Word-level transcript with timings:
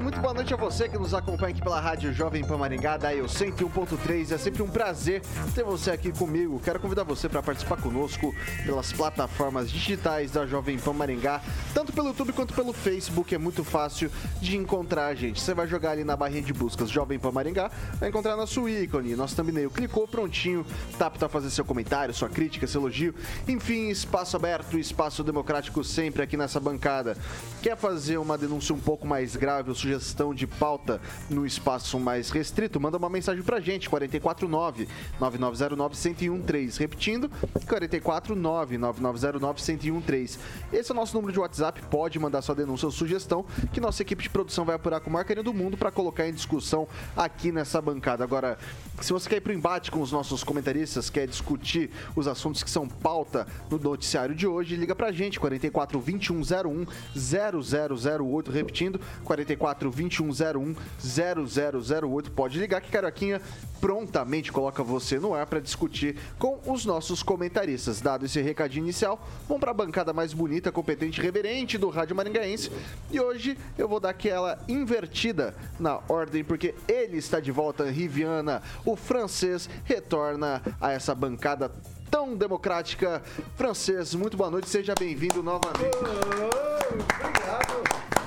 Muito 0.00 0.20
boa 0.20 0.34
noite 0.34 0.52
a 0.52 0.56
você 0.56 0.88
que 0.88 0.96
nos 0.98 1.12
acompanha 1.12 1.52
aqui 1.52 1.62
pela 1.62 1.78
Rádio 1.78 2.12
Jovem 2.12 2.44
Pan 2.44 2.56
Maringá, 2.56 2.96
da 2.96 3.14
eu 3.14 3.26
101.3. 3.26 4.32
É 4.32 4.38
sempre 4.38 4.62
um 4.62 4.68
prazer 4.68 5.22
ter 5.54 5.62
você 5.62 5.90
aqui 5.90 6.10
comigo. 6.10 6.60
Quero 6.64 6.80
convidar 6.80 7.04
você 7.04 7.28
para 7.28 7.42
participar 7.42 7.76
conosco 7.76 8.34
pelas 8.64 8.92
plataformas 8.92 9.70
digitais 9.70 10.30
da 10.30 10.46
Jovem 10.46 10.78
Pan 10.78 10.94
Maringá, 10.94 11.40
tanto 11.74 11.92
pelo 11.92 12.08
YouTube 12.08 12.32
quanto 12.32 12.54
pelo 12.54 12.72
Facebook. 12.72 13.34
É 13.34 13.38
muito 13.38 13.62
fácil 13.62 14.10
de 14.40 14.56
encontrar 14.56 15.06
a 15.06 15.14
gente. 15.14 15.40
Você 15.40 15.52
vai 15.52 15.68
jogar 15.68 15.92
ali 15.92 16.04
na 16.04 16.16
barrinha 16.16 16.42
de 16.42 16.52
buscas 16.52 16.90
Jovem 16.90 17.18
Pan 17.18 17.30
Maringá, 17.30 17.70
vai 18.00 18.08
encontrar 18.08 18.36
nosso 18.36 18.68
ícone, 18.68 19.14
nosso 19.14 19.36
thumbnail. 19.36 19.70
Clicou, 19.70 20.08
prontinho, 20.08 20.64
tá 20.98 21.06
apto 21.06 21.24
a 21.24 21.28
fazer 21.28 21.50
seu 21.50 21.64
comentário, 21.64 22.14
sua 22.14 22.28
crítica, 22.28 22.66
seu 22.66 22.80
elogio. 22.80 23.14
Enfim, 23.46 23.88
espaço 23.88 24.36
aberto, 24.36 24.78
espaço 24.78 25.22
democrático 25.22 25.84
sempre 25.84 26.22
aqui 26.22 26.36
nessa 26.36 26.58
bancada. 26.58 27.16
Quer 27.62 27.76
fazer 27.76 28.18
uma 28.18 28.38
denúncia 28.38 28.74
um 28.74 28.80
pouco 28.80 29.06
mais 29.06 29.18
mais 29.18 29.34
grave 29.34 29.68
ou 29.68 29.74
sugestão 29.88 30.34
de 30.34 30.46
pauta 30.46 31.00
no 31.30 31.46
espaço 31.46 31.98
mais 31.98 32.30
restrito, 32.30 32.78
manda 32.78 32.98
uma 32.98 33.08
mensagem 33.08 33.42
pra 33.42 33.58
gente, 33.60 33.88
449 33.88 34.86
9909 35.18 35.96
1013. 36.28 36.78
Repetindo, 36.78 37.30
449 37.66 38.76
9909 38.76 39.62
1013. 39.90 40.38
Esse 40.72 40.90
é 40.90 40.94
o 40.94 40.96
nosso 40.96 41.14
número 41.14 41.32
de 41.32 41.40
WhatsApp, 41.40 41.80
pode 41.90 42.18
mandar 42.18 42.42
sua 42.42 42.54
denúncia 42.54 42.86
ou 42.86 42.92
sugestão, 42.92 43.46
que 43.72 43.80
nossa 43.80 44.02
equipe 44.02 44.22
de 44.22 44.28
produção 44.30 44.64
vai 44.64 44.76
apurar 44.76 45.00
com 45.00 45.08
o 45.08 45.12
maior 45.12 45.24
carinho 45.24 45.44
do 45.44 45.54
mundo 45.54 45.76
para 45.76 45.90
colocar 45.90 46.28
em 46.28 46.32
discussão 46.32 46.86
aqui 47.16 47.50
nessa 47.50 47.80
bancada. 47.80 48.22
Agora, 48.22 48.58
se 49.00 49.12
você 49.12 49.28
quer 49.28 49.36
ir 49.36 49.40
pro 49.40 49.52
embate 49.52 49.90
com 49.90 50.02
os 50.02 50.12
nossos 50.12 50.44
comentaristas, 50.44 51.08
quer 51.08 51.26
discutir 51.26 51.90
os 52.14 52.26
assuntos 52.28 52.62
que 52.62 52.70
são 52.70 52.86
pauta 52.86 53.46
no 53.70 53.78
noticiário 53.78 54.34
de 54.34 54.46
hoje, 54.46 54.76
liga 54.76 54.94
pra 54.94 55.12
gente, 55.12 55.40
44 55.40 55.98
2101 55.98 56.86
0008, 57.16 58.50
repetindo, 58.50 59.00
44 59.24 59.77
2101 59.78 60.74
0008. 61.00 62.30
Pode 62.32 62.58
ligar 62.58 62.80
que 62.80 62.90
Carioquinha 62.90 63.40
prontamente 63.80 64.52
coloca 64.52 64.82
você 64.82 65.18
no 65.18 65.34
ar 65.34 65.46
para 65.46 65.60
discutir 65.60 66.16
com 66.38 66.60
os 66.66 66.84
nossos 66.84 67.22
comentaristas. 67.22 68.00
Dado 68.00 68.26
esse 68.26 68.40
recadinho 68.40 68.84
inicial, 68.84 69.26
vamos 69.46 69.60
para 69.60 69.70
a 69.70 69.74
bancada 69.74 70.12
mais 70.12 70.32
bonita, 70.32 70.72
competente 70.72 71.20
reverente 71.20 71.78
do 71.78 71.88
Rádio 71.88 72.16
Maringaense. 72.16 72.70
E 73.10 73.20
hoje 73.20 73.56
eu 73.76 73.88
vou 73.88 74.00
dar 74.00 74.10
aquela 74.10 74.58
invertida 74.68 75.54
na 75.78 76.00
ordem, 76.08 76.44
porque 76.44 76.74
ele 76.86 77.18
está 77.18 77.40
de 77.40 77.52
volta, 77.52 77.90
Riviana, 77.90 78.62
o 78.84 78.96
francês, 78.96 79.68
retorna 79.84 80.62
a 80.80 80.92
essa 80.92 81.14
bancada 81.14 81.70
tão 82.10 82.36
democrática. 82.36 83.22
Francês, 83.56 84.14
muito 84.14 84.36
boa 84.36 84.50
noite, 84.50 84.68
seja 84.68 84.94
bem-vindo 84.98 85.42
novamente. 85.42 85.96
Oh, 85.96 86.94
obrigado 86.94 88.17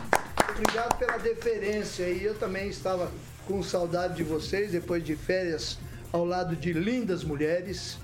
obrigado 0.61 0.97
pela 0.97 1.17
deferência. 1.17 2.03
E 2.09 2.23
eu 2.23 2.35
também 2.35 2.69
estava 2.69 3.11
com 3.47 3.63
saudade 3.63 4.15
de 4.15 4.23
vocês 4.23 4.71
depois 4.71 5.03
de 5.03 5.15
férias 5.15 5.77
ao 6.11 6.23
lado 6.23 6.55
de 6.55 6.71
lindas 6.71 7.23
mulheres. 7.23 7.97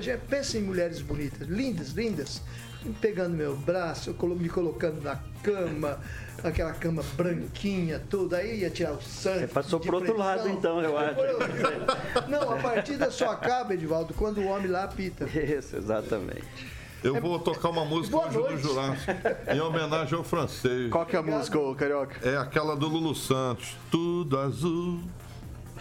Já 0.00 0.16
pensa 0.16 0.58
em 0.58 0.62
mulheres 0.62 1.00
bonitas, 1.00 1.46
lindas, 1.46 1.90
lindas, 1.90 2.42
pegando 3.00 3.34
meu 3.34 3.56
braço, 3.56 4.14
me 4.38 4.48
colocando 4.48 5.02
na 5.02 5.18
cama, 5.42 5.98
aquela 6.42 6.72
cama 6.72 7.02
branquinha, 7.16 8.02
tudo, 8.10 8.36
aí 8.36 8.60
ia 8.60 8.70
tirar 8.70 8.92
o 8.92 9.02
sangue. 9.02 9.40
Você 9.40 9.46
passou 9.46 9.80
pro 9.80 9.96
outro 9.96 10.16
lado 10.16 10.48
então, 10.48 10.82
eu 10.82 10.96
acho. 10.96 11.16
Não, 12.28 12.52
a 12.52 12.56
partida 12.56 13.10
só 13.10 13.30
acaba, 13.30 13.72
Edivaldo, 13.72 14.12
quando 14.12 14.42
o 14.42 14.46
homem 14.46 14.66
lá 14.66 14.84
apita. 14.84 15.24
Isso, 15.38 15.76
exatamente. 15.76 16.77
Eu 17.02 17.16
é... 17.16 17.20
vou 17.20 17.38
tocar 17.38 17.68
uma 17.70 17.84
música 17.84 18.16
hoje 18.16 18.38
do 18.38 18.58
Jurássico, 18.58 19.12
em 19.52 19.60
homenagem 19.60 20.18
ao 20.18 20.24
francês. 20.24 20.90
Qual 20.90 21.06
que 21.06 21.14
é 21.14 21.18
a 21.18 21.22
música, 21.22 21.58
ô, 21.58 21.74
Carioca? 21.74 22.28
É 22.28 22.36
aquela 22.36 22.74
do 22.74 22.88
Lulu 22.88 23.14
Santos. 23.14 23.76
Tudo 23.90 24.38
azul, 24.38 25.00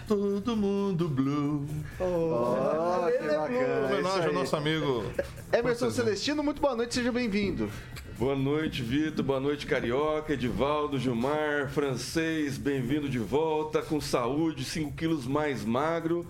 todo 0.07 0.55
mundo 0.55 1.09
blue. 1.09 1.66
Oh, 2.00 2.03
oh 2.03 3.07
que 3.07 3.17
é 3.17 3.38
bacana. 3.38 3.85
Homenagem 3.88 4.28
ao 4.28 4.33
nosso 4.33 4.55
amigo. 4.55 5.03
Emerson 5.51 5.89
Celestino, 5.89 6.44
muito 6.44 6.61
boa 6.61 6.75
noite, 6.75 6.94
seja 6.94 7.11
bem-vindo. 7.11 7.69
Boa 8.17 8.35
noite, 8.35 8.81
Vitor. 8.81 9.23
Boa 9.23 9.39
noite, 9.39 9.66
Carioca, 9.66 10.34
Edivaldo, 10.34 10.97
Gilmar, 10.99 11.69
francês, 11.69 12.57
bem-vindo 12.57 13.09
de 13.09 13.19
volta, 13.19 13.81
com 13.81 13.99
saúde, 13.99 14.63
5 14.63 14.94
quilos 14.94 15.25
mais 15.28 15.66
magro 15.66 16.25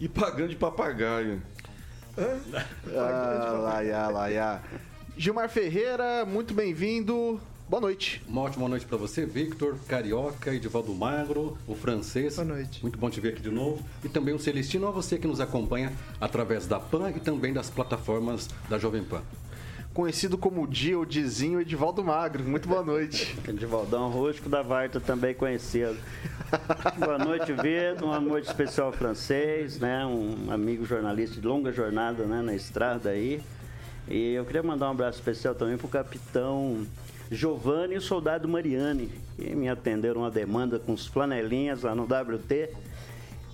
e 0.00 0.08
pagando 0.08 0.50
de 0.50 0.56
papagaio. 0.56 1.40
Ah, 2.16 4.10
lá, 4.10 4.28
lá. 4.28 4.62
Gilmar 5.16 5.48
Ferreira, 5.48 6.24
muito 6.26 6.52
bem-vindo. 6.52 7.40
Boa 7.68 7.80
noite. 7.80 8.22
Uma 8.28 8.42
ótima 8.42 8.68
noite 8.68 8.84
para 8.84 8.98
você, 8.98 9.24
Victor, 9.24 9.78
Carioca, 9.88 10.54
Edivaldo 10.54 10.94
Magro, 10.94 11.56
o 11.66 11.74
francês. 11.74 12.36
Boa 12.36 12.48
noite. 12.48 12.82
Muito 12.82 12.98
bom 12.98 13.08
te 13.08 13.18
ver 13.18 13.30
aqui 13.30 13.40
de 13.40 13.50
novo. 13.50 13.82
E 14.04 14.08
também 14.10 14.34
o 14.34 14.38
Celestino, 14.38 14.88
a 14.88 14.90
você 14.90 15.16
que 15.16 15.26
nos 15.26 15.40
acompanha 15.40 15.90
através 16.20 16.66
da 16.66 16.78
PAN 16.78 17.10
e 17.10 17.20
também 17.20 17.52
das 17.52 17.70
plataformas 17.70 18.48
da 18.68 18.78
Jovem 18.78 19.02
Pan 19.02 19.22
conhecido 19.92 20.38
como 20.38 20.66
Dia 20.66 20.98
ou 20.98 21.04
Dizinho 21.04 21.60
Edivaldo 21.60 22.02
Magro. 22.02 22.42
Muito 22.44 22.68
boa 22.68 22.82
noite. 22.82 23.36
Edivaldão 23.46 24.08
Rosco 24.10 24.48
da 24.48 24.62
Varta, 24.62 25.00
também 25.00 25.34
conhecido. 25.34 25.96
boa 26.98 27.18
noite, 27.18 27.52
Vitor. 27.52 28.02
Uma 28.02 28.20
noite 28.20 28.46
especial 28.46 28.92
francês, 28.92 29.78
né? 29.78 30.04
Um 30.06 30.50
amigo 30.50 30.84
jornalista 30.84 31.40
de 31.40 31.46
longa 31.46 31.72
jornada 31.72 32.24
né? 32.24 32.40
na 32.40 32.54
estrada 32.54 33.10
aí. 33.10 33.42
E 34.08 34.32
eu 34.32 34.44
queria 34.44 34.62
mandar 34.62 34.88
um 34.88 34.92
abraço 34.92 35.18
especial 35.18 35.54
também 35.54 35.76
para 35.76 35.86
o 35.86 35.90
capitão 35.90 36.86
Giovanni 37.30 37.94
e 37.94 37.98
o 37.98 38.00
soldado 38.00 38.48
Mariani, 38.48 39.10
que 39.36 39.54
me 39.54 39.68
atenderam 39.68 40.22
uma 40.22 40.30
demanda 40.30 40.78
com 40.78 40.92
os 40.92 41.06
flanelinhas 41.06 41.82
lá 41.82 41.94
no 41.94 42.04
WT 42.04 42.70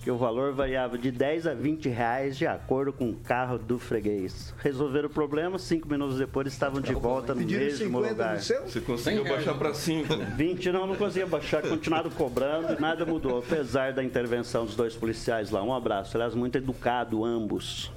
que 0.01 0.09
o 0.09 0.17
valor 0.17 0.53
variava 0.53 0.97
de 0.97 1.11
10 1.11 1.47
a 1.47 1.53
20 1.53 1.89
reais 1.89 2.37
de 2.37 2.47
acordo 2.47 2.93
com 2.93 3.09
o 3.09 3.15
carro 3.15 3.57
do 3.57 3.77
freguês. 3.77 4.53
Resolveram 4.59 5.07
o 5.07 5.11
problema, 5.11 5.59
cinco 5.59 5.89
minutos 5.89 6.17
depois 6.17 6.47
estavam 6.47 6.81
de 6.81 6.93
volta 6.93 7.35
no 7.35 7.41
mesmo 7.41 7.99
lugar. 7.99 8.39
Você 8.39 8.81
conseguiu 8.81 9.23
baixar 9.23 9.55
para 9.55 9.73
5? 9.73 10.15
20 10.35 10.71
não, 10.71 10.87
não 10.87 10.95
conseguia 10.95 11.27
baixar, 11.27 11.61
continuaram 11.61 12.09
cobrando 12.09 12.73
e 12.73 12.81
nada 12.81 13.05
mudou, 13.05 13.39
apesar 13.39 13.93
da 13.93 14.03
intervenção 14.03 14.65
dos 14.65 14.75
dois 14.75 14.95
policiais 14.95 15.51
lá. 15.51 15.61
Um 15.61 15.73
abraço, 15.73 16.15
aliás, 16.15 16.33
muito 16.33 16.57
educado 16.57 17.25
ambos. 17.25 17.91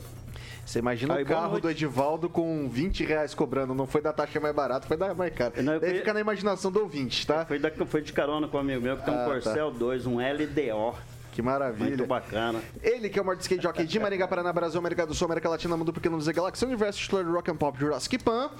Você 0.65 0.79
imagina 0.79 1.15
Aí, 1.15 1.23
o 1.23 1.27
carro 1.27 1.61
do 1.61 1.69
Edivaldo 1.69 2.29
com 2.29 2.69
20 2.69 3.05
reais 3.05 3.35
cobrando. 3.35 3.75
Não 3.75 3.87
foi 3.87 4.01
da 4.01 4.13
taxa 4.13 4.41
mais 4.41 4.55
barata, 4.55 4.87
foi 4.87 4.97
da 4.97 5.13
mais 5.13 5.35
cara. 5.35 5.61
Não, 5.63 5.79
fui... 5.79 5.95
fica 5.95 6.15
na 6.15 6.21
imaginação 6.21 6.71
do 6.73 6.81
ouvinte, 6.81 7.27
tá? 7.27 7.45
Foi, 7.45 7.59
da, 7.59 7.71
foi 7.85 8.01
de 8.01 8.13
carona 8.13 8.49
com 8.49 8.57
um 8.57 8.61
amigo 8.61 8.81
meu 8.81 8.97
que 8.97 9.05
tem 9.05 9.13
um 9.13 9.21
ah, 9.21 9.25
Corcel 9.25 9.71
tá. 9.71 9.79
2, 9.79 10.07
um 10.07 10.17
LDO. 10.17 10.97
Que 11.33 11.41
maravilha. 11.41 11.89
Muito 11.89 12.07
bacana. 12.07 12.63
Ele 12.83 13.09
que 13.09 13.19
é 13.19 13.23
o 13.23 13.25
maior 13.25 13.41
skate 13.41 13.63
jockey 13.63 13.85
de 13.85 13.99
Maringá, 13.99 14.29
Paraná, 14.29 14.53
Brasil, 14.53 14.79
América 14.79 15.07
do 15.07 15.15
Sul, 15.15 15.25
América 15.25 15.49
Latina, 15.49 15.77
Mundo 15.77 15.93
Pequeno, 15.93 16.21
Zé 16.21 16.33
Galáxia, 16.33 16.69
Universo, 16.69 16.99
titular 17.01 17.25
do 17.25 17.33
Rock 17.33 17.51
and 17.51 17.57
Pop, 17.57 17.79
Jurassic 17.79 18.19
Pan. 18.19 18.51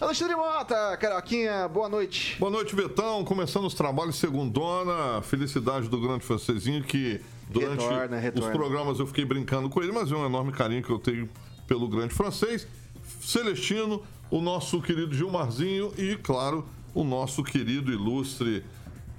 Alexandre 0.00 0.34
Mota, 0.34 0.96
Carioquinha, 0.96 1.68
boa 1.68 1.90
noite. 1.90 2.36
Boa 2.38 2.50
noite, 2.50 2.74
Betão. 2.74 3.22
Começando 3.22 3.66
os 3.66 3.74
trabalhos 3.74 4.16
segundona. 4.16 5.20
Felicidade 5.22 5.88
do 5.88 6.00
grande 6.00 6.24
francesinho 6.24 6.82
que 6.82 7.20
durante 7.50 7.82
retorna, 7.82 8.18
retorna. 8.18 8.48
os 8.48 8.56
programas 8.56 8.98
eu 8.98 9.06
fiquei 9.06 9.24
brincando 9.24 9.68
com 9.68 9.82
ele, 9.82 9.92
mas 9.92 10.10
é 10.10 10.16
um 10.16 10.24
enorme 10.24 10.52
carinho 10.52 10.82
que 10.82 10.90
eu 10.90 10.98
tenho 10.98 11.28
pelo 11.66 11.86
grande 11.86 12.14
francês. 12.14 12.66
Celestino, 13.20 14.02
o 14.30 14.40
nosso 14.40 14.80
querido 14.80 15.14
Gilmarzinho 15.14 15.92
e, 15.98 16.16
claro, 16.16 16.66
o 16.94 17.04
nosso 17.04 17.44
querido 17.44 17.92
ilustre 17.92 18.64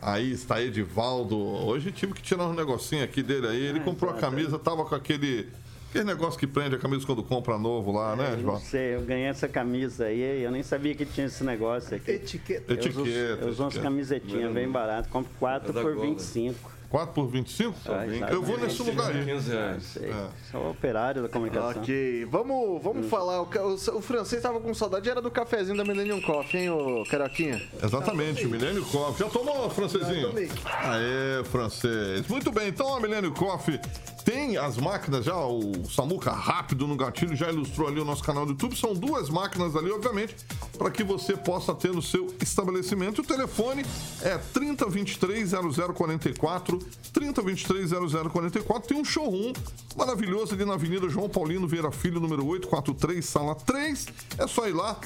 Aí 0.02 0.32
está 0.32 0.62
Edivaldo. 0.62 1.38
Hoje 1.38 1.92
tive 1.92 2.14
que 2.14 2.22
tirar 2.22 2.48
um 2.48 2.54
negocinho 2.54 3.04
aqui 3.04 3.24
dele 3.24 3.48
aí. 3.48 3.66
Ele 3.66 3.80
ah, 3.80 3.84
comprou 3.84 4.12
a 4.12 4.16
camisa, 4.16 4.60
tava 4.60 4.86
com 4.86 4.96
aquele 4.96 5.48
Aquele 5.90 6.04
negócio 6.04 6.38
que 6.38 6.46
prende 6.46 6.76
a 6.76 6.78
camisa 6.78 7.06
quando 7.06 7.24
compra 7.24 7.58
novo 7.58 7.94
lá, 7.94 8.16
né, 8.16 8.34
é, 8.34 8.38
João? 8.38 8.56
Não 8.56 8.62
sei, 8.62 8.96
eu 8.96 9.02
ganhei 9.02 9.28
essa 9.28 9.48
camisa 9.48 10.06
aí, 10.06 10.44
eu 10.44 10.52
nem 10.52 10.62
sabia 10.62 10.94
que 10.94 11.06
tinha 11.06 11.28
esse 11.28 11.44
negócio 11.46 11.96
aqui. 11.96 12.12
Etiqueta. 12.12 12.74
Eu 12.74 12.76
etiqueta. 12.76 13.02
Uso, 13.02 13.12
eu 13.42 13.48
uso 13.48 13.64
umas 13.64 13.78
camisetinhas 13.78 14.52
bem 14.52 14.70
baratas, 14.70 15.10
compro 15.10 15.32
4 15.40 15.80
é 15.80 15.82
por 15.82 15.98
25. 15.98 16.77
4 16.90 17.14
por 17.14 17.28
25? 17.28 17.78
Ah, 17.88 18.06
eu 18.32 18.42
vou 18.42 18.58
nesse 18.58 18.82
lugar 18.82 19.12
aí. 19.12 19.26
15 19.26 19.52
reais. 19.52 19.98
É. 19.98 20.28
Sou 20.52 20.72
operário 20.72 21.22
da 21.22 21.30
comunicação. 21.30 21.82
Ok, 21.82 22.26
vamos, 22.26 22.82
vamos 22.82 23.06
hum. 23.06 23.10
falar. 23.10 23.42
O, 23.42 23.46
o, 23.46 23.74
o 23.74 24.02
francês 24.02 24.40
estava 24.40 24.60
com 24.60 24.74
saudade, 24.74 25.10
era 25.10 25.22
do 25.22 25.30
cafezinho 25.30 25.78
da 25.78 25.84
Millennium 25.84 26.22
Coffee, 26.22 26.62
hein, 26.62 26.70
ô 26.70 27.04
Caroquinha? 27.10 27.62
Exatamente, 27.84 28.46
Millennium 28.48 28.86
Coffee. 28.86 29.26
Já 29.26 29.32
tomou, 29.32 29.70
francesinho? 29.70 30.32
Aê, 30.66 31.44
francês. 31.46 32.28
Muito 32.28 32.52
bem, 32.52 32.70
então 32.70 32.96
a 32.96 33.00
Millennium 33.00 33.34
Coffee 33.34 33.80
tem 34.28 34.58
as 34.58 34.76
máquinas 34.76 35.24
já, 35.24 35.38
o 35.38 35.86
Samuca 35.90 36.32
rápido 36.32 36.86
no 36.86 36.98
gatilho 36.98 37.34
já 37.34 37.50
ilustrou 37.50 37.88
ali 37.88 38.02
o 38.02 38.04
nosso 38.04 38.22
canal 38.22 38.46
do 38.46 38.52
YouTube. 38.52 38.78
São 38.78 38.94
duas 38.94 39.30
máquinas 39.30 39.74
ali, 39.74 39.90
obviamente, 39.90 40.36
para 40.78 40.92
que 40.92 41.02
você 41.02 41.38
possa 41.38 41.74
ter 41.74 41.94
no 41.94 42.02
seu 42.02 42.36
estabelecimento. 42.42 43.22
O 43.22 43.24
telefone 43.24 43.86
é 44.22 44.38
3023 44.38 45.52
0044, 45.96 46.78
3023 47.14 47.90
0044. 48.30 48.90
Tem 48.90 48.98
um 49.00 49.06
showroom 49.06 49.54
maravilhoso 49.96 50.54
ali 50.54 50.66
na 50.66 50.74
Avenida 50.74 51.08
João 51.08 51.30
Paulino 51.30 51.66
Vieira 51.66 51.90
Filho, 51.90 52.20
número 52.20 52.46
843, 52.46 53.24
sala 53.24 53.56
3. 53.56 54.08
É 54.40 54.46
só 54.46 54.68
ir 54.68 54.74
lá 54.74 55.00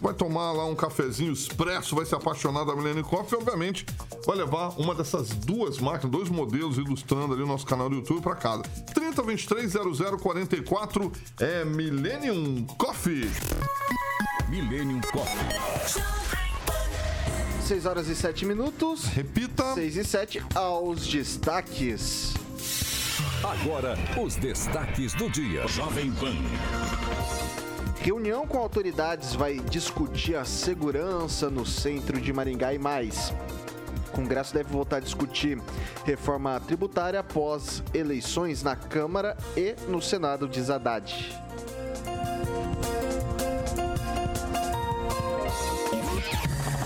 vai 0.00 0.14
tomar 0.14 0.52
lá 0.52 0.64
um 0.64 0.74
cafezinho 0.74 1.32
expresso, 1.32 1.94
vai 1.94 2.06
se 2.06 2.14
apaixonar 2.14 2.64
da 2.64 2.74
Millennium 2.74 3.04
Coffee 3.04 3.38
e, 3.38 3.42
obviamente, 3.42 3.86
vai 4.26 4.36
levar 4.36 4.70
uma 4.78 4.94
dessas 4.94 5.28
duas 5.30 5.78
máquinas, 5.78 6.10
dois 6.10 6.28
modelos 6.28 6.78
ilustrando 6.78 7.34
ali 7.34 7.42
o 7.42 7.46
nosso 7.46 7.66
canal 7.66 7.88
do 7.88 7.96
YouTube 7.96 8.22
para 8.22 8.34
casa. 8.34 8.62
3023 8.94 9.72
0044 10.20 11.12
é 11.40 11.64
Millennium 11.64 12.64
Coffee. 12.78 13.30
Millennium 14.48 15.00
Coffee. 15.12 16.00
6 17.62 17.86
horas 17.86 18.08
e 18.08 18.16
7 18.16 18.46
minutos. 18.46 19.04
Repita. 19.04 19.74
6 19.74 19.96
e 19.96 20.04
7 20.04 20.42
aos 20.56 21.06
destaques. 21.06 22.34
Agora, 23.44 23.96
os 24.20 24.34
destaques 24.34 25.14
do 25.14 25.30
dia. 25.30 25.68
Jovem 25.68 26.10
Pan. 26.12 27.69
Reunião 28.02 28.46
com 28.46 28.56
autoridades 28.56 29.34
vai 29.34 29.58
discutir 29.58 30.34
a 30.34 30.42
segurança 30.42 31.50
no 31.50 31.66
centro 31.66 32.18
de 32.18 32.32
Maringá 32.32 32.72
e 32.72 32.78
mais. 32.78 33.30
O 34.08 34.12
Congresso 34.12 34.54
deve 34.54 34.70
voltar 34.70 34.96
a 34.96 35.00
discutir 35.00 35.60
reforma 36.06 36.58
tributária 36.60 37.20
após 37.20 37.82
eleições 37.92 38.62
na 38.62 38.74
Câmara 38.74 39.36
e 39.54 39.76
no 39.86 40.00
Senado, 40.00 40.48
diz 40.48 40.70
Haddad. 40.70 41.38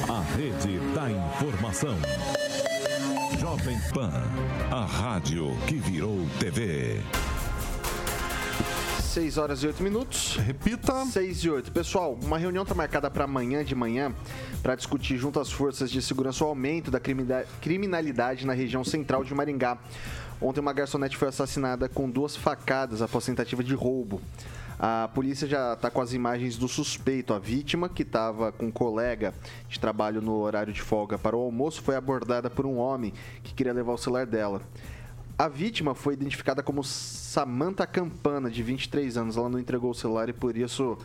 A 0.09 0.37
Rede 0.37 0.81
da 0.95 1.11
Informação. 1.11 1.97
Jovem 3.39 3.79
Pan, 3.93 4.11
a 4.69 4.85
rádio 4.85 5.57
que 5.69 5.77
virou 5.77 6.27
TV. 6.41 7.01
6 9.15 9.39
horas 9.39 9.63
e 9.63 9.69
8 9.69 9.81
minutos. 9.81 10.37
Repita. 10.39 11.07
6 11.07 11.45
e 11.45 11.49
8. 11.49 11.71
Pessoal, 11.71 12.19
uma 12.21 12.37
reunião 12.37 12.65
está 12.65 12.75
marcada 12.75 13.09
para 13.09 13.23
amanhã 13.23 13.65
de 13.65 13.73
manhã 13.73 14.13
para 14.61 14.75
discutir 14.75 15.17
junto 15.17 15.39
às 15.39 15.53
forças 15.53 15.89
de 15.89 16.03
segurança 16.03 16.45
o 16.45 16.49
aumento 16.49 16.91
da 16.91 16.99
criminalidade 17.61 18.45
na 18.45 18.53
região 18.53 18.83
central 18.83 19.23
de 19.23 19.33
Maringá. 19.33 19.79
Ontem 20.43 20.59
uma 20.59 20.73
garçonete 20.73 21.17
foi 21.17 21.29
assassinada 21.29 21.89
com 21.89 22.11
duas 22.11 22.35
facadas 22.35 23.03
após 23.03 23.25
tentativa 23.25 23.63
de 23.63 23.73
roubo. 23.73 24.21
A 24.81 25.09
polícia 25.15 25.47
já 25.47 25.75
está 25.75 25.89
com 25.93 26.01
as 26.01 26.13
imagens 26.13 26.57
do 26.57 26.67
suspeito. 26.67 27.33
A 27.33 27.39
vítima, 27.39 27.89
que 27.89 28.03
estava 28.03 28.51
com 28.51 28.67
um 28.67 28.73
colega 28.73 29.33
de 29.69 29.79
trabalho 29.79 30.21
no 30.21 30.41
horário 30.41 30.73
de 30.73 30.83
folga 30.83 31.17
para 31.17 31.37
o 31.37 31.41
almoço, 31.41 31.81
foi 31.83 31.95
abordada 31.95 32.51
por 32.51 32.67
um 32.67 32.79
homem 32.79 33.15
que 33.45 33.55
queria 33.55 33.73
levar 33.73 33.93
o 33.93 33.97
celular 33.97 34.27
dela. 34.27 34.61
A 35.37 35.49
vítima 35.49 35.95
foi 35.95 36.15
identificada 36.15 36.63
como 36.63 36.85
Samantha 36.85 37.87
Campana, 37.87 38.49
de 38.49 38.63
23 38.63 39.17
anos. 39.17 39.37
Ela 39.37 39.49
não 39.49 39.59
entregou 39.59 39.91
o 39.91 39.95
celular 39.95 40.29
e 40.29 40.33
por 40.33 40.57
isso 40.57 40.97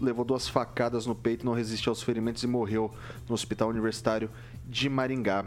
levou 0.00 0.24
duas 0.24 0.48
facadas 0.48 1.04
no 1.04 1.14
peito, 1.14 1.44
não 1.44 1.52
resistiu 1.52 1.90
aos 1.90 2.02
ferimentos 2.02 2.42
e 2.42 2.46
morreu 2.46 2.92
no 3.28 3.34
Hospital 3.34 3.68
Universitário 3.68 4.30
de 4.66 4.88
Maringá. 4.88 5.44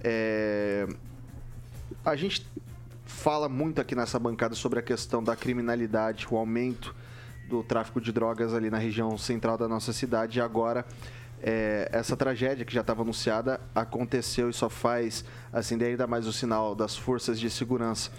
É... 0.00 0.86
A 2.04 2.14
gente 2.14 2.46
fala 3.06 3.48
muito 3.48 3.80
aqui 3.80 3.94
nessa 3.94 4.18
bancada 4.18 4.54
sobre 4.54 4.78
a 4.78 4.82
questão 4.82 5.24
da 5.24 5.34
criminalidade, 5.34 6.26
o 6.30 6.36
aumento 6.36 6.94
do 7.48 7.62
tráfico 7.62 7.98
de 7.98 8.12
drogas 8.12 8.52
ali 8.52 8.68
na 8.68 8.76
região 8.76 9.16
central 9.16 9.56
da 9.56 9.66
nossa 9.66 9.92
cidade 9.92 10.38
e 10.38 10.42
agora 10.42 10.84
é, 11.42 11.88
essa 11.92 12.16
tragédia 12.16 12.64
que 12.64 12.72
já 12.72 12.80
estava 12.80 13.02
anunciada 13.02 13.60
aconteceu 13.74 14.50
e 14.50 14.52
só 14.52 14.68
faz 14.68 15.24
acender 15.52 15.88
ainda 15.88 16.06
mais 16.06 16.26
o 16.26 16.32
sinal 16.32 16.74
das 16.74 16.96
forças 16.96 17.38
de 17.38 17.48
segurança. 17.50 18.10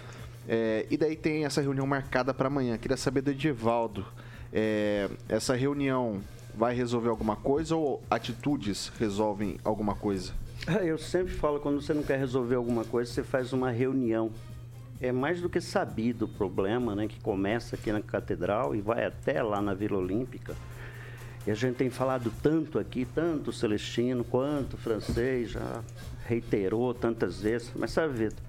É, 0.48 0.86
e 0.90 0.96
daí 0.96 1.16
tem 1.16 1.44
essa 1.44 1.60
reunião 1.60 1.86
marcada 1.86 2.32
para 2.32 2.48
amanhã. 2.48 2.76
Queria 2.76 2.96
saber 2.96 3.20
do 3.20 3.30
Edivaldo. 3.30 4.04
É, 4.52 5.08
essa 5.28 5.54
reunião 5.54 6.20
vai 6.54 6.74
resolver 6.74 7.08
alguma 7.08 7.36
coisa 7.36 7.76
ou 7.76 8.02
atitudes 8.10 8.90
resolvem 8.98 9.58
alguma 9.64 9.94
coisa? 9.94 10.32
Eu 10.82 10.98
sempre 10.98 11.32
falo, 11.32 11.60
quando 11.60 11.80
você 11.80 11.94
não 11.94 12.02
quer 12.02 12.18
resolver 12.18 12.56
alguma 12.56 12.84
coisa, 12.84 13.10
você 13.10 13.22
faz 13.22 13.52
uma 13.52 13.70
reunião. 13.70 14.30
É 15.00 15.12
mais 15.12 15.40
do 15.40 15.48
que 15.48 15.60
sabido 15.60 16.26
o 16.26 16.28
problema, 16.28 16.94
né, 16.94 17.08
que 17.08 17.18
começa 17.20 17.74
aqui 17.74 17.90
na 17.90 18.02
Catedral 18.02 18.74
e 18.74 18.80
vai 18.82 19.04
até 19.04 19.42
lá 19.42 19.62
na 19.62 19.72
Vila 19.72 19.96
Olímpica. 19.96 20.54
E 21.46 21.50
a 21.50 21.54
gente 21.54 21.76
tem 21.76 21.88
falado 21.88 22.32
tanto 22.42 22.78
aqui, 22.78 23.06
tanto 23.14 23.52
Celestino 23.52 24.24
quanto 24.24 24.76
francês, 24.76 25.50
já 25.50 25.82
reiterou 26.26 26.92
tantas 26.92 27.40
vezes. 27.40 27.72
Mas 27.74 27.92
sabe, 27.92 28.12
Vitor, 28.14 28.42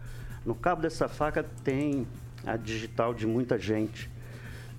no 0.45 0.53
cabo 0.53 0.81
dessa 0.81 1.07
faca 1.07 1.45
tem 1.63 2.05
a 2.45 2.57
digital 2.57 3.13
de 3.13 3.25
muita 3.25 3.57
gente. 3.57 4.09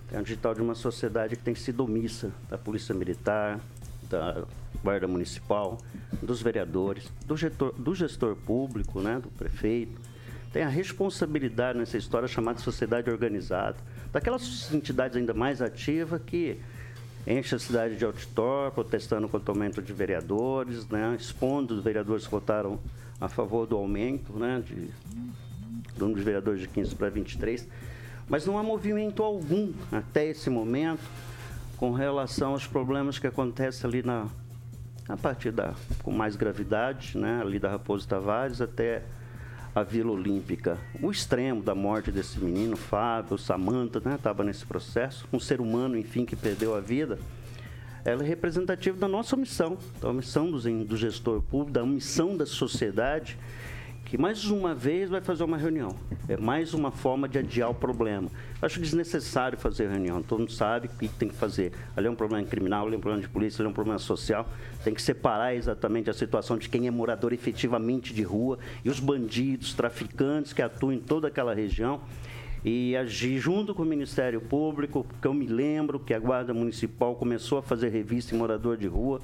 Tem 0.09 0.19
a 0.19 0.23
digital 0.23 0.55
de 0.55 0.61
uma 0.61 0.75
sociedade 0.75 1.37
que 1.37 1.43
tem 1.43 1.55
sido 1.55 1.85
omissa, 1.85 2.31
da 2.51 2.59
Polícia 2.59 2.95
Militar, 2.95 3.59
da 4.11 4.45
Guarda 4.83 5.09
Municipal, 5.09 5.79
dos 6.21 6.43
vereadores, 6.43 7.11
do 7.27 7.37
gestor, 7.37 7.73
do 7.73 7.95
gestor 7.95 8.37
público, 8.37 9.01
né, 9.01 9.19
do 9.21 9.29
prefeito. 9.31 9.99
Tem 10.53 10.63
a 10.63 10.69
responsabilidade 10.69 11.79
nessa 11.79 11.97
história 11.97 12.29
chamada 12.29 12.59
sociedade 12.59 13.09
organizada, 13.09 13.77
daquelas 14.13 14.71
entidades 14.75 15.17
ainda 15.17 15.33
mais 15.33 15.63
ativas 15.63 16.21
que 16.27 16.61
enche 17.27 17.55
a 17.55 17.59
cidade 17.59 17.97
de 17.97 18.05
outdoor, 18.05 18.73
protestando 18.73 19.29
contra 19.29 19.53
o 19.53 19.55
aumento 19.55 19.81
de 19.81 19.93
vereadores, 19.93 20.89
né, 20.89 21.17
expondo 21.19 21.75
os 21.75 21.85
vereadores 21.85 22.25
que 22.25 22.31
votaram 22.31 22.81
a 23.21 23.29
favor 23.29 23.67
do 23.67 23.77
aumento 23.77 24.33
né, 24.33 24.63
de, 24.65 24.75
do 25.97 26.01
número 26.01 26.19
de 26.19 26.25
vereadores 26.25 26.61
de 26.61 26.69
15 26.69 26.95
para 26.97 27.09
23. 27.09 27.69
Mas 28.29 28.47
não 28.47 28.59
há 28.59 28.63
movimento 28.63 29.23
algum 29.23 29.73
até 29.91 30.27
esse 30.27 30.51
momento 30.51 31.03
com 31.77 31.93
relação 31.93 32.53
aos 32.53 32.67
problemas 32.67 33.19
que 33.19 33.27
acontecem 33.27 33.89
ali 33.89 34.03
na 34.03 34.27
a 35.09 35.17
partir 35.17 35.51
da 35.51 35.75
com 36.03 36.13
mais 36.13 36.37
gravidade, 36.37 37.19
né, 37.19 37.41
ali 37.41 37.59
da 37.59 37.69
Raposo 37.69 38.07
Tavares 38.07 38.61
até 38.61 39.03
a 39.75 39.83
Vila 39.83 40.13
Olímpica. 40.13 40.79
O 41.01 41.11
extremo 41.11 41.63
da 41.63 41.75
morte 41.75 42.11
desse 42.11 42.39
menino, 42.39 42.77
Fábio, 42.77 43.39
Samanta, 43.39 43.99
estava 43.99 44.43
né, 44.43 44.49
nesse 44.49 44.67
processo, 44.67 45.27
um 45.33 45.41
ser 45.41 45.61
humano, 45.61 45.97
enfim, 45.97 46.25
que 46.25 46.37
perdeu 46.37 46.75
a 46.75 46.81
vida, 46.81 47.19
ela 48.05 48.23
é 48.23 48.27
representativa 48.27 48.99
da 48.99 49.09
nossa 49.09 49.37
missão, 49.37 49.79
da 50.01 50.13
missão 50.13 50.51
do 50.51 50.97
gestor 50.97 51.41
público, 51.41 51.73
da 51.73 51.87
missão 51.87 52.37
da 52.37 52.45
sociedade 52.45 53.39
mais 54.19 54.45
uma 54.47 54.75
vez 54.75 55.09
vai 55.09 55.21
fazer 55.21 55.45
uma 55.45 55.57
reunião. 55.57 55.97
É 56.29 56.37
mais 56.37 56.75
uma 56.75 56.91
forma 56.91 57.29
de 57.29 57.39
adiar 57.39 57.71
o 57.71 57.75
problema. 57.75 58.29
Acho 58.61 58.81
desnecessário 58.81 59.59
fazer 59.59 59.89
reunião. 59.89 60.23
Todo 60.23 60.41
mundo 60.41 60.53
sabe 60.53 60.87
o 60.87 60.91
que 60.91 61.09
tem 61.09 61.29
que 61.29 61.35
fazer. 61.35 61.73
Ali 61.97 62.07
é 62.07 62.11
um 62.11 62.15
problema 62.15 62.47
criminal, 62.47 62.87
ali 62.87 62.95
é 62.95 62.99
um 62.99 63.01
problema 63.01 63.23
de 63.23 63.29
polícia, 63.29 63.63
ali 63.63 63.69
é 63.69 63.71
um 63.71 63.75
problema 63.75 63.99
social. 63.99 64.49
Tem 64.85 64.93
que 64.95 65.03
separar 65.03 65.55
exatamente 65.55 66.11
a 66.11 66.13
situação 66.13 66.59
de 66.59 66.69
quem 66.69 66.87
é 66.87 66.91
morador 66.91 67.33
efetivamente 67.33 68.13
de 68.13 68.23
rua 68.23 68.59
e 68.85 68.91
os 68.91 69.01
bandidos, 69.01 69.75
traficantes 69.75 70.53
que 70.53 70.63
atuam 70.63 70.93
em 70.93 71.01
toda 71.01 71.29
aquela 71.29 71.55
região 71.55 72.01
e 72.65 72.97
agir 72.97 73.39
junto 73.39 73.75
com 73.75 73.83
o 73.83 73.87
Ministério 73.87 74.41
Público, 74.41 75.05
porque 75.05 75.27
eu 75.27 75.35
me 75.35 75.47
lembro 75.47 75.99
que 75.99 76.15
a 76.15 76.19
Guarda 76.19 76.55
Municipal 76.55 77.17
começou 77.17 77.59
a 77.59 77.63
fazer 77.63 77.89
revista 77.89 78.35
em 78.35 78.39
morador 78.39 78.77
de 78.77 78.87
rua 78.87 79.21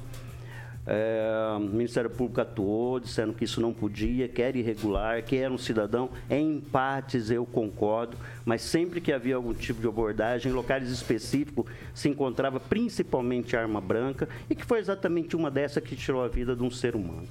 é, 0.91 1.55
o 1.59 1.61
Ministério 1.61 2.09
Público 2.09 2.41
atuou, 2.41 2.99
dizendo 2.99 3.35
que 3.35 3.45
isso 3.45 3.61
não 3.61 3.75
podia, 3.75 4.27
que 4.27 4.41
era 4.41 4.57
irregular, 4.57 5.23
que 5.23 5.37
era 5.37 5.53
um 5.53 5.59
cidadão. 5.59 6.09
Em 6.31 6.61
partes 6.61 7.31
eu 7.31 7.45
concordo, 7.45 8.17
mas 8.43 8.63
sempre 8.63 8.99
que 8.99 9.13
havia 9.13 9.37
algum 9.37 9.53
tipo 9.53 9.83
de 9.83 9.87
abordagem, 9.87 10.51
em 10.51 10.55
locais 10.55 10.91
específicos 10.91 11.67
se 11.93 12.09
encontrava 12.09 12.59
principalmente 12.59 13.55
arma 13.55 13.83
branca 13.83 14.27
e 14.49 14.55
que 14.55 14.65
foi 14.65 14.79
exatamente 14.79 15.37
uma 15.37 15.51
dessa 15.51 15.79
que 15.79 15.95
tirou 15.95 16.25
a 16.25 16.29
vida 16.29 16.57
de 16.57 16.63
um 16.63 16.71
ser 16.71 16.97
humano. 16.97 17.29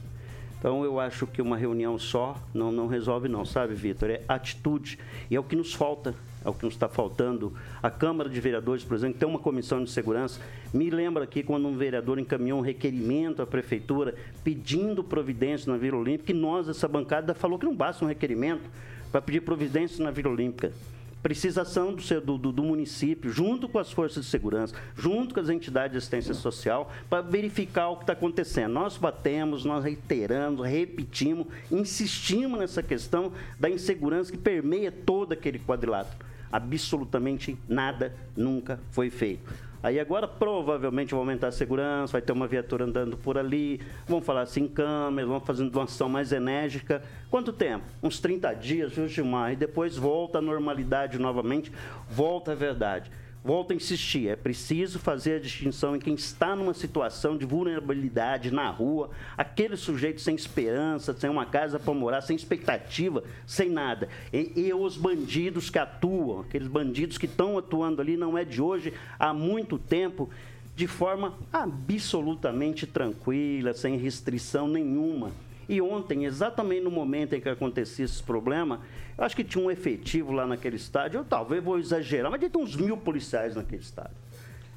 Então 0.59 0.83
eu 0.83 0.99
acho 0.99 1.27
que 1.27 1.41
uma 1.41 1.55
reunião 1.55 1.99
só 1.99 2.35
não, 2.53 2.71
não 2.71 2.87
resolve 2.87 3.27
não, 3.27 3.45
sabe, 3.45 3.75
Vitor? 3.75 4.09
É 4.09 4.21
atitude. 4.27 4.97
E 5.29 5.35
é 5.35 5.39
o 5.39 5.43
que 5.43 5.55
nos 5.55 5.73
falta, 5.73 6.15
é 6.43 6.49
o 6.49 6.53
que 6.53 6.65
nos 6.65 6.73
está 6.73 6.89
faltando. 6.89 7.53
A 7.81 7.91
Câmara 7.91 8.27
de 8.27 8.39
Vereadores, 8.41 8.83
por 8.83 8.95
exemplo, 8.95 9.19
tem 9.19 9.29
uma 9.29 9.37
comissão 9.37 9.83
de 9.83 9.91
segurança. 9.91 10.41
Me 10.73 10.89
lembra 10.89 11.25
aqui 11.25 11.43
quando 11.43 11.67
um 11.67 11.77
vereador 11.77 12.17
encaminhou 12.17 12.59
um 12.59 12.63
requerimento 12.63 13.41
à 13.41 13.45
prefeitura 13.45 14.15
pedindo 14.43 15.03
providência 15.03 15.71
na 15.71 15.77
Vila 15.77 15.97
Olímpica, 15.97 16.31
e 16.31 16.35
nós, 16.35 16.67
essa 16.67 16.87
bancada, 16.87 17.35
falou 17.35 17.59
que 17.59 17.65
não 17.65 17.75
basta 17.75 18.03
um 18.03 18.07
requerimento 18.07 18.67
para 19.11 19.21
pedir 19.21 19.41
providência 19.41 20.03
na 20.03 20.09
Vila 20.09 20.29
Olímpica 20.29 20.73
precisação 21.21 21.93
do, 21.93 22.37
do, 22.37 22.51
do, 22.51 22.63
município, 22.63 23.31
junto 23.31 23.67
com 23.67 23.79
as 23.79 23.91
forças 23.91 24.25
de 24.25 24.29
segurança, 24.31 24.75
junto 24.95 25.33
com 25.33 25.39
as 25.39 25.49
entidades 25.49 25.91
de 25.91 25.97
assistência 25.97 26.33
social, 26.33 26.91
para 27.09 27.21
verificar 27.21 27.89
o 27.89 27.97
que 27.97 28.03
está 28.03 28.13
acontecendo. 28.13 28.71
Nós 28.71 28.97
batemos, 28.97 29.65
nós 29.65 29.83
reiteramos, 29.83 30.65
repetimos, 30.65 31.47
insistimos 31.71 32.59
nessa 32.59 32.81
questão 32.81 33.31
da 33.59 33.69
insegurança 33.69 34.31
que 34.31 34.37
permeia 34.37 34.91
todo 34.91 35.33
aquele 35.33 35.59
quadrilátero. 35.59 36.25
Absolutamente 36.51 37.57
nada 37.67 38.15
nunca 38.35 38.79
foi 38.91 39.09
feito. 39.09 39.66
Aí 39.81 39.99
agora 39.99 40.27
provavelmente 40.27 41.11
vai 41.11 41.19
aumentar 41.19 41.47
a 41.47 41.51
segurança, 41.51 42.13
vai 42.13 42.21
ter 42.21 42.31
uma 42.31 42.47
viatura 42.47 42.85
andando 42.85 43.15
por 43.17 43.37
ali, 43.37 43.79
vão 44.07 44.21
falar 44.21 44.41
assim 44.41 44.67
câmeras, 44.67 45.29
vão 45.29 45.39
fazendo 45.39 45.73
uma 45.73 45.83
ação 45.83 46.09
mais 46.09 46.31
enérgica. 46.31 47.01
Quanto 47.29 47.53
tempo? 47.53 47.85
Uns 48.01 48.19
30 48.19 48.53
dias, 48.53 48.91
viu, 48.93 49.07
Gilmar? 49.07 49.53
E 49.53 49.55
depois 49.55 49.95
volta 49.95 50.39
à 50.39 50.41
normalidade 50.41 51.19
novamente, 51.19 51.71
volta 52.09 52.53
à 52.53 52.55
verdade. 52.55 53.11
Volto 53.43 53.71
a 53.71 53.75
insistir, 53.75 54.27
é 54.27 54.35
preciso 54.35 54.99
fazer 54.99 55.35
a 55.35 55.39
distinção 55.39 55.95
em 55.95 55.99
quem 55.99 56.15
está 56.15 56.55
numa 56.55 56.73
situação 56.73 57.37
de 57.37 57.45
vulnerabilidade 57.45 58.51
na 58.51 58.69
rua, 58.69 59.09
aquele 59.37 59.77
sujeito 59.77 60.19
sem 60.19 60.35
esperança, 60.35 61.13
sem 61.13 61.29
uma 61.29 61.45
casa 61.45 61.79
para 61.79 61.93
morar, 61.93 62.21
sem 62.21 62.35
expectativa, 62.35 63.23
sem 63.45 63.69
nada. 63.69 64.09
E, 64.33 64.51
e, 64.55 64.73
os 64.73 64.97
bandidos 64.97 65.69
que 65.69 65.79
atuam, 65.79 66.41
aqueles 66.41 66.67
bandidos 66.67 67.17
que 67.17 67.25
estão 67.25 67.57
atuando 67.57 68.01
ali, 68.01 68.17
não 68.17 68.37
é 68.37 68.43
de 68.43 68.61
hoje, 68.61 68.93
há 69.17 69.33
muito 69.33 69.77
tempo, 69.77 70.29
de 70.75 70.85
forma 70.85 71.33
absolutamente 71.51 72.85
tranquila, 72.85 73.73
sem 73.73 73.97
restrição 73.97 74.67
nenhuma. 74.67 75.31
E 75.69 75.81
ontem, 75.81 76.25
exatamente 76.25 76.83
no 76.83 76.91
momento 76.91 77.33
em 77.33 77.41
que 77.41 77.49
acontecia 77.49 78.05
esse 78.05 78.23
problema, 78.23 78.79
eu 79.17 79.23
acho 79.23 79.35
que 79.35 79.43
tinha 79.43 79.63
um 79.63 79.69
efetivo 79.69 80.31
lá 80.31 80.47
naquele 80.47 80.77
estádio, 80.77 81.19
eu 81.19 81.25
talvez 81.25 81.61
vou 81.61 81.77
exagerar, 81.77 82.31
mas 82.31 82.39
tinha 82.39 82.63
uns 82.63 82.75
mil 82.75 82.95
policiais 82.95 83.55
naquele 83.55 83.81
estádio. 83.81 84.15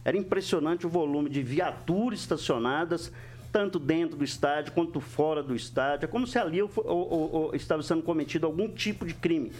Era 0.04 0.16
impressionante 0.16 0.86
o 0.86 0.90
volume 0.90 1.28
de 1.30 1.42
viaturas 1.42 2.20
estacionadas, 2.20 3.12
tanto 3.52 3.78
dentro 3.78 4.16
do 4.16 4.24
estádio 4.24 4.72
quanto 4.72 5.00
fora 5.00 5.42
do 5.42 5.54
estádio. 5.54 6.06
É 6.06 6.08
como 6.08 6.26
se 6.26 6.38
ali 6.38 6.62
ou, 6.62 6.70
ou, 6.76 7.32
ou, 7.32 7.54
estava 7.54 7.82
sendo 7.82 8.02
cometido 8.02 8.46
algum 8.46 8.68
tipo 8.68 9.04
de 9.04 9.14
crime. 9.14 9.52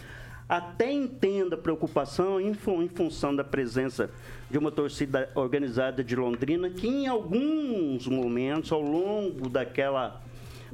Até 0.48 0.90
entenda 0.90 1.54
a 1.54 1.58
preocupação 1.58 2.40
em, 2.40 2.50
em 2.50 2.88
função 2.88 3.36
da 3.36 3.44
presença 3.44 4.10
de 4.50 4.58
uma 4.58 4.72
torcida 4.72 5.30
organizada 5.34 6.02
de 6.02 6.16
Londrina, 6.16 6.68
que 6.70 6.88
em 6.88 7.06
alguns 7.06 8.08
momentos, 8.08 8.72
ao 8.72 8.80
longo 8.80 9.48
daquela 9.48 10.20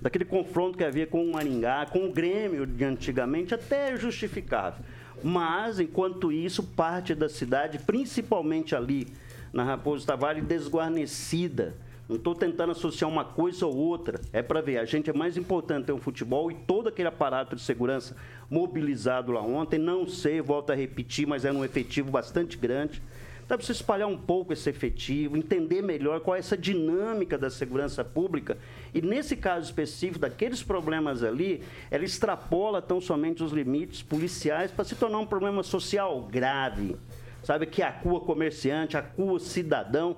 daquele 0.00 0.24
confronto 0.24 0.76
que 0.76 0.84
havia 0.84 1.06
com 1.06 1.24
o 1.24 1.32
Maringá, 1.32 1.86
com 1.86 2.06
o 2.06 2.12
Grêmio 2.12 2.66
de 2.66 2.84
antigamente, 2.84 3.54
até 3.54 3.92
é 3.92 3.96
justificável. 3.96 4.84
Mas, 5.22 5.80
enquanto 5.80 6.30
isso, 6.30 6.62
parte 6.62 7.14
da 7.14 7.28
cidade, 7.28 7.78
principalmente 7.78 8.74
ali 8.74 9.08
na 9.52 9.64
Raposo 9.64 10.06
Tavares, 10.06 10.44
desguarnecida. 10.44 11.74
Não 12.08 12.16
estou 12.16 12.34
tentando 12.36 12.70
associar 12.70 13.10
uma 13.10 13.24
coisa 13.24 13.66
ou 13.66 13.74
outra. 13.74 14.20
É 14.32 14.40
para 14.40 14.60
ver. 14.60 14.78
A 14.78 14.84
gente 14.84 15.10
é 15.10 15.12
mais 15.12 15.36
importante 15.36 15.86
ter 15.86 15.92
um 15.92 15.98
futebol 15.98 16.50
e 16.52 16.54
todo 16.54 16.88
aquele 16.88 17.08
aparato 17.08 17.56
de 17.56 17.62
segurança 17.62 18.16
mobilizado 18.48 19.32
lá 19.32 19.40
ontem. 19.40 19.78
Não 19.78 20.06
sei, 20.06 20.40
volto 20.40 20.70
a 20.70 20.74
repetir, 20.74 21.26
mas 21.26 21.44
era 21.44 21.54
um 21.54 21.64
efetivo 21.64 22.10
bastante 22.10 22.56
grande. 22.56 23.02
Dá 23.48 23.56
para 23.56 23.64
você 23.64 23.70
espalhar 23.70 24.08
um 24.08 24.18
pouco 24.18 24.52
esse 24.52 24.68
efetivo, 24.68 25.36
entender 25.36 25.80
melhor 25.80 26.18
qual 26.20 26.34
é 26.34 26.40
essa 26.40 26.56
dinâmica 26.56 27.38
da 27.38 27.48
segurança 27.48 28.04
pública. 28.04 28.58
E 28.92 29.00
nesse 29.00 29.36
caso 29.36 29.66
específico, 29.66 30.18
daqueles 30.18 30.64
problemas 30.64 31.22
ali, 31.22 31.62
ela 31.88 32.04
extrapola 32.04 32.82
tão 32.82 33.00
somente 33.00 33.44
os 33.44 33.52
limites 33.52 34.02
policiais 34.02 34.72
para 34.72 34.84
se 34.84 34.96
tornar 34.96 35.18
um 35.18 35.26
problema 35.26 35.62
social 35.62 36.22
grave. 36.22 36.96
Sabe, 37.44 37.66
que 37.66 37.82
acua 37.82 38.20
comerciante, 38.20 38.96
acua 38.96 39.38
cidadão. 39.38 40.16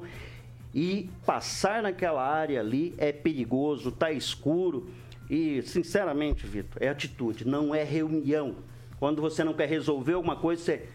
E 0.75 1.11
passar 1.27 1.83
naquela 1.83 2.27
área 2.27 2.61
ali 2.61 2.95
é 2.97 3.13
perigoso, 3.13 3.93
tá 3.93 4.11
escuro. 4.11 4.89
E, 5.29 5.61
sinceramente, 5.63 6.47
Vitor, 6.47 6.83
é 6.83 6.89
atitude, 6.89 7.47
não 7.47 7.75
é 7.75 7.85
reunião. 7.85 8.57
Quando 8.99 9.21
você 9.21 9.45
não 9.45 9.53
quer 9.53 9.69
resolver 9.69 10.15
alguma 10.15 10.37
coisa, 10.37 10.63
você 10.63 10.89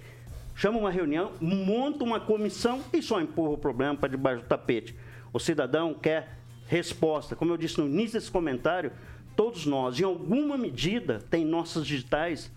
chama 0.55 0.79
uma 0.79 0.91
reunião, 0.91 1.31
monta 1.41 2.03
uma 2.03 2.19
comissão 2.19 2.81
e 2.93 3.01
só 3.01 3.19
empurra 3.22 3.51
o 3.51 3.57
problema 3.57 3.95
para 3.95 4.10
debaixo 4.10 4.43
do 4.43 4.48
tapete. 4.48 4.95
O 5.31 5.39
cidadão 5.39 5.93
quer 5.93 6.38
resposta. 6.67 7.36
Como 7.36 7.51
eu 7.51 7.57
disse 7.57 7.79
no 7.79 7.88
início 7.88 8.19
desse 8.19 8.31
comentário, 8.31 8.91
todos 9.36 9.65
nós, 9.65 10.00
em 10.00 10.03
alguma 10.03 10.57
medida, 10.57 11.19
tem 11.29 11.43
nossas 11.45 11.86
digitais 11.86 12.51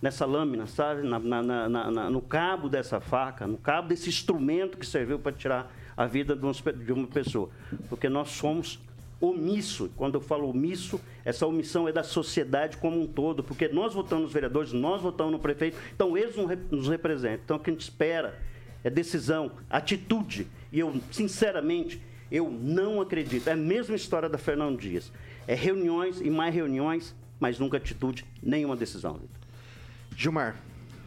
nessa 0.00 0.24
lâmina, 0.24 0.66
sabe? 0.66 1.02
Na, 1.02 1.18
na, 1.18 1.68
na, 1.68 2.10
no 2.10 2.22
cabo 2.22 2.68
dessa 2.68 3.00
faca, 3.00 3.46
no 3.46 3.58
cabo 3.58 3.88
desse 3.88 4.08
instrumento 4.08 4.78
que 4.78 4.86
serviu 4.86 5.18
para 5.18 5.32
tirar 5.32 5.72
a 5.96 6.06
vida 6.06 6.34
de 6.34 6.92
uma 6.92 7.06
pessoa. 7.06 7.50
Porque 7.88 8.08
nós 8.08 8.30
somos 8.30 8.80
omisso. 9.20 9.90
Quando 9.96 10.14
eu 10.14 10.20
falo 10.20 10.48
omisso, 10.48 11.00
essa 11.24 11.46
omissão 11.46 11.86
é 11.86 11.92
da 11.92 12.02
sociedade 12.02 12.76
como 12.78 13.00
um 13.00 13.06
todo, 13.06 13.42
porque 13.44 13.68
nós 13.68 13.92
votamos 13.92 14.24
nos 14.24 14.32
vereadores, 14.32 14.72
nós 14.72 15.02
votamos 15.02 15.32
no 15.32 15.38
prefeito, 15.38 15.76
então 15.94 16.16
eles 16.16 16.34
nos 16.70 16.88
representam. 16.88 17.40
Então 17.44 17.56
o 17.56 17.60
que 17.60 17.70
a 17.70 17.72
gente 17.72 17.82
espera 17.82 18.38
é 18.82 18.88
decisão, 18.88 19.52
atitude. 19.68 20.46
E 20.72 20.78
eu, 20.78 21.00
sinceramente, 21.12 22.00
eu 22.30 22.50
não 22.50 23.00
acredito. 23.00 23.48
É 23.48 23.52
a 23.52 23.56
mesma 23.56 23.94
história 23.94 24.28
da 24.28 24.38
Fernando 24.38 24.78
Dias. 24.78 25.12
É 25.46 25.54
reuniões 25.54 26.20
e 26.20 26.30
mais 26.30 26.54
reuniões, 26.54 27.14
mas 27.38 27.58
nunca 27.58 27.76
atitude, 27.76 28.24
nenhuma 28.42 28.76
decisão. 28.76 29.20
Gilmar. 30.16 30.56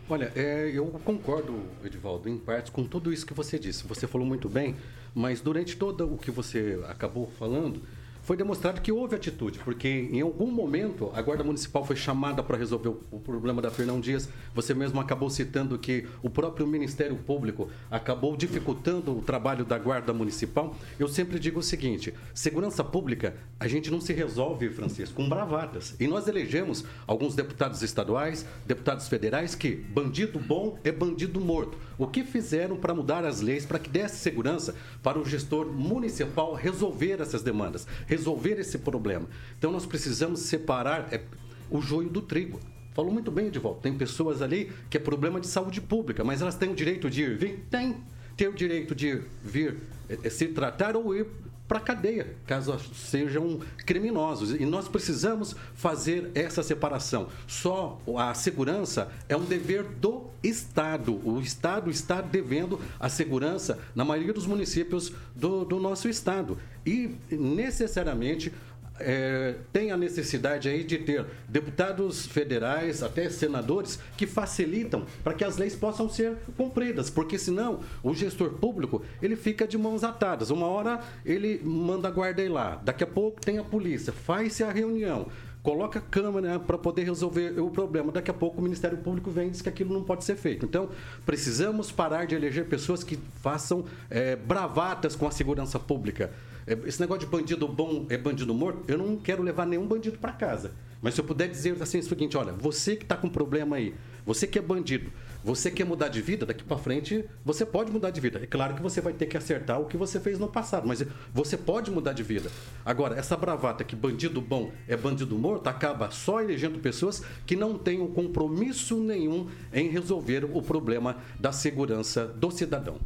Olha, 0.10 0.32
é, 0.36 0.70
eu 0.74 0.86
concordo, 1.06 1.64
Edivaldo, 1.84 2.28
em 2.28 2.38
parte 2.38 2.72
com 2.72 2.84
tudo 2.84 3.12
isso 3.12 3.26
que 3.26 3.34
você 3.34 3.58
disse. 3.58 3.88
Você 3.88 4.06
falou 4.06 4.28
muito 4.28 4.50
bem, 4.50 4.76
mas 5.16 5.40
durante 5.40 5.78
todo 5.78 6.14
o 6.14 6.18
que 6.18 6.30
você 6.30 6.78
acabou 6.90 7.32
falando, 7.40 7.82
foi 8.24 8.38
demonstrado 8.38 8.80
que 8.80 8.92
houve 8.92 9.16
atitude, 9.16 9.60
porque 9.60 9.88
em 9.88 10.22
algum 10.22 10.50
momento 10.50 11.12
a 11.14 11.22
Guarda 11.22 11.44
Municipal 11.44 11.86
foi 11.86 11.98
chamada 11.98 12.42
para 12.42 12.58
resolver 12.58 12.96
o 13.12 13.20
problema 13.20 13.62
da 13.62 13.70
Fernão 13.70 14.00
Dias. 14.00 14.30
Você 14.56 14.74
mesmo 14.74 15.00
acabou 15.00 15.30
citando 15.30 15.78
que 15.78 16.08
o 16.22 16.30
próprio 16.30 16.66
Ministério 16.66 17.18
Público 17.18 17.70
acabou 17.92 18.38
dificultando 18.38 19.18
o 19.18 19.22
trabalho 19.22 19.66
da 19.66 19.78
Guarda 19.78 20.14
Municipal. 20.14 20.74
Eu 20.98 21.10
sempre 21.10 21.38
digo 21.38 21.60
o 21.60 21.64
seguinte: 21.64 22.14
segurança 22.34 22.82
pública 22.82 23.36
a 23.60 23.68
gente 23.68 23.92
não 23.92 24.00
se 24.00 24.14
resolve, 24.14 24.70
Francisco, 24.70 25.16
com 25.16 25.28
bravatas. 25.28 25.94
E 26.00 26.08
nós 26.08 26.28
elegemos 26.28 26.86
alguns 27.06 27.36
deputados 27.36 27.82
estaduais, 27.82 28.46
deputados 28.66 29.10
federais 29.10 29.54
que 29.54 29.76
bandido 29.76 30.40
bom 30.40 30.80
é 30.86 30.94
bandido 30.94 31.42
morto. 31.42 31.78
O 31.98 32.08
que 32.08 32.24
fizeram 32.24 32.78
para 32.78 32.94
mudar 32.94 33.26
as 33.26 33.42
leis 33.42 33.66
para 33.66 33.80
que 33.80 33.90
desse 33.90 34.16
segurança 34.16 34.76
para 35.02 35.20
o 35.20 35.26
gestor 35.26 35.68
municipal 35.68 36.54
resolver 36.54 37.22
essas 37.22 37.44
demandas? 37.44 37.86
Resolver 38.14 38.60
esse 38.60 38.78
problema. 38.78 39.28
Então 39.58 39.72
nós 39.72 39.86
precisamos 39.86 40.42
separar 40.42 41.12
é, 41.12 41.22
o 41.70 41.82
joio 41.82 42.10
do 42.10 42.22
trigo. 42.22 42.60
Falou 42.94 43.12
muito 43.12 43.32
bem, 43.32 43.48
Edivaldo. 43.48 43.80
Tem 43.82 43.94
pessoas 43.98 44.42
ali 44.42 44.72
que 44.90 44.98
é 44.98 45.00
problema 45.00 45.40
de 45.42 45.48
saúde 45.48 45.82
pública, 45.82 46.24
mas 46.24 46.42
elas 46.42 46.56
têm 46.56 46.70
o 46.70 46.76
direito 46.76 47.10
de 47.10 47.24
ir 47.24 47.38
vir? 47.38 47.66
Tem. 47.72 47.98
Tem 48.38 48.48
o 48.48 48.54
direito 48.54 48.94
de 48.94 49.22
vir 49.44 49.78
é, 50.08 50.28
é 50.28 50.30
se 50.30 50.48
tratar 50.48 50.96
ou 50.96 51.16
ir 51.16 51.26
para 51.68 51.78
a 51.78 51.82
cadeia, 51.82 52.36
caso 52.46 52.78
sejam 52.94 53.60
criminosos. 53.86 54.52
E 54.52 54.66
nós 54.66 54.88
precisamos 54.88 55.56
fazer 55.74 56.30
essa 56.36 56.62
separação. 56.62 57.30
Só 57.48 58.02
a 58.18 58.34
segurança 58.34 59.12
é 59.30 59.36
um 59.36 59.46
dever 59.46 59.84
do 59.84 60.26
Estado. 60.44 61.20
O 61.28 61.40
Estado 61.40 61.90
está 61.90 62.22
devendo 62.22 62.80
a 63.00 63.08
segurança 63.08 63.80
na 63.96 64.04
maioria 64.04 64.34
dos 64.34 64.46
municípios 64.46 65.14
do, 65.36 65.64
do 65.64 65.80
nosso 65.80 66.10
Estado. 66.10 66.58
E 66.86 67.16
necessariamente 67.32 68.52
é, 69.00 69.56
tem 69.72 69.92
a 69.92 69.98
necessidade 69.98 70.70
aí 70.70 70.84
de 70.84 70.98
ter 71.00 71.26
deputados 71.48 72.26
federais, 72.26 73.02
até 73.02 73.30
senadores, 73.30 74.00
que 74.16 74.28
facilitam 74.28 75.06
para 75.24 75.34
que 75.34 75.44
as 75.44 75.58
leis 75.58 75.76
possam 75.76 76.10
ser 76.10 76.38
cumpridas, 76.56 77.10
porque 77.10 77.38
senão 77.38 77.82
o 78.04 78.14
gestor 78.14 78.52
público 78.52 79.04
ele 79.22 79.36
fica 79.36 79.68
de 79.68 79.78
mãos 79.78 80.04
atadas. 80.04 80.50
Uma 80.50 80.68
hora 80.68 81.00
ele 81.26 81.60
manda 81.64 82.08
a 82.08 82.12
guarda 82.12 82.42
ir 82.42 82.50
lá, 82.50 82.82
daqui 82.84 83.04
a 83.04 83.08
pouco 83.08 83.42
tem 83.42 83.58
a 83.58 83.64
polícia, 83.64 84.14
faz-se 84.14 84.64
a 84.64 84.72
reunião 84.72 85.28
coloca 85.64 86.02
câmera 86.02 86.60
para 86.60 86.78
poder 86.78 87.04
resolver 87.06 87.58
o 87.60 87.72
problema. 87.72 88.12
Daqui 88.12 88.30
a 88.30 88.34
pouco 88.34 88.60
o 88.60 88.62
Ministério 88.62 88.98
Público 88.98 89.32
vem 89.32 89.48
e 89.48 89.52
diz 89.52 89.62
que 89.62 89.70
aquilo 89.70 89.94
não 89.94 90.04
pode 90.04 90.26
ser 90.26 90.36
feito. 90.36 90.66
Então, 90.66 90.90
precisamos 91.26 91.90
parar 91.90 92.26
de 92.26 92.36
eleger 92.36 92.66
pessoas 92.66 93.02
que 93.02 93.18
façam 93.42 93.86
é, 94.10 94.36
bravatas 94.36 95.16
com 95.16 95.26
a 95.26 95.32
segurança 95.32 95.80
pública. 95.80 96.32
É, 96.68 96.78
esse 96.86 97.00
negócio 97.00 97.22
de 97.22 97.28
bandido 97.28 97.66
bom 97.66 98.06
é 98.10 98.18
bandido 98.18 98.54
morto, 98.54 98.84
eu 98.90 98.98
não 98.98 99.16
quero 99.16 99.42
levar 99.42 99.66
nenhum 99.66 99.88
bandido 99.88 100.18
para 100.18 100.34
casa. 100.34 100.72
Mas 101.02 101.14
se 101.14 101.22
eu 101.22 101.26
puder 101.26 101.48
dizer 101.50 101.82
assim, 101.82 101.98
é 101.98 102.02
o 102.02 102.04
seguinte, 102.04 102.38
olha, 102.38 102.52
você 102.52 102.96
que 102.96 103.04
está 103.04 103.16
com 103.16 103.30
problema 103.30 103.78
aí, 103.78 103.94
você 104.26 104.46
que 104.46 104.60
é 104.60 104.62
bandido, 104.62 105.12
você 105.44 105.70
quer 105.70 105.86
mudar 105.86 106.08
de 106.08 106.22
vida, 106.22 106.46
daqui 106.46 106.64
para 106.64 106.78
frente 106.78 107.26
você 107.44 107.66
pode 107.66 107.92
mudar 107.92 108.12
de 108.12 108.22
vida. 108.22 108.40
É 108.42 108.46
claro 108.46 108.76
que 108.76 108.82
você 108.82 109.02
vai 109.02 109.12
ter 109.12 109.26
que 109.26 109.36
acertar 109.36 109.80
o 109.82 109.86
que 109.86 109.98
você 109.98 110.20
fez 110.20 110.40
no 110.40 110.48
passado, 110.48 110.88
mas 110.88 111.04
você 111.34 111.58
pode 111.58 111.92
mudar 111.92 112.14
de 112.14 112.24
vida. 112.24 112.50
Agora, 112.86 113.18
essa 113.18 113.36
bravata 113.36 113.84
que 113.84 113.96
bandido 113.96 114.40
bom 114.40 114.72
é 114.88 114.96
bandido 114.96 115.38
morto 115.38 115.68
acaba 115.68 116.10
só 116.12 116.42
elegendo 116.42 116.80
pessoas 116.80 117.24
que 117.46 117.56
não 117.56 117.78
tenham 117.78 118.08
compromisso 118.08 119.00
nenhum 119.00 119.50
em 119.74 119.90
resolver 119.90 120.46
o 120.46 120.62
problema 120.62 121.18
da 121.40 121.52
segurança 121.52 122.26
do 122.26 122.50
cidadão. 122.50 122.98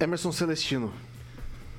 Emerson 0.00 0.32
Celestino. 0.32 0.92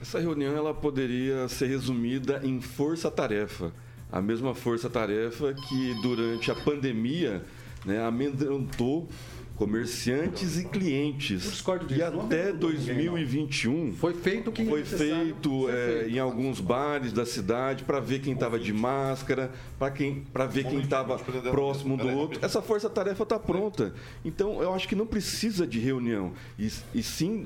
Essa 0.02 0.20
reunião 0.20 0.56
ela 0.56 0.74
poderia 0.74 1.48
ser 1.50 1.68
resumida 1.68 2.40
em 2.42 2.62
força-tarefa. 2.62 3.74
A 4.10 4.22
mesma 4.22 4.56
força-tarefa 4.56 5.54
que 5.54 5.94
durante 6.02 6.50
a 6.50 6.56
pandemia 6.56 7.44
né, 7.86 8.04
amedrontou 8.04 9.08
comerciantes 9.60 10.58
e 10.58 10.64
clientes. 10.64 11.44
E 11.98 12.02
até 12.02 12.54
2021 12.54 13.94
foi 13.94 14.14
feito 14.14 14.54
que 14.54 14.66
foi 14.66 14.86
feito, 14.86 15.70
é, 15.70 16.00
feito, 16.00 16.16
em 16.16 16.18
alguns 16.18 16.62
bares 16.62 17.12
da 17.12 17.26
cidade 17.26 17.84
para 17.84 18.00
ver 18.00 18.20
quem 18.20 18.34
estava 18.34 18.58
de 18.58 18.72
máscara, 18.72 19.52
para 19.78 19.92
quem 19.92 20.22
para 20.32 20.46
ver 20.46 20.64
quem 20.64 20.80
estava 20.80 21.20
próximo 21.20 21.98
do 21.98 22.08
outro. 22.08 22.40
Essa 22.42 22.62
força-tarefa 22.62 23.24
está 23.24 23.38
pronta. 23.38 23.94
Então 24.24 24.64
eu 24.64 24.74
acho 24.74 24.88
que 24.88 24.96
não 24.96 25.06
precisa 25.06 25.68
de 25.68 25.78
reunião 25.78 26.32
e, 26.58 26.72
e 26.96 27.04
sim 27.04 27.46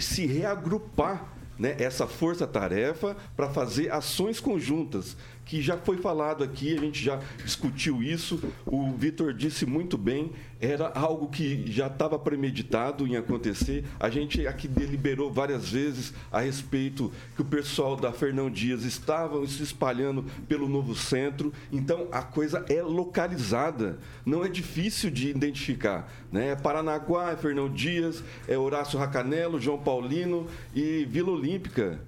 se 0.00 0.26
reagrupar 0.26 1.32
né, 1.58 1.76
essa 1.78 2.08
força-tarefa 2.08 3.16
para 3.36 3.48
fazer 3.48 3.92
ações 3.92 4.40
conjuntas 4.40 5.16
que 5.44 5.60
já 5.60 5.76
foi 5.76 5.96
falado 5.96 6.44
aqui, 6.44 6.76
a 6.76 6.80
gente 6.80 7.02
já 7.02 7.20
discutiu 7.42 8.02
isso. 8.02 8.42
O 8.64 8.92
Vitor 8.92 9.32
disse 9.32 9.66
muito 9.66 9.98
bem, 9.98 10.32
era 10.60 10.92
algo 10.94 11.28
que 11.28 11.70
já 11.70 11.88
estava 11.88 12.18
premeditado 12.18 13.06
em 13.06 13.16
acontecer. 13.16 13.84
A 13.98 14.08
gente 14.08 14.46
aqui 14.46 14.68
deliberou 14.68 15.32
várias 15.32 15.70
vezes 15.70 16.14
a 16.30 16.40
respeito 16.40 17.12
que 17.34 17.42
o 17.42 17.44
pessoal 17.44 17.96
da 17.96 18.12
Fernão 18.12 18.48
Dias 18.48 18.84
estavam 18.84 19.46
se 19.46 19.62
espalhando 19.62 20.24
pelo 20.46 20.68
novo 20.68 20.94
centro. 20.94 21.52
Então 21.72 22.06
a 22.12 22.22
coisa 22.22 22.64
é 22.68 22.80
localizada, 22.80 23.98
não 24.24 24.44
é 24.44 24.48
difícil 24.48 25.10
de 25.10 25.28
identificar. 25.28 26.08
Né? 26.30 26.50
É 26.50 26.56
Paranaguá, 26.56 27.32
é 27.32 27.36
Fernão 27.36 27.68
Dias, 27.68 28.22
é 28.46 28.56
Horácio 28.56 28.98
Racanelo, 28.98 29.60
João 29.60 29.78
Paulino 29.78 30.46
e 30.74 31.04
Vila 31.10 31.32
Olímpica. 31.32 32.00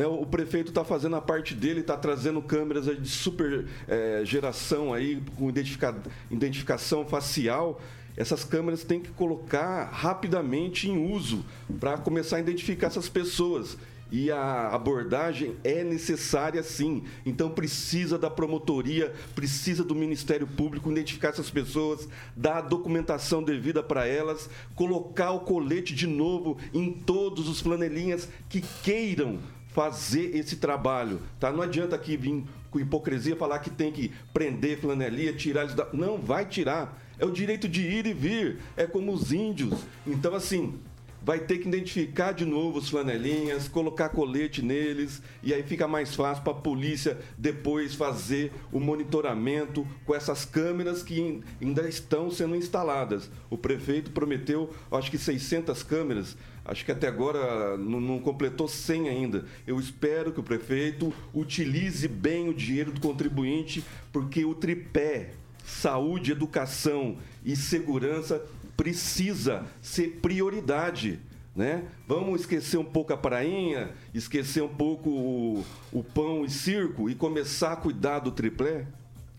Né, 0.00 0.06
o 0.06 0.24
prefeito 0.24 0.70
está 0.70 0.82
fazendo 0.82 1.16
a 1.16 1.20
parte 1.20 1.54
dele, 1.54 1.80
está 1.80 1.94
trazendo 1.94 2.40
câmeras 2.40 2.86
de 2.86 3.06
super 3.06 3.66
é, 3.86 4.22
geração 4.24 4.94
aí, 4.94 5.22
com 5.36 5.50
identifica, 5.50 5.94
identificação 6.30 7.04
facial. 7.04 7.78
Essas 8.16 8.42
câmeras 8.42 8.82
têm 8.82 8.98
que 8.98 9.10
colocar 9.10 9.90
rapidamente 9.92 10.88
em 10.88 11.12
uso 11.12 11.44
para 11.78 11.98
começar 11.98 12.36
a 12.36 12.40
identificar 12.40 12.86
essas 12.86 13.10
pessoas 13.10 13.76
e 14.10 14.30
a 14.30 14.68
abordagem 14.68 15.56
é 15.62 15.84
necessária 15.84 16.62
sim. 16.62 17.04
Então 17.26 17.50
precisa 17.50 18.18
da 18.18 18.30
promotoria, 18.30 19.12
precisa 19.34 19.84
do 19.84 19.94
Ministério 19.94 20.46
Público 20.46 20.90
identificar 20.90 21.28
essas 21.28 21.50
pessoas, 21.50 22.08
dar 22.34 22.56
a 22.56 22.62
documentação 22.62 23.42
devida 23.42 23.82
para 23.82 24.06
elas, 24.06 24.48
colocar 24.74 25.32
o 25.32 25.40
colete 25.40 25.94
de 25.94 26.06
novo 26.06 26.56
em 26.72 26.90
todos 26.90 27.50
os 27.50 27.60
flanelinhas 27.60 28.26
que 28.48 28.62
queiram 28.82 29.38
fazer 29.72 30.36
esse 30.36 30.56
trabalho, 30.56 31.20
tá? 31.38 31.52
Não 31.52 31.62
adianta 31.62 31.94
aqui 31.96 32.16
vir 32.16 32.44
com 32.70 32.80
hipocrisia 32.80 33.36
falar 33.36 33.58
que 33.58 33.70
tem 33.70 33.92
que 33.92 34.12
prender 34.32 34.78
flanelia, 34.78 35.32
tirar 35.32 35.62
eles 35.62 35.74
da... 35.74 35.88
Não, 35.92 36.18
vai 36.18 36.44
tirar. 36.46 36.98
É 37.18 37.24
o 37.24 37.30
direito 37.30 37.68
de 37.68 37.82
ir 37.82 38.06
e 38.06 38.12
vir. 38.12 38.58
É 38.76 38.86
como 38.86 39.12
os 39.12 39.32
índios. 39.32 39.84
Então, 40.06 40.34
assim, 40.34 40.78
vai 41.22 41.40
ter 41.40 41.58
que 41.58 41.68
identificar 41.68 42.32
de 42.32 42.44
novo 42.44 42.78
os 42.78 42.88
flanelinhas, 42.88 43.68
colocar 43.68 44.08
colete 44.08 44.62
neles, 44.62 45.22
e 45.42 45.52
aí 45.52 45.62
fica 45.62 45.86
mais 45.86 46.14
fácil 46.14 46.42
para 46.42 46.52
a 46.52 46.56
polícia 46.56 47.18
depois 47.36 47.94
fazer 47.94 48.52
o 48.72 48.80
monitoramento 48.80 49.86
com 50.04 50.14
essas 50.14 50.44
câmeras 50.44 51.02
que 51.02 51.42
ainda 51.60 51.88
estão 51.88 52.30
sendo 52.30 52.56
instaladas. 52.56 53.30
O 53.48 53.58
prefeito 53.58 54.10
prometeu, 54.10 54.70
acho 54.90 55.10
que 55.10 55.18
600 55.18 55.82
câmeras 55.82 56.36
Acho 56.64 56.84
que 56.84 56.92
até 56.92 57.08
agora 57.08 57.76
não, 57.76 58.20
completou 58.20 58.68
100 58.68 59.08
ainda. 59.08 59.44
Eu 59.66 59.80
espero 59.80 60.30
que 60.30 60.38
o 60.40 60.42
prefeito 60.42 61.12
utilize 61.34 62.06
bem 62.06 62.48
o 62.48 62.54
dinheiro 62.54 62.92
do 62.92 63.00
contribuinte, 63.00 63.84
porque 64.12 64.44
o 64.44 64.54
tripé 64.54 65.30
saúde, 65.64 66.32
educação 66.32 67.16
e 67.44 67.56
segurança 67.56 68.44
precisa 68.80 69.66
ser 69.82 70.20
prioridade. 70.22 71.20
Né? 71.54 71.84
Vamos 72.08 72.40
esquecer 72.40 72.78
um 72.78 72.84
pouco 72.84 73.12
a 73.12 73.16
prainha, 73.16 73.90
esquecer 74.14 74.62
um 74.62 74.68
pouco 74.68 75.10
o, 75.10 75.64
o 75.92 76.02
pão 76.02 76.46
e 76.46 76.50
circo 76.50 77.10
e 77.10 77.14
começar 77.14 77.74
a 77.74 77.76
cuidar 77.76 78.20
do 78.20 78.32
triplé? 78.32 78.86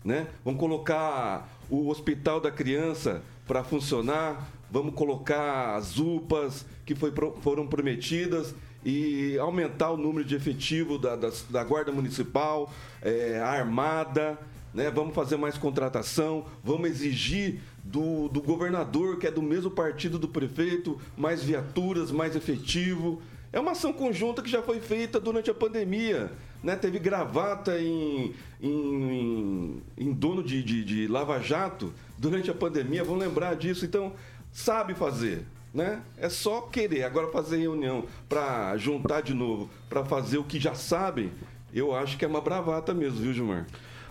Né? 0.04 0.28
Vamos 0.44 0.60
colocar 0.60 1.48
o 1.68 1.88
hospital 1.88 2.40
da 2.40 2.52
criança 2.52 3.20
para 3.44 3.64
funcionar, 3.64 4.48
vamos 4.70 4.94
colocar 4.94 5.74
as 5.74 5.98
UPAs 5.98 6.64
que 6.86 6.94
foi, 6.94 7.12
foram 7.40 7.66
prometidas 7.66 8.54
e 8.84 9.36
aumentar 9.40 9.90
o 9.90 9.96
número 9.96 10.24
de 10.24 10.36
efetivo 10.36 10.98
da, 10.98 11.16
da, 11.16 11.32
da 11.50 11.64
Guarda 11.64 11.90
Municipal, 11.90 12.72
é, 13.00 13.40
a 13.40 13.48
Armada, 13.48 14.38
né? 14.74 14.90
vamos 14.90 15.14
fazer 15.14 15.36
mais 15.36 15.58
contratação, 15.58 16.46
vamos 16.62 16.90
exigir 16.90 17.60
do, 17.82 18.28
do 18.28 18.40
governador, 18.40 19.18
que 19.18 19.26
é 19.26 19.30
do 19.30 19.42
mesmo 19.42 19.70
partido 19.70 20.18
do 20.18 20.28
prefeito, 20.28 21.00
mais 21.16 21.42
viaturas, 21.42 22.10
mais 22.10 22.36
efetivo. 22.36 23.20
É 23.52 23.60
uma 23.60 23.72
ação 23.72 23.92
conjunta 23.92 24.40
que 24.40 24.50
já 24.50 24.62
foi 24.62 24.80
feita 24.80 25.20
durante 25.20 25.50
a 25.50 25.54
pandemia. 25.54 26.32
Né? 26.62 26.74
Teve 26.76 26.98
gravata 26.98 27.78
em, 27.78 28.34
em, 28.60 29.82
em 29.98 30.12
dono 30.12 30.42
de, 30.42 30.62
de, 30.62 30.84
de 30.84 31.08
Lava 31.08 31.38
Jato 31.40 31.92
durante 32.16 32.50
a 32.50 32.54
pandemia, 32.54 33.04
vão 33.04 33.16
lembrar 33.16 33.54
disso. 33.54 33.84
Então, 33.84 34.14
sabe 34.50 34.94
fazer. 34.94 35.44
Né? 35.74 36.00
É 36.16 36.28
só 36.28 36.62
querer. 36.62 37.02
Agora 37.02 37.28
fazer 37.28 37.58
reunião 37.58 38.06
para 38.28 38.76
juntar 38.76 39.22
de 39.22 39.34
novo, 39.34 39.68
para 39.88 40.04
fazer 40.04 40.38
o 40.38 40.44
que 40.44 40.60
já 40.60 40.74
sabem, 40.74 41.30
eu 41.74 41.94
acho 41.94 42.16
que 42.16 42.24
é 42.24 42.28
uma 42.28 42.40
bravata 42.40 42.94
mesmo, 42.94 43.20
viu, 43.20 43.32
Gilmar? 43.32 43.66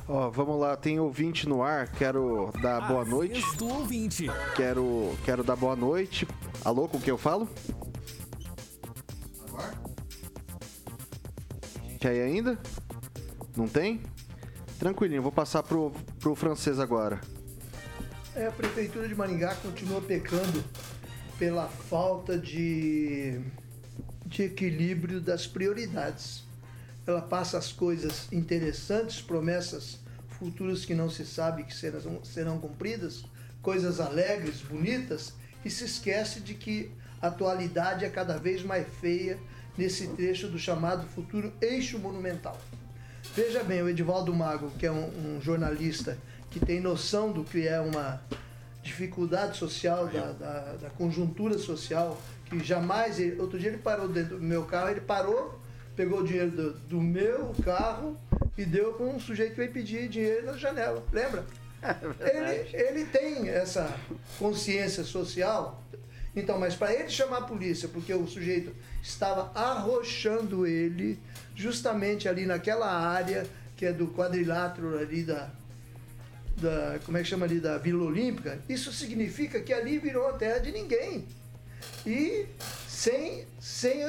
Ó, 0.07 0.29
vamos 0.29 0.59
lá, 0.59 0.75
tem 0.75 0.99
ouvinte 0.99 1.47
no 1.47 1.63
ar, 1.63 1.87
quero 1.87 2.51
dar 2.61 2.87
boa 2.87 3.05
noite. 3.05 3.41
Do 3.57 3.67
ouvinte. 3.67 4.27
Quero, 4.55 5.15
quero 5.23 5.43
dar 5.43 5.55
boa 5.55 5.75
noite. 5.75 6.27
Alô, 6.65 6.87
com 6.87 6.99
quem 6.99 7.09
eu 7.09 7.17
falo? 7.17 7.47
Quer 11.99 12.09
aí 12.09 12.21
ainda? 12.21 12.57
Não 13.55 13.67
tem? 13.67 14.01
Tranquilinho, 14.79 15.21
vou 15.21 15.31
passar 15.31 15.61
pro, 15.61 15.91
pro 16.19 16.35
francês 16.35 16.79
agora. 16.79 17.21
É, 18.35 18.47
a 18.47 18.51
Prefeitura 18.51 19.07
de 19.07 19.13
Maringá 19.13 19.53
continua 19.55 20.01
pecando 20.01 20.63
pela 21.37 21.67
falta 21.67 22.37
de, 22.37 23.39
de 24.25 24.43
equilíbrio 24.43 25.21
das 25.21 25.45
prioridades. 25.45 26.43
Ela 27.05 27.21
passa 27.21 27.57
as 27.57 27.71
coisas 27.71 28.27
interessantes, 28.31 29.21
promessas 29.21 29.99
futuras 30.29 30.85
que 30.85 30.95
não 30.95 31.09
se 31.09 31.25
sabe 31.25 31.63
que 31.63 31.75
serão, 31.75 32.23
serão 32.23 32.59
cumpridas, 32.59 33.23
coisas 33.61 33.99
alegres, 33.99 34.61
bonitas, 34.61 35.33
e 35.63 35.69
se 35.69 35.83
esquece 35.83 36.39
de 36.39 36.55
que 36.55 36.91
a 37.21 37.27
atualidade 37.27 38.05
é 38.05 38.09
cada 38.09 38.37
vez 38.37 38.63
mais 38.63 38.87
feia 38.99 39.39
nesse 39.77 40.07
trecho 40.07 40.47
do 40.47 40.57
chamado 40.57 41.07
futuro 41.07 41.53
eixo 41.61 41.99
monumental. 41.99 42.59
Veja 43.35 43.63
bem, 43.63 43.81
o 43.81 43.89
Edivaldo 43.89 44.33
Mago, 44.33 44.71
que 44.79 44.85
é 44.85 44.91
um, 44.91 45.37
um 45.37 45.41
jornalista 45.41 46.17
que 46.49 46.59
tem 46.59 46.81
noção 46.81 47.31
do 47.31 47.43
que 47.43 47.67
é 47.67 47.79
uma 47.79 48.21
dificuldade 48.83 49.57
social, 49.57 50.07
da, 50.07 50.31
da, 50.31 50.59
da 50.73 50.89
conjuntura 50.89 51.57
social, 51.57 52.19
que 52.45 52.59
jamais. 52.63 53.19
Ele, 53.19 53.39
outro 53.39 53.59
dia 53.59 53.69
ele 53.69 53.77
parou 53.77 54.07
dentro 54.07 54.37
do 54.37 54.43
meu 54.43 54.65
carro, 54.65 54.89
ele 54.89 55.01
parou, 55.01 55.60
pegou 55.95 56.19
o 56.19 56.23
dinheiro 56.23 56.51
do, 56.51 56.73
do 56.73 57.01
meu 57.01 57.53
carro 57.63 58.17
e 58.57 58.65
deu 58.65 58.93
para 58.93 59.05
um 59.05 59.19
sujeito 59.19 59.51
que 59.51 59.57
veio 59.57 59.71
pedir 59.71 60.07
dinheiro 60.07 60.45
na 60.45 60.53
janela. 60.53 61.03
Lembra? 61.11 61.45
É 62.19 62.37
ele, 62.37 62.99
ele 62.99 63.05
tem 63.05 63.49
essa 63.49 63.99
consciência 64.37 65.03
social. 65.03 65.83
Então, 66.35 66.59
mas 66.59 66.75
para 66.75 66.93
ele 66.93 67.09
chamar 67.09 67.39
a 67.39 67.41
polícia, 67.41 67.89
porque 67.89 68.13
o 68.13 68.27
sujeito 68.27 68.71
estava 69.01 69.51
arrochando 69.59 70.67
ele 70.67 71.19
justamente 71.55 72.29
ali 72.29 72.45
naquela 72.45 72.87
área 72.87 73.47
que 73.75 73.85
é 73.87 73.91
do 73.91 74.09
quadrilátero 74.09 74.99
ali 74.99 75.23
da, 75.23 75.49
da. 76.57 76.99
Como 77.03 77.17
é 77.17 77.23
que 77.23 77.27
chama 77.27 77.45
ali? 77.45 77.59
Da 77.59 77.79
Vila 77.79 78.05
Olímpica. 78.05 78.59
Isso 78.69 78.93
significa 78.93 79.59
que 79.59 79.73
ali 79.73 79.97
virou 79.97 80.27
a 80.27 80.33
terra 80.33 80.59
de 80.59 80.71
ninguém. 80.71 81.27
E 82.05 82.45
sem, 82.87 83.45
sem, 83.59 84.05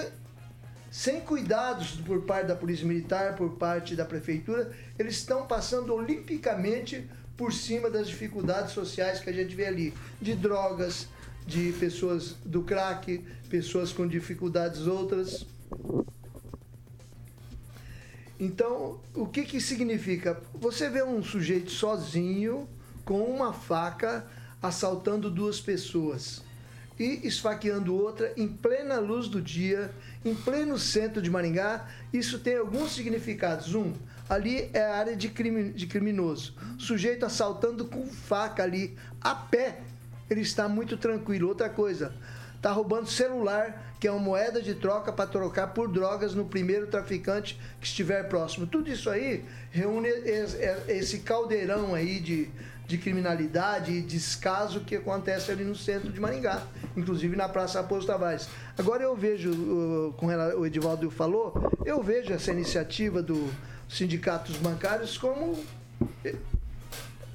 sem 0.92 1.22
cuidados 1.22 1.92
por 2.04 2.20
parte 2.20 2.48
da 2.48 2.54
Polícia 2.54 2.86
Militar, 2.86 3.34
por 3.34 3.52
parte 3.52 3.96
da 3.96 4.04
Prefeitura, 4.04 4.70
eles 4.98 5.14
estão 5.14 5.46
passando 5.46 5.94
olimpicamente 5.94 7.08
por 7.34 7.50
cima 7.50 7.88
das 7.88 8.06
dificuldades 8.06 8.72
sociais 8.72 9.18
que 9.18 9.30
a 9.30 9.32
gente 9.32 9.54
vê 9.56 9.64
ali, 9.64 9.94
de 10.20 10.34
drogas, 10.34 11.08
de 11.46 11.72
pessoas 11.80 12.36
do 12.44 12.62
crack, 12.62 13.24
pessoas 13.48 13.90
com 13.90 14.06
dificuldades 14.06 14.86
outras. 14.86 15.46
Então, 18.38 19.00
o 19.14 19.26
que, 19.26 19.44
que 19.44 19.62
significa? 19.62 20.42
Você 20.52 20.90
vê 20.90 21.02
um 21.02 21.22
sujeito 21.22 21.70
sozinho 21.70 22.68
com 23.02 23.22
uma 23.22 23.54
faca 23.54 24.26
assaltando 24.60 25.30
duas 25.30 25.58
pessoas 25.58 26.42
e 26.98 27.26
esfaqueando 27.26 27.94
outra 27.94 28.32
em 28.36 28.48
plena 28.48 28.98
luz 28.98 29.28
do 29.28 29.40
dia, 29.40 29.90
em 30.24 30.34
pleno 30.34 30.78
centro 30.78 31.22
de 31.22 31.30
Maringá. 31.30 31.86
Isso 32.12 32.38
tem 32.38 32.56
alguns 32.56 32.94
significados. 32.94 33.74
Um, 33.74 33.92
ali 34.28 34.70
é 34.72 34.82
a 34.82 34.96
área 34.96 35.16
de, 35.16 35.28
crime, 35.28 35.72
de 35.72 35.86
criminoso. 35.86 36.54
sujeito 36.78 37.24
assaltando 37.24 37.84
com 37.86 38.06
faca 38.06 38.62
ali, 38.62 38.96
a 39.20 39.34
pé, 39.34 39.80
ele 40.30 40.40
está 40.40 40.68
muito 40.68 40.96
tranquilo. 40.96 41.48
Outra 41.48 41.68
coisa, 41.68 42.14
está 42.56 42.70
roubando 42.70 43.08
celular, 43.08 43.92
que 43.98 44.06
é 44.06 44.10
uma 44.10 44.20
moeda 44.20 44.62
de 44.62 44.74
troca 44.74 45.12
para 45.12 45.28
trocar 45.28 45.68
por 45.68 45.88
drogas 45.88 46.34
no 46.34 46.44
primeiro 46.44 46.86
traficante 46.86 47.58
que 47.80 47.86
estiver 47.86 48.28
próximo. 48.28 48.66
Tudo 48.66 48.90
isso 48.90 49.10
aí 49.10 49.44
reúne 49.70 50.08
esse 50.88 51.18
caldeirão 51.20 51.94
aí 51.94 52.20
de, 52.20 52.48
de 52.86 52.98
criminalidade 52.98 53.92
e 53.92 54.02
descaso 54.02 54.80
que 54.80 54.96
acontece 54.96 55.50
ali 55.50 55.64
no 55.64 55.74
centro 55.74 56.10
de 56.10 56.20
Maringá, 56.20 56.62
inclusive 56.96 57.36
na 57.36 57.48
Praça 57.48 57.80
Raposo 57.80 58.06
Tavares. 58.06 58.48
Agora 58.76 59.02
eu 59.02 59.16
vejo, 59.16 60.14
como 60.16 60.32
o 60.32 60.66
Edivaldo 60.66 61.10
falou, 61.10 61.54
eu 61.84 62.02
vejo 62.02 62.32
essa 62.32 62.52
iniciativa 62.52 63.22
do 63.22 63.50
sindicatos 63.88 64.56
bancários 64.56 65.18
como 65.18 65.62
eh, 66.24 66.34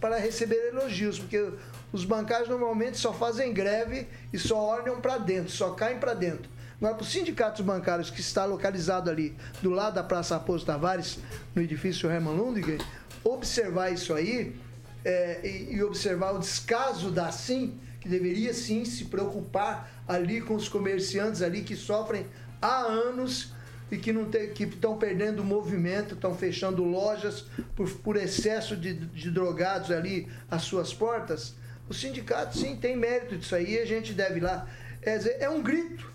para 0.01 0.17
receber 0.17 0.69
elogios, 0.69 1.19
porque 1.19 1.51
os 1.91 2.03
bancários 2.03 2.49
normalmente 2.49 2.97
só 2.97 3.13
fazem 3.13 3.53
greve 3.53 4.07
e 4.33 4.39
só 4.39 4.57
olham 4.59 4.99
para 4.99 5.17
dentro, 5.17 5.51
só 5.51 5.71
caem 5.71 5.99
para 5.99 6.13
dentro. 6.13 6.49
Agora, 6.79 6.93
para 6.93 7.03
os 7.03 7.11
sindicatos 7.11 7.61
bancários 7.61 8.09
que 8.11 8.21
está 8.21 8.45
localizado 8.45 9.09
ali 9.09 9.35
do 9.61 9.71
lado 9.71 9.95
da 9.95 10.03
Praça 10.03 10.35
Raposo 10.35 10.65
Tavares, 10.65 11.17
no 11.55 11.61
edifício 11.61 12.09
Hermann 12.09 12.35
Lundgren, 12.35 12.77
observar 13.23 13.91
isso 13.91 14.13
aí 14.13 14.55
é, 15.03 15.39
e, 15.47 15.75
e, 15.75 15.83
observar 15.83 16.33
o 16.35 16.39
descaso 16.39 17.11
da 17.11 17.31
SIM, 17.31 17.79
que 17.99 18.09
deveria 18.09 18.53
sim 18.53 18.85
se 18.85 19.05
preocupar 19.05 20.03
ali 20.07 20.41
com 20.41 20.55
os 20.55 20.67
comerciantes 20.67 21.41
ali 21.41 21.61
que 21.61 21.75
sofrem 21.75 22.25
há 22.61 22.81
anos 22.81 23.53
e 23.91 23.97
que 23.97 24.11
não 24.11 24.29
que 24.29 24.63
estão 24.63 24.97
perdendo 24.97 25.43
movimento, 25.43 26.15
estão 26.15 26.35
fechando 26.35 26.83
lojas 26.83 27.45
por, 27.75 27.89
por 27.99 28.17
excesso 28.17 28.75
de, 28.75 28.93
de 28.93 29.31
drogados 29.31 29.91
ali 29.91 30.27
às 30.49 30.63
suas 30.63 30.93
portas. 30.93 31.55
O 31.89 31.93
sindicato 31.93 32.57
sim 32.57 32.75
tem 32.75 32.97
mérito 32.97 33.37
disso 33.37 33.55
aí, 33.55 33.79
a 33.79 33.85
gente 33.85 34.13
deve 34.13 34.39
ir 34.39 34.43
lá. 34.43 34.67
É, 35.01 35.45
é 35.45 35.49
um 35.49 35.63
grito, 35.63 36.11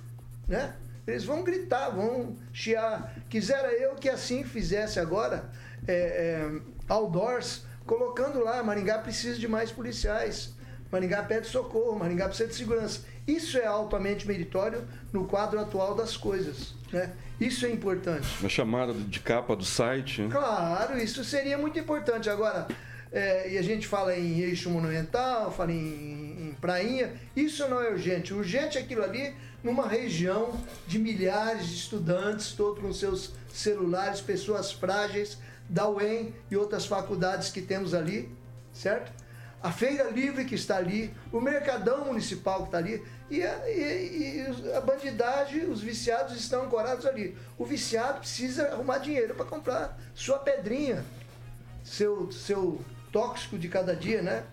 né? 0.46 0.76
Eles 1.06 1.24
vão 1.24 1.42
gritar, 1.42 1.90
vão 1.90 2.36
chiar. 2.52 3.16
Quisera 3.28 3.72
eu 3.72 3.94
que 3.94 4.08
assim 4.08 4.44
fizesse 4.44 5.00
agora, 5.00 5.50
é, 5.86 5.94
é, 5.94 6.60
outdoors, 6.88 7.64
colocando 7.86 8.42
lá, 8.42 8.62
Maringá 8.62 8.98
precisa 8.98 9.38
de 9.38 9.48
mais 9.48 9.70
policiais. 9.70 10.54
Maringá 10.90 11.22
pede 11.22 11.46
socorro, 11.46 11.98
Maringá 11.98 12.28
precisa 12.28 12.48
de 12.48 12.54
segurança. 12.54 13.00
Isso 13.26 13.56
é 13.56 13.64
altamente 13.64 14.26
meritório 14.26 14.86
no 15.12 15.24
quadro 15.26 15.58
atual 15.58 15.94
das 15.94 16.16
coisas. 16.16 16.74
Né? 16.92 17.10
Isso 17.40 17.64
é 17.64 17.70
importante. 17.70 18.26
Uma 18.40 18.48
chamada 18.48 18.92
de 18.92 19.20
capa 19.20 19.56
do 19.56 19.64
site. 19.64 20.28
Claro, 20.30 20.98
isso 20.98 21.24
seria 21.24 21.56
muito 21.56 21.78
importante. 21.78 22.28
Agora, 22.28 22.68
é, 23.10 23.52
e 23.52 23.58
a 23.58 23.62
gente 23.62 23.86
fala 23.86 24.16
em 24.16 24.40
eixo 24.40 24.68
monumental, 24.70 25.50
fala 25.50 25.72
em, 25.72 26.48
em 26.48 26.56
prainha, 26.60 27.12
isso 27.34 27.66
não 27.68 27.80
é 27.80 27.90
urgente. 27.90 28.34
Urgente 28.34 28.78
é 28.78 28.80
aquilo 28.80 29.02
ali 29.02 29.34
numa 29.62 29.86
região 29.86 30.58
de 30.86 30.98
milhares 30.98 31.68
de 31.68 31.74
estudantes, 31.74 32.52
todos 32.52 32.82
com 32.82 32.92
seus 32.92 33.32
celulares, 33.52 34.20
pessoas 34.20 34.72
frágeis, 34.72 35.38
da 35.68 35.88
UEM 35.88 36.34
e 36.50 36.56
outras 36.56 36.84
faculdades 36.84 37.50
que 37.50 37.62
temos 37.62 37.94
ali, 37.94 38.28
certo? 38.72 39.12
A 39.62 39.70
feira 39.70 40.10
livre 40.10 40.44
que 40.44 40.56
está 40.56 40.76
ali, 40.76 41.14
o 41.32 41.40
mercadão 41.40 42.04
municipal 42.06 42.62
que 42.62 42.64
está 42.66 42.78
ali, 42.78 43.02
e 43.30 43.42
a, 43.42 43.70
e, 43.70 44.44
e 44.44 44.74
a 44.74 44.80
bandidagem, 44.80 45.70
os 45.70 45.80
viciados 45.80 46.36
estão 46.36 46.64
ancorados 46.64 47.06
ali. 47.06 47.38
O 47.56 47.64
viciado 47.64 48.18
precisa 48.18 48.68
arrumar 48.68 48.98
dinheiro 48.98 49.34
para 49.34 49.46
comprar 49.46 49.98
sua 50.14 50.38
pedrinha, 50.38 51.04
seu, 51.84 52.30
seu 52.32 52.80
tóxico 53.12 53.56
de 53.56 53.68
cada 53.68 53.94
dia, 53.94 54.20
né? 54.20 54.44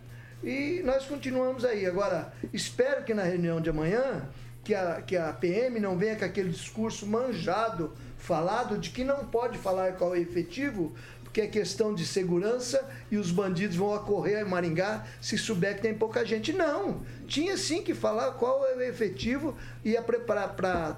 E 0.43 0.82
nós 0.86 1.06
continuamos 1.06 1.65
aí. 1.65 1.86
Agora, 1.86 2.32
espero 2.54 3.04
que 3.04 3.13
na 3.13 3.24
reunião 3.24 3.60
de 3.60 3.69
amanhã, 3.69 4.30
que 4.69 4.75
a, 4.75 5.01
que 5.01 5.17
a 5.17 5.34
PM 5.34 5.79
não 5.79 5.97
venha 5.97 6.15
com 6.15 6.25
aquele 6.25 6.49
discurso 6.49 7.08
manjado, 7.08 7.91
falado 8.19 8.77
de 8.77 8.91
que 8.91 9.03
não 9.03 9.25
pode 9.25 9.58
falar 9.58 9.93
qual 9.93 10.13
é 10.13 10.19
efetivo, 10.19 10.93
porque 11.23 11.41
é 11.41 11.47
questão 11.47 11.91
de 11.91 12.05
segurança 12.05 12.88
e 13.10 13.17
os 13.17 13.32
bandidos 13.32 13.75
vão 13.75 13.95
acorrer 13.95 14.39
a 14.39 14.45
Maringá 14.47 15.08
se 15.19 15.39
souber 15.39 15.77
que 15.77 15.82
tem 15.82 15.95
pouca 15.95 16.23
gente. 16.23 16.53
Não, 16.53 17.01
tinha 17.27 17.58
sim 17.58 17.82
que 17.82 17.95
falar 17.95 18.34
qual 18.34 18.63
é 18.63 18.75
o 18.75 18.82
efetivo 18.84 19.58
e 19.84 19.93
ia 19.93 20.03
preparar 20.03 20.49
para 20.49 20.97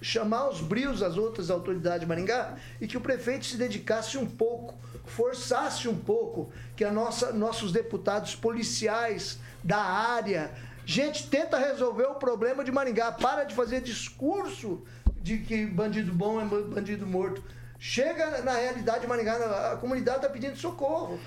chamar 0.00 0.48
os 0.48 0.62
brios 0.62 1.02
as 1.02 1.18
outras 1.18 1.50
autoridades 1.50 2.00
de 2.00 2.06
Maringá 2.06 2.56
e 2.80 2.86
que 2.86 2.96
o 2.96 3.02
prefeito 3.02 3.44
se 3.44 3.58
dedicasse 3.58 4.16
um 4.16 4.26
pouco, 4.26 4.74
forçasse 5.04 5.86
um 5.88 5.98
pouco 5.98 6.50
que 6.74 6.84
a 6.84 6.90
nossa, 6.90 7.34
nossos 7.34 7.70
deputados 7.70 8.34
policiais 8.34 9.38
da 9.62 9.78
área, 9.78 10.50
gente, 10.92 11.26
tenta 11.26 11.58
resolver 11.58 12.04
o 12.04 12.14
problema 12.16 12.62
de 12.62 12.70
Maringá, 12.70 13.10
para 13.10 13.44
de 13.44 13.54
fazer 13.54 13.80
discurso 13.80 14.82
de 15.22 15.38
que 15.38 15.64
bandido 15.64 16.12
bom 16.12 16.40
é 16.40 16.44
bandido 16.44 17.06
morto. 17.06 17.42
Chega 17.78 18.42
na 18.42 18.52
realidade 18.52 19.06
Maringá, 19.06 19.72
a 19.72 19.76
comunidade 19.76 20.18
está 20.18 20.28
pedindo 20.28 20.56
socorro. 20.56 21.18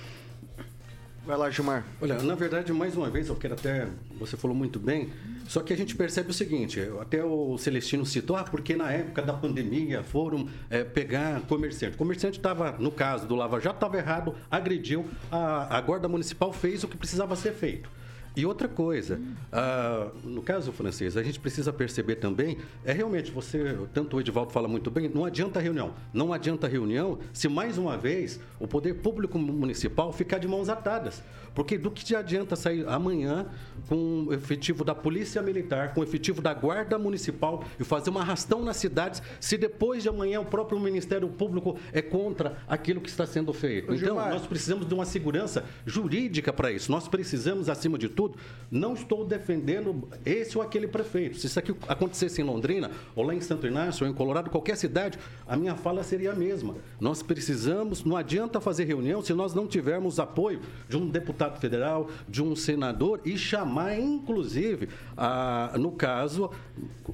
Vai 1.26 1.36
lá, 1.36 1.50
Gilmar. 1.50 1.84
Olha, 2.00 2.22
na 2.22 2.36
verdade, 2.36 2.72
mais 2.72 2.96
uma 2.96 3.10
vez, 3.10 3.30
eu 3.30 3.36
quero 3.36 3.56
até. 3.56 3.88
Você 4.20 4.38
falou 4.38 4.56
muito 4.56 4.80
bem, 4.80 5.12
só 5.48 5.62
que 5.62 5.74
a 5.74 5.76
gente 5.76 5.96
percebe 5.96 6.30
o 6.30 6.34
seguinte: 6.34 6.80
até 7.02 7.24
o 7.24 7.58
Celestino 7.58 8.06
citou, 8.06 8.36
ah, 8.36 8.44
porque 8.44 8.76
na 8.76 8.92
época 8.92 9.24
da 9.24 9.34
pandemia 9.34 10.04
foram 10.04 10.48
é, 10.70 10.84
pegar 10.84 11.42
comerciante. 11.42 11.96
O 11.96 11.98
comerciante 11.98 12.38
estava, 12.38 12.74
no 12.74 12.92
caso 12.92 13.26
do 13.26 13.36
Lava 13.36 13.60
Jato, 13.60 13.78
estava 13.78 13.98
errado, 13.98 14.36
agrediu, 14.52 15.10
a, 15.32 15.76
a 15.76 15.82
Guarda 15.82 16.08
Municipal 16.08 16.54
fez 16.54 16.84
o 16.84 16.88
que 16.88 16.96
precisava 16.96 17.36
ser 17.36 17.54
feito. 17.54 17.90
E 18.36 18.46
outra 18.46 18.68
coisa, 18.68 19.20
uh, 19.52 20.28
no 20.28 20.42
caso 20.42 20.72
francês, 20.72 21.16
a 21.16 21.24
gente 21.24 21.40
precisa 21.40 21.72
perceber 21.72 22.16
também, 22.16 22.58
é 22.84 22.92
realmente, 22.92 23.32
você, 23.32 23.78
tanto 23.94 24.18
o 24.18 24.20
Edivaldo 24.20 24.52
fala 24.52 24.68
muito 24.68 24.92
bem, 24.92 25.08
não 25.08 25.24
adianta 25.24 25.60
reunião. 25.60 25.94
Não 26.14 26.34
adianta 26.34 26.68
reunião 26.68 27.20
se 27.32 27.48
mais 27.48 27.78
uma 27.78 27.98
vez 27.98 28.40
o 28.60 28.68
poder 28.68 28.96
público 28.96 29.40
municipal 29.40 30.12
ficar 30.12 30.38
de 30.38 30.48
mãos 30.48 30.68
atadas. 30.68 31.24
Porque 31.56 31.78
do 31.78 31.90
que 31.90 32.14
adianta 32.14 32.56
sair 32.56 32.86
amanhã 32.88 33.48
com 33.88 34.26
o 34.26 34.34
efetivo 34.34 34.84
da 34.84 34.94
Polícia 34.94 35.42
Militar, 35.42 35.94
com 35.94 36.02
o 36.02 36.04
efetivo 36.04 36.42
da 36.42 36.54
Guarda 36.54 37.00
Municipal 37.00 37.64
e 37.80 37.84
fazer 37.84 38.10
uma 38.10 38.20
arrastão 38.20 38.62
nas 38.62 38.76
cidades, 38.76 39.22
se 39.40 39.58
depois 39.58 40.04
de 40.04 40.10
amanhã 40.10 40.42
o 40.42 40.46
próprio 40.46 40.80
Ministério 40.80 41.30
Público 41.30 41.78
é 41.94 42.02
contra 42.02 42.58
aquilo 42.68 43.00
que 43.00 43.10
está 43.10 43.26
sendo 43.26 43.54
feito? 43.54 43.92
Ô, 43.92 43.96
então, 43.96 44.16
nós 44.16 44.46
precisamos 44.46 44.86
de 44.86 44.94
uma 44.94 45.06
segurança 45.06 45.64
jurídica 45.86 46.52
para 46.52 46.72
isso. 46.72 46.92
Nós 46.92 47.08
precisamos, 47.08 47.70
acima 47.70 47.98
de 47.98 48.10
tudo, 48.10 48.38
não 48.70 48.94
estou 48.94 49.24
defendendo 49.26 50.10
esse 50.26 50.58
ou 50.58 50.64
aquele 50.64 50.88
prefeito. 50.88 51.38
Se 51.38 51.48
isso 51.48 51.58
aqui 51.58 51.74
acontecesse 51.88 52.42
em 52.42 52.44
Londrina, 52.44 52.92
ou 53.16 53.24
lá 53.24 53.34
em 53.34 53.42
Santo 53.42 53.66
Inácio, 53.66 54.06
ou 54.06 54.12
em 54.12 54.14
Colorado, 54.14 54.50
qualquer 54.50 54.76
cidade, 54.76 55.18
a 55.48 55.56
minha 55.56 55.76
fala 55.76 56.04
seria 56.04 56.34
a 56.34 56.36
mesma. 56.36 56.76
Nós 57.00 57.24
precisamos, 57.24 58.04
não 58.04 58.18
adianta 58.18 58.60
fazer 58.60 58.84
reunião 58.84 59.22
se 59.22 59.34
nós 59.34 59.54
não 59.54 59.68
tivermos 59.68 60.20
apoio 60.20 60.60
de 60.90 60.98
um 60.98 61.08
deputado 61.08 61.45
deputado 61.46 61.60
federal, 61.60 62.10
de 62.28 62.42
um 62.42 62.56
senador 62.56 63.22
e 63.26 63.38
chamar, 63.38 63.98
inclusive, 64.00 64.90
a, 65.16 65.74
no 65.78 65.92
caso, 65.92 66.50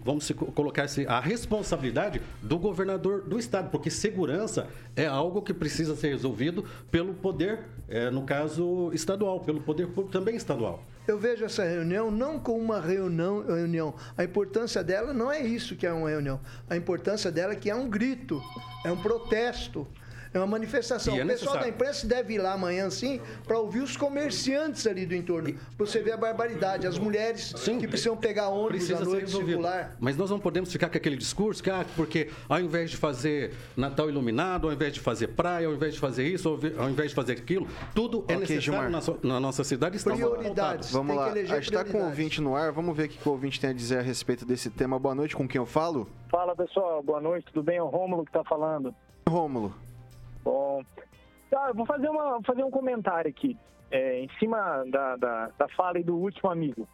vamos 0.03 0.29
colocar 0.55 0.83
assim, 0.83 1.05
a 1.05 1.19
responsabilidade 1.19 2.21
do 2.41 2.57
governador 2.57 3.21
do 3.21 3.37
estado, 3.37 3.69
porque 3.69 3.89
segurança 3.89 4.67
é 4.95 5.05
algo 5.05 5.41
que 5.41 5.53
precisa 5.53 5.95
ser 5.95 6.09
resolvido 6.09 6.65
pelo 6.89 7.13
poder, 7.13 7.59
é, 7.87 8.09
no 8.09 8.23
caso 8.23 8.91
estadual, 8.93 9.39
pelo 9.39 9.61
poder 9.61 9.87
público 9.87 10.11
também 10.11 10.35
estadual. 10.35 10.83
Eu 11.07 11.17
vejo 11.17 11.43
essa 11.43 11.63
reunião 11.63 12.11
não 12.11 12.39
como 12.39 12.59
uma 12.59 12.79
reunião, 12.79 13.43
reunião. 13.43 13.93
A 14.15 14.23
importância 14.23 14.83
dela 14.83 15.13
não 15.13 15.31
é 15.31 15.41
isso 15.41 15.75
que 15.75 15.85
é 15.85 15.91
uma 15.91 16.09
reunião. 16.09 16.39
A 16.69 16.77
importância 16.77 17.31
dela 17.31 17.53
é 17.53 17.55
que 17.55 17.69
é 17.69 17.75
um 17.75 17.89
grito, 17.89 18.41
é 18.85 18.91
um 18.91 18.97
protesto 19.01 19.87
É 20.33 20.37
uma 20.39 20.47
manifestação. 20.47 21.17
É 21.17 21.23
o 21.23 21.27
pessoal 21.27 21.59
da 21.59 21.67
imprensa 21.67 22.07
deve 22.07 22.35
ir 22.35 22.37
lá 22.39 22.53
amanhã, 22.53 22.89
sim, 22.89 23.19
para 23.45 23.59
ouvir 23.59 23.81
os 23.81 23.97
comerciantes 23.97 24.87
ali 24.87 25.05
do 25.05 25.13
entorno. 25.13 25.53
Para 25.75 25.85
você 25.85 26.01
ver 26.01 26.13
a 26.13 26.17
barbaridade. 26.17 26.87
As 26.87 26.97
mulheres 26.97 27.53
sim, 27.57 27.79
que 27.79 27.87
precisam 27.87 28.15
pegar 28.15 28.47
ônibus 28.49 28.91
à 28.91 29.01
noite 29.01 29.29
circular. 29.29 29.95
Mas 29.99 30.15
nós 30.15 30.29
não 30.29 30.39
podemos 30.39 30.71
ficar 30.71 30.89
com 30.89 30.97
aquele 30.97 31.17
discurso 31.17 31.61
que, 31.61 31.69
ah, 31.69 31.85
porque 31.95 32.29
ao 32.47 32.59
invés 32.59 32.91
de 32.91 32.97
fazer 32.97 33.53
Natal 33.75 34.09
iluminado, 34.09 34.67
ao 34.67 34.73
invés 34.73 34.93
de 34.93 35.01
fazer 35.01 35.27
praia, 35.27 35.67
ao 35.67 35.73
invés 35.73 35.95
de 35.95 35.99
fazer 35.99 36.25
isso, 36.25 36.59
ao 36.77 36.89
invés 36.89 37.09
de 37.09 37.15
fazer 37.15 37.33
aquilo, 37.33 37.67
tudo 37.93 38.19
é 38.27 38.35
okay, 38.35 38.37
necessário 38.37 38.89
na, 38.89 39.01
na, 39.23 39.39
nossa 39.39 39.63
cidade. 39.63 39.97
Está 39.97 40.11
Prioridades. 40.11 40.91
Vamos 40.91 41.15
lá. 41.15 41.27
A 41.27 41.35
gente 41.35 41.63
está 41.63 41.83
com 41.83 41.97
o 41.97 42.05
ouvinte 42.05 42.39
no 42.39 42.55
ar. 42.55 42.71
Vamos 42.71 42.95
ver 42.95 43.07
o 43.07 43.09
que 43.09 43.27
o 43.27 43.31
ouvinte 43.31 43.59
tem 43.59 43.71
a 43.71 43.73
dizer 43.73 43.99
a 43.99 44.01
respeito 44.01 44.45
desse 44.45 44.69
tema. 44.69 44.97
Boa 44.97 45.15
noite, 45.15 45.35
com 45.35 45.47
quem 45.47 45.59
eu 45.59 45.65
falo? 45.65 46.07
Fala, 46.29 46.55
pessoal. 46.55 47.03
Boa 47.03 47.19
noite. 47.19 47.45
Tudo 47.53 47.63
bem? 47.63 47.77
É 47.77 47.83
o 47.83 47.87
Rômulo 47.87 48.23
que 48.23 48.29
está 48.29 48.43
falando. 48.43 48.95
Rômulo. 49.27 49.73
Bom, 50.43 50.81
tá, 51.49 51.67
eu 51.69 51.75
vou 51.75 51.85
fazer, 51.85 52.09
uma, 52.09 52.41
fazer 52.43 52.63
um 52.63 52.71
comentário 52.71 53.29
aqui, 53.29 53.57
é, 53.89 54.19
em 54.19 54.29
cima 54.39 54.83
da, 54.87 55.15
da, 55.15 55.51
da 55.57 55.67
fala 55.69 56.01
do 56.01 56.17
último 56.17 56.49
amigo. 56.49 56.87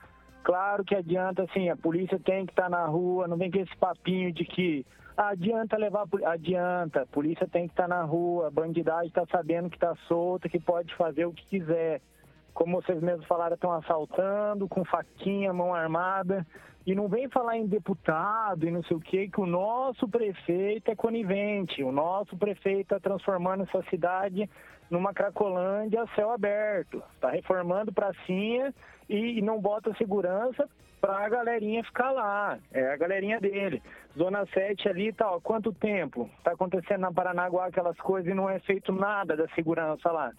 Claro 0.43 0.83
que 0.83 0.95
adianta, 0.95 1.43
assim, 1.43 1.69
a 1.69 1.75
polícia 1.75 2.19
tem 2.19 2.45
que 2.45 2.51
estar 2.51 2.63
tá 2.63 2.69
na 2.69 2.85
rua, 2.85 3.27
não 3.27 3.37
vem 3.37 3.51
com 3.51 3.59
esse 3.59 3.75
papinho 3.77 4.31
de 4.31 4.45
que 4.45 4.85
ah, 5.17 5.29
adianta 5.29 5.75
levar, 5.77 6.05
adianta, 6.25 7.01
a 7.01 7.05
polícia 7.07 7.47
tem 7.47 7.67
que 7.67 7.73
estar 7.73 7.87
tá 7.87 7.89
na 7.89 8.03
rua, 8.03 8.47
a 8.47 8.51
bandidagem 8.51 9.07
está 9.07 9.25
sabendo 9.31 9.69
que 9.69 9.75
está 9.75 9.95
solta, 10.07 10.47
que 10.47 10.59
pode 10.59 10.93
fazer 10.95 11.25
o 11.25 11.33
que 11.33 11.43
quiser. 11.47 12.01
Como 12.53 12.79
vocês 12.81 13.01
mesmos 13.01 13.25
falaram, 13.25 13.55
estão 13.55 13.71
assaltando, 13.71 14.67
com 14.67 14.85
faquinha, 14.85 15.51
mão 15.51 15.73
armada. 15.73 16.45
E 16.87 16.95
não 16.95 17.09
vem 17.09 17.27
falar 17.27 17.57
em 17.57 17.67
deputado 17.67 18.65
e 18.65 18.71
não 18.71 18.81
sei 18.81 18.95
o 18.95 19.01
que, 19.01 19.27
que 19.27 19.41
o 19.41 19.45
nosso 19.45 20.07
prefeito 20.07 20.89
é 20.89 20.95
conivente. 20.95 21.83
O 21.83 21.91
nosso 21.91 22.37
prefeito 22.37 22.93
está 22.93 22.97
transformando 22.97 23.63
essa 23.63 23.83
cidade 23.89 24.49
numa 24.89 25.13
Cracolândia 25.13 26.03
a 26.03 26.07
céu 26.15 26.31
aberto. 26.31 27.03
Está 27.13 27.29
reformando 27.29 27.91
pracinha 27.91 28.73
e, 29.09 29.37
e 29.37 29.41
não 29.41 29.59
bota 29.59 29.93
segurança 29.95 30.65
para 31.01 31.25
a 31.25 31.27
galerinha 31.27 31.83
ficar 31.83 32.11
lá. 32.11 32.57
É 32.71 32.93
a 32.93 32.95
galerinha 32.95 33.37
dele. 33.37 33.83
Zona 34.17 34.45
7 34.45 34.87
ali, 34.87 35.11
tá, 35.11 35.29
ó, 35.29 35.41
quanto 35.41 35.73
tempo? 35.73 36.29
Está 36.37 36.53
acontecendo 36.53 37.01
na 37.01 37.11
Paranaguá 37.11 37.65
aquelas 37.65 37.97
coisas 37.97 38.31
e 38.31 38.33
não 38.33 38.49
é 38.49 38.59
feito 38.59 38.93
nada 38.93 39.35
da 39.35 39.49
segurança 39.49 40.09
lá. 40.09 40.31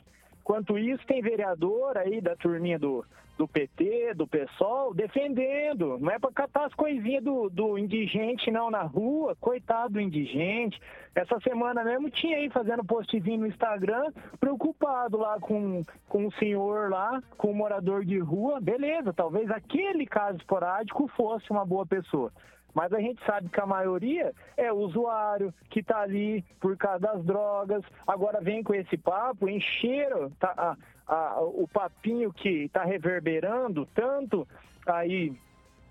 Enquanto 0.49 0.79
isso, 0.79 1.07
tem 1.07 1.21
vereador 1.21 1.99
aí 1.99 2.23
da 2.23 2.35
turminha 2.35 2.79
do, 2.79 3.05
do 3.37 3.47
PT, 3.47 4.15
do 4.15 4.27
PSOL, 4.27 4.95
defendendo. 4.95 5.99
Não 6.01 6.11
é 6.11 6.19
para 6.19 6.33
catar 6.33 6.65
as 6.65 6.73
coisinhas 6.73 7.23
do, 7.23 7.51
do 7.51 7.77
indigente, 7.77 8.51
não, 8.51 8.71
na 8.71 8.81
rua. 8.81 9.37
Coitado 9.39 9.93
do 9.93 10.01
indigente. 10.01 10.81
Essa 11.15 11.39
semana 11.41 11.85
mesmo 11.85 12.09
tinha 12.09 12.39
aí 12.39 12.49
fazendo 12.49 12.83
postzinho 12.83 13.41
no 13.41 13.47
Instagram, 13.47 14.11
preocupado 14.41 15.19
lá 15.19 15.39
com, 15.39 15.85
com 16.09 16.27
o 16.27 16.33
senhor 16.33 16.89
lá, 16.89 17.23
com 17.37 17.51
o 17.51 17.55
morador 17.55 18.03
de 18.03 18.19
rua. 18.19 18.59
Beleza, 18.59 19.13
talvez 19.13 19.51
aquele 19.51 20.07
caso 20.07 20.39
esporádico 20.39 21.07
fosse 21.09 21.51
uma 21.51 21.67
boa 21.67 21.85
pessoa. 21.85 22.33
Mas 22.79 22.93
a 22.93 23.01
gente 23.01 23.21
sabe 23.27 23.49
que 23.49 23.61
a 23.61 23.67
maioria 23.67 24.33
é 24.57 24.73
usuário 24.73 25.53
que 25.69 25.81
está 25.81 25.99
ali 25.99 26.45
por 26.61 26.77
causa 26.77 27.01
das 27.01 27.25
drogas. 27.25 27.83
Agora 28.07 28.41
vem 28.41 28.63
com 28.63 28.73
esse 28.73 28.97
papo, 28.97 29.49
encheram 29.49 30.31
tá, 30.39 30.77
a, 31.09 31.13
a, 31.13 31.41
o 31.41 31.67
papinho 31.67 32.33
que 32.33 32.67
está 32.67 32.85
reverberando 32.85 33.85
tanto 33.87 34.47
aí 34.87 35.37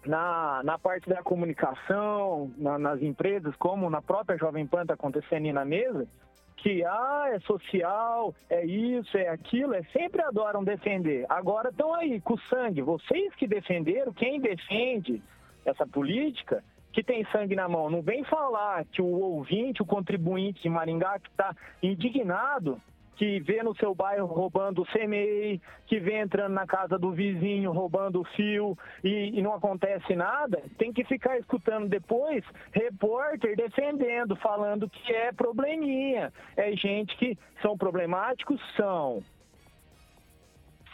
na, 0.06 0.62
na 0.64 0.80
parte 0.80 1.10
da 1.10 1.22
comunicação, 1.22 2.54
na, 2.58 2.80
nas 2.80 3.02
empresas, 3.02 3.54
como 3.58 3.90
na 3.90 4.02
própria 4.02 4.38
Jovem 4.38 4.66
Pan 4.66 4.84
está 4.84 4.94
acontecendo 4.94 5.44
aí 5.44 5.52
na 5.52 5.66
mesa, 5.66 6.08
que 6.56 6.86
ah, 6.86 7.26
é 7.34 7.40
social, 7.42 8.34
é 8.50 8.66
isso, 8.66 9.18
é 9.18 9.28
aquilo, 9.28 9.74
é 9.74 9.84
sempre 9.92 10.22
adoram 10.22 10.64
defender. 10.64 11.26
Agora 11.28 11.68
estão 11.68 11.94
aí 11.94 12.22
com 12.22 12.38
sangue. 12.50 12.82
Vocês 12.82 13.36
que 13.36 13.46
defenderam, 13.46 14.14
quem 14.14 14.40
defende 14.40 15.22
essa 15.66 15.86
política, 15.86 16.64
que 16.98 17.04
tem 17.04 17.24
sangue 17.32 17.56
na 17.56 17.70
mão. 17.70 17.92
Não 17.92 18.02
vem 18.02 18.24
falar 18.24 18.84
que 18.86 19.04
o 19.04 19.06
ouvinte, 19.06 19.84
o 19.84 19.86
contribuinte 19.86 20.64
de 20.64 20.68
Maringá 20.68 21.20
que 21.20 21.30
está 21.30 21.56
indignado, 21.84 22.82
que 23.18 23.40
vê 23.40 23.62
no 23.62 23.76
seu 23.76 23.94
bairro 23.94 24.26
roubando 24.26 24.82
o 24.82 24.86
CMEI, 24.88 25.62
que 25.86 26.00
vê 26.00 26.20
entrando 26.20 26.54
na 26.54 26.66
casa 26.66 26.98
do 26.98 27.12
vizinho 27.12 27.72
roubando 27.72 28.22
o 28.22 28.24
fio 28.24 28.76
e, 29.04 29.38
e, 29.38 29.44
não 29.44 29.54
acontece 29.54 30.16
nada, 30.16 30.60
tem 30.80 30.92
que 30.92 31.04
ficar 31.04 31.38
escutando 31.38 31.88
depois 31.88 32.44
repórter 32.72 33.56
defendendo, 33.56 34.36
falando 34.36 34.90
que 34.90 35.14
é 35.14 35.32
probleminha. 35.32 36.34
É 36.56 36.76
gente 36.76 37.16
que 37.16 37.38
são 37.62 37.78
problemáticos? 37.78 38.60
São 38.76 39.22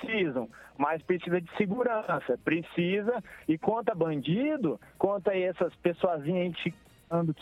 precisam, 0.03 0.49
mas 0.77 1.01
precisa 1.03 1.39
de 1.39 1.49
segurança, 1.55 2.37
precisa, 2.43 3.23
e 3.47 3.57
conta 3.57 3.93
bandido, 3.93 4.79
conta 4.97 5.37
essas 5.37 5.73
pessoazinhas 5.75 6.55
que 6.55 6.73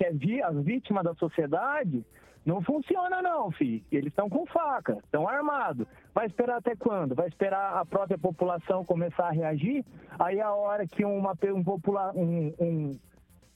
é 0.04 0.10
as 0.44 0.56
vítimas 0.64 1.04
da 1.04 1.14
sociedade, 1.16 2.06
não 2.46 2.62
funciona 2.62 3.22
não, 3.22 3.52
filho. 3.52 3.84
Eles 3.92 4.08
estão 4.08 4.28
com 4.28 4.46
faca, 4.48 4.98
estão 5.04 5.28
armados. 5.28 5.86
Vai 6.14 6.26
esperar 6.26 6.58
até 6.58 6.76
quando? 6.76 7.16
Vai 7.16 7.28
esperar 7.28 7.78
a 7.78 7.86
própria 7.86 8.18
população 8.18 8.84
começar 8.84 9.28
a 9.28 9.32
reagir? 9.32 9.86
Aí 10.20 10.42
a 10.42 10.52
hora 10.52 10.88
que 10.88 11.06
uma, 11.06 11.38
um, 11.54 11.64
popula, 11.64 12.12
um, 12.16 12.54
um, 12.60 13.00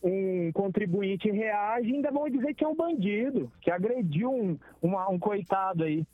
um 0.04 0.52
contribuinte 0.54 1.30
reage, 1.32 1.94
ainda 1.94 2.12
vão 2.12 2.30
dizer 2.30 2.54
que 2.54 2.64
é 2.64 2.68
um 2.68 2.76
bandido, 2.76 3.52
que 3.60 3.72
agrediu 3.72 4.32
um, 4.32 4.58
uma, 4.82 5.10
um 5.10 5.18
coitado 5.18 5.84
aí. 5.84 6.06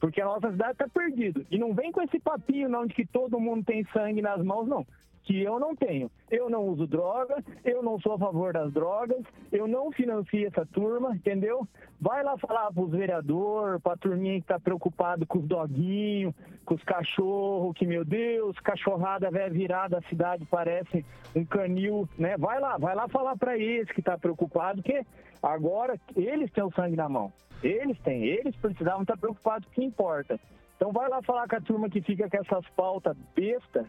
Porque 0.00 0.20
a 0.20 0.24
nossa 0.24 0.50
cidade 0.50 0.72
está 0.72 0.88
perdida. 0.88 1.44
E 1.50 1.58
não 1.58 1.74
vem 1.74 1.92
com 1.92 2.00
esse 2.00 2.18
papinho 2.18 2.70
não 2.70 2.86
de 2.86 2.94
que 2.94 3.04
todo 3.04 3.38
mundo 3.38 3.64
tem 3.64 3.84
sangue 3.92 4.22
nas 4.22 4.42
mãos, 4.42 4.66
não. 4.66 4.86
Que 5.22 5.42
eu 5.42 5.60
não 5.60 5.76
tenho. 5.76 6.10
Eu 6.30 6.48
não 6.48 6.64
uso 6.64 6.86
droga, 6.86 7.44
eu 7.62 7.82
não 7.82 8.00
sou 8.00 8.14
a 8.14 8.18
favor 8.18 8.54
das 8.54 8.72
drogas, 8.72 9.22
eu 9.52 9.68
não 9.68 9.92
financio 9.92 10.46
essa 10.46 10.64
turma, 10.64 11.14
entendeu? 11.14 11.68
Vai 12.00 12.24
lá 12.24 12.38
falar 12.38 12.72
para 12.72 12.82
os 12.82 12.90
vereadores, 12.90 13.82
para 13.82 13.92
a 13.92 13.96
turminha 13.98 14.40
que 14.40 14.44
está 14.44 14.58
preocupado 14.58 15.26
com 15.26 15.38
os 15.38 15.46
doguinhos, 15.46 16.34
com 16.64 16.74
os 16.74 16.82
cachorros, 16.82 17.76
que, 17.76 17.86
meu 17.86 18.02
Deus, 18.02 18.58
cachorrada 18.60 19.30
velha 19.30 19.52
virada, 19.52 19.98
a 19.98 20.08
cidade 20.08 20.46
parece 20.50 21.04
um 21.36 21.44
canil, 21.44 22.08
né? 22.18 22.38
Vai 22.38 22.58
lá, 22.58 22.78
vai 22.78 22.94
lá 22.94 23.06
falar 23.06 23.36
para 23.36 23.58
eles 23.58 23.92
que 23.92 24.00
está 24.00 24.16
preocupado, 24.16 24.82
que 24.82 25.04
agora 25.42 26.00
eles 26.16 26.50
têm 26.50 26.64
o 26.64 26.72
sangue 26.72 26.96
na 26.96 27.08
mão. 27.08 27.30
Eles 27.62 27.98
têm, 28.00 28.24
eles 28.24 28.56
precisavam 28.56 29.02
estar 29.02 29.16
preocupados 29.16 29.66
com 29.66 29.72
o 29.72 29.74
que 29.74 29.84
importa. 29.84 30.40
Então 30.76 30.92
vai 30.92 31.08
lá 31.08 31.20
falar 31.22 31.46
com 31.46 31.56
a 31.56 31.60
turma 31.60 31.90
que 31.90 32.00
fica 32.00 32.28
com 32.28 32.36
essas 32.38 32.66
pautas 32.70 33.16
besta, 33.34 33.84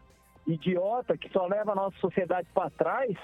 idiota, 0.45 1.17
que 1.17 1.29
só 1.29 1.47
leva 1.47 1.71
a 1.71 1.75
nossa 1.75 1.97
sociedade 1.99 2.47
para 2.53 2.69
trás, 2.71 3.15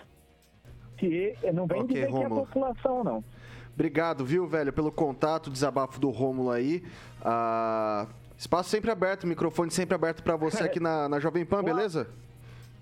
que 0.98 1.36
não 1.54 1.68
vem 1.68 1.82
okay, 1.82 1.96
dizer 1.96 2.10
Romulo. 2.10 2.28
que 2.30 2.34
é 2.34 2.42
a 2.42 2.46
população, 2.46 3.04
não. 3.04 3.24
Obrigado, 3.74 4.26
viu, 4.26 4.48
velho, 4.48 4.74
pelo 4.74 4.92
contato, 4.92 5.52
desabafo 5.52 6.00
do 6.00 6.10
Rômulo 6.10 6.50
aí. 6.50 6.84
Ah, 7.22 8.08
espaço 8.38 8.70
sempre 8.70 8.90
aberto, 8.90 9.28
microfone 9.28 9.70
sempre 9.70 9.94
aberto 9.94 10.24
para 10.24 10.36
você 10.36 10.64
aqui 10.66 10.80
na, 10.80 11.08
na 11.10 11.20
Jovem 11.20 11.46
Pan, 11.46 11.64
beleza? 11.64 12.08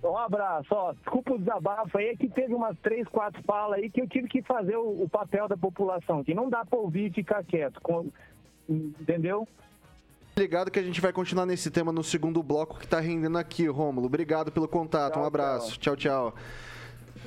Um 0.10 0.18
abraço, 0.18 0.68
ó. 0.72 0.94
Desculpa 0.94 1.34
o 1.34 1.39
desabafo 1.39 1.98
aí, 1.98 2.10
é 2.10 2.15
que 2.15 2.30
teve 2.30 2.54
umas 2.54 2.78
três, 2.80 3.08
quatro 3.08 3.41
falas 3.44 3.80
aí 3.80 3.89
que 3.89 4.02
eu 4.02 4.08
tive 4.08 4.28
que 4.28 4.41
fazer 4.41 4.78
o, 4.78 5.04
o 5.04 5.10
papel 5.10 5.48
da 5.48 5.58
população, 5.58 6.24
que 6.24 6.34
não 6.34 6.50
dá 6.50 6.63
pra 6.63 6.78
ouvir 6.78 7.08
e 7.08 7.13
ficar 7.13 7.44
quieto. 7.44 7.82
Com, 7.82 8.10
entendeu? 8.70 9.48
Obrigado 10.34 10.70
que 10.70 10.80
a 10.80 10.84
gente 10.84 11.00
vai 11.00 11.13
continuar 11.13 11.46
nesse 11.46 11.72
tema 11.72 11.91
no 11.91 12.04
segundo 12.04 12.44
bloco 12.44 12.78
que 12.78 12.88
tá 12.88 13.00
rendendo 13.00 13.38
aqui, 13.38 13.68
Rômulo. 13.68 14.08
Obrigado 14.08 14.52
pelo 14.52 14.68
contato, 14.68 15.13
tchau, 15.13 15.24
um 15.24 15.26
abraço. 15.26 15.80
tchau. 15.80 15.96
tchau. 15.96 16.34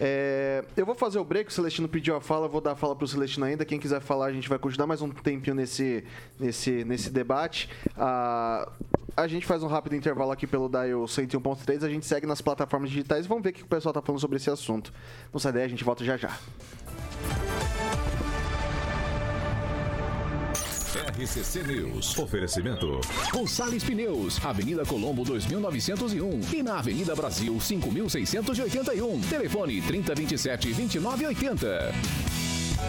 É, 0.01 0.65
eu 0.77 0.87
vou 0.87 0.95
fazer 0.95 1.19
o 1.19 1.25
break, 1.25 1.51
o 1.51 1.53
Celestino 1.53 1.89
pediu 1.89 2.15
a 2.17 2.21
fala, 2.21 2.47
vou 2.47 2.61
dar 2.61 2.73
a 2.73 2.77
fala 2.77 2.95
pro 2.95 3.07
Celestino 3.07 3.47
ainda. 3.47 3.65
Quem 3.65 3.79
quiser 3.79 4.01
falar, 4.01 4.27
a 4.27 4.33
gente 4.33 4.49
vai 4.49 4.59
continuar 4.59 4.87
mais 4.87 5.03
um 5.03 5.11
tempinho 5.11 5.57
nesse, 5.57 6.05
nesse, 6.39 6.85
nesse 6.85 7.11
debate. 7.11 7.69
Ah, 7.97 8.71
a 9.17 9.27
gente 9.27 9.45
faz 9.45 9.63
um 9.63 9.67
rápido 9.67 9.97
intervalo 9.97 10.31
aqui 10.31 10.47
pelo 10.47 10.69
Dial 10.69 11.05
101.3, 11.05 11.85
a 11.85 11.89
gente 11.89 12.07
segue 12.07 12.27
nas 12.27 12.41
plataformas 12.41 12.91
digitais 12.91 13.27
e 13.27 13.29
vamos 13.29 13.43
ver 13.43 13.51
o 13.51 13.53
que 13.53 13.63
o 13.63 13.67
pessoal 13.67 13.93
tá 13.93 14.01
falando 14.01 14.21
sobre 14.21 14.37
esse 14.37 14.49
assunto. 14.49 14.93
Não 15.33 15.41
sai 15.41 15.53
daí, 15.53 15.65
a 15.65 15.69
gente 15.69 15.83
volta 15.83 16.05
já 16.05 16.17
já. 16.17 16.39
RCC 21.19 21.65
News. 21.65 22.17
Oferecimento. 22.17 23.01
Gonçalves 23.33 23.83
Pneus, 23.83 24.39
Avenida 24.45 24.87
Colombo 24.87 25.25
2901 25.25 26.55
e 26.55 26.63
na 26.63 26.79
Avenida 26.79 27.13
Brasil 27.17 27.59
5681. 27.59 29.21
Telefone 29.23 29.83
3027 29.83 30.75
2980. 30.75 31.93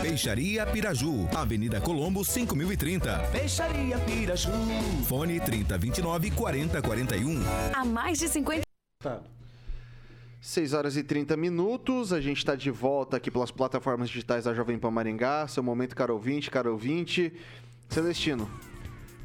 Peixaria 0.04 0.64
Piraju, 0.68 1.28
Avenida 1.36 1.82
Colombo 1.82 2.24
5030. 2.24 3.18
Peixaria 3.32 3.98
Piraju. 3.98 4.52
Fone 5.08 5.40
3029 5.40 6.30
4041. 6.30 7.42
Há 7.74 7.84
mais 7.84 8.20
de 8.20 8.28
50 8.28 8.62
6 10.42 10.74
horas 10.74 10.96
e 10.96 11.04
30 11.04 11.36
minutos, 11.36 12.14
a 12.14 12.22
gente 12.22 12.38
está 12.38 12.56
de 12.56 12.72
volta 12.72 13.18
aqui 13.18 13.30
pelas 13.30 13.52
plataformas 13.52 14.10
digitais 14.10 14.46
da 14.46 14.54
Jovem 14.54 14.80
Pan 14.80 14.90
Maringá. 14.90 15.46
Seu 15.48 15.62
momento, 15.62 15.96
caro 15.96 16.14
ouvinte, 16.14 16.50
caro 16.50 16.72
ouvinte. 16.72 17.34
Celestino. 17.90 18.48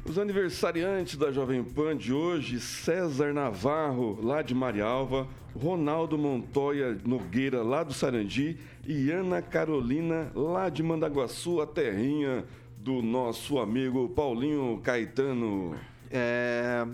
Os 0.03 0.17
aniversariantes 0.17 1.15
da 1.17 1.31
Jovem 1.31 1.63
Pan 1.63 1.95
de 1.95 2.11
hoje, 2.11 2.59
César 2.59 3.31
Navarro, 3.31 4.19
lá 4.23 4.41
de 4.41 4.55
Marialva, 4.55 5.27
Ronaldo 5.55 6.17
Montoya 6.17 6.97
Nogueira, 7.05 7.61
lá 7.61 7.83
do 7.83 7.93
Sarandi, 7.93 8.57
e 8.87 9.11
Ana 9.11 9.39
Carolina, 9.39 10.31
lá 10.33 10.67
de 10.67 10.81
Mandaguaçu, 10.81 11.61
a 11.61 11.67
terrinha 11.67 12.43
do 12.77 13.03
nosso 13.03 13.59
amigo 13.59 14.09
Paulinho 14.09 14.81
Caetano. 14.83 15.75
É... 16.09 16.87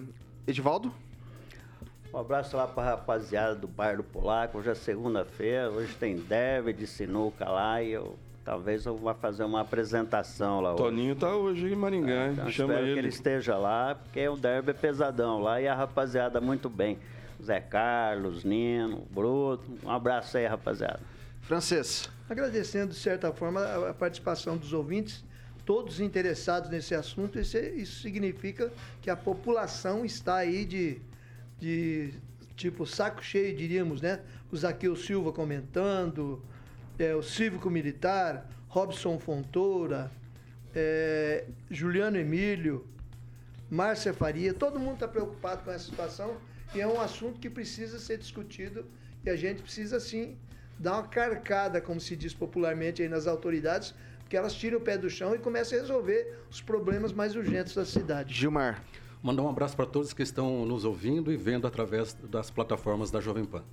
Edivaldo? 0.45 0.93
Um 2.13 2.17
abraço 2.17 2.57
lá 2.57 2.67
para 2.67 2.83
a 2.83 2.89
rapaziada 2.91 3.55
do 3.55 3.67
bairro 3.67 3.97
do 3.97 4.03
Polaco. 4.03 4.57
Hoje 4.57 4.69
é 4.69 4.75
segunda-feira, 4.75 5.69
hoje 5.69 5.93
tem 5.95 6.17
derby 6.17 6.73
de 6.73 6.85
sinuca 6.85 7.49
lá 7.49 7.81
e 7.81 7.91
eu 7.91 8.17
talvez 8.51 8.85
eu 8.85 8.97
vá 8.97 9.13
fazer 9.13 9.45
uma 9.45 9.61
apresentação 9.61 10.59
lá. 10.59 10.75
Toninho 10.75 11.11
hoje. 11.11 11.19
tá 11.21 11.33
hoje 11.33 11.71
em 11.71 11.75
Maringá, 11.75 12.11
é, 12.11 12.31
então 12.33 12.51
Chama 12.51 12.73
espero 12.73 12.85
ele. 12.85 12.93
que 12.93 12.99
ele 12.99 13.07
esteja 13.07 13.57
lá, 13.57 13.95
porque 13.95 14.27
o 14.27 14.35
derby 14.35 14.71
é 14.71 14.73
pesadão 14.73 15.39
lá 15.39 15.61
e 15.61 15.69
a 15.69 15.73
rapaziada 15.73 16.41
muito 16.41 16.69
bem. 16.69 16.99
Zé 17.41 17.61
Carlos, 17.61 18.43
Nino, 18.43 19.07
Bruto. 19.09 19.63
Um 19.81 19.89
abraço 19.89 20.37
aí, 20.37 20.45
rapaziada. 20.45 20.99
Francês. 21.39 22.09
Agradecendo, 22.29 22.91
de 22.91 22.99
certa 22.99 23.31
forma, 23.31 23.63
a 23.87 23.93
participação 23.93 24.57
dos 24.57 24.73
ouvintes, 24.73 25.23
todos 25.65 26.01
interessados 26.01 26.69
nesse 26.69 26.93
assunto. 26.93 27.39
Isso, 27.39 27.57
isso 27.57 28.01
significa 28.01 28.69
que 29.01 29.09
a 29.09 29.15
população 29.15 30.03
está 30.03 30.35
aí 30.35 30.65
de 30.65 30.99
de 31.57 32.15
tipo 32.57 32.85
saco 32.85 33.23
cheio, 33.23 33.55
diríamos, 33.55 34.01
né? 34.01 34.19
O 34.51 34.57
Zaqueu 34.57 34.95
Silva 34.95 35.31
comentando, 35.31 36.43
é, 37.01 37.15
o 37.15 37.23
Cívico 37.23 37.69
Militar, 37.69 38.47
Robson 38.67 39.17
Fontoura, 39.19 40.11
é, 40.75 41.45
Juliano 41.69 42.17
Emílio, 42.17 42.85
Márcia 43.69 44.13
Faria, 44.13 44.53
todo 44.53 44.79
mundo 44.79 44.95
está 44.95 45.07
preocupado 45.07 45.63
com 45.63 45.71
essa 45.71 45.85
situação 45.85 46.37
e 46.75 46.79
é 46.79 46.87
um 46.87 47.01
assunto 47.01 47.39
que 47.39 47.49
precisa 47.49 47.97
ser 47.99 48.17
discutido 48.17 48.85
e 49.25 49.29
a 49.29 49.35
gente 49.35 49.61
precisa 49.61 49.99
sim 49.99 50.37
dar 50.77 50.93
uma 50.93 51.07
carcada, 51.07 51.81
como 51.81 51.99
se 51.99 52.15
diz 52.15 52.33
popularmente 52.33 53.01
aí 53.01 53.09
nas 53.09 53.27
autoridades, 53.27 53.93
que 54.29 54.37
elas 54.37 54.53
tirem 54.53 54.77
o 54.77 54.81
pé 54.81 54.97
do 54.97 55.09
chão 55.09 55.35
e 55.35 55.39
comecem 55.39 55.77
a 55.77 55.81
resolver 55.81 56.39
os 56.49 56.61
problemas 56.61 57.11
mais 57.11 57.35
urgentes 57.35 57.73
da 57.73 57.85
cidade. 57.85 58.33
Gilmar. 58.33 58.83
Mandar 59.21 59.43
um 59.43 59.49
abraço 59.49 59.75
para 59.75 59.85
todos 59.85 60.13
que 60.13 60.23
estão 60.23 60.65
nos 60.65 60.83
ouvindo 60.83 61.31
e 61.31 61.37
vendo 61.37 61.67
através 61.67 62.13
das 62.13 62.49
plataformas 62.49 63.11
da 63.11 63.21
Jovem 63.21 63.45
Pan. 63.45 63.63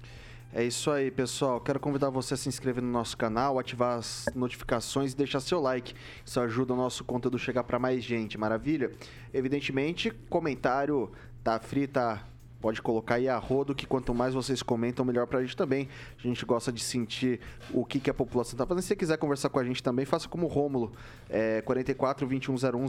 É 0.53 0.65
isso 0.65 0.91
aí, 0.91 1.11
pessoal. 1.11 1.61
Quero 1.61 1.79
convidar 1.79 2.09
você 2.09 2.33
a 2.33 2.37
se 2.37 2.49
inscrever 2.49 2.83
no 2.83 2.91
nosso 2.91 3.17
canal, 3.19 3.59
ativar 3.59 3.99
as 3.99 4.25
notificações 4.35 5.13
e 5.13 5.17
deixar 5.17 5.41
seu 5.41 5.61
like. 5.61 5.95
Isso 6.25 6.41
ajuda 6.41 6.73
o 6.73 6.77
nosso 6.77 7.05
conteúdo 7.05 7.39
chegar 7.39 7.65
para 7.65 7.79
mais 7.79 8.03
gente, 8.03 8.39
maravilha? 8.39 8.91
Evidentemente, 9.33 10.11
comentário 10.31 11.13
tá 11.45 11.59
frita 11.61 12.23
pode 12.61 12.83
colocar 12.83 13.17
aí 13.17 13.29
a 13.29 13.37
rodo, 13.37 13.75
que 13.75 13.87
quanto 13.87 14.15
mais 14.15 14.35
vocês 14.35 14.63
comentam, 14.63 15.05
melhor 15.05 15.27
pra 15.27 15.41
gente 15.41 15.57
também. 15.57 15.89
A 16.19 16.23
gente 16.23 16.45
gosta 16.45 16.73
de 16.73 16.83
sentir 16.83 17.41
o 17.73 17.85
que, 17.85 18.01
que 18.01 18.11
a 18.11 18.15
população 18.15 18.57
tá 18.57 18.67
fazendo. 18.67 18.83
Se 18.83 18.89
você 18.89 18.97
quiser 18.97 19.17
conversar 19.17 19.49
com 19.49 19.59
a 19.59 19.65
gente 19.65 19.83
também, 19.83 20.05
faça 20.05 20.29
como 20.29 20.47
o 20.47 20.49
Rômulo, 20.49 20.93
é, 21.29 21.61
44 21.63 22.27
2101 22.27 22.87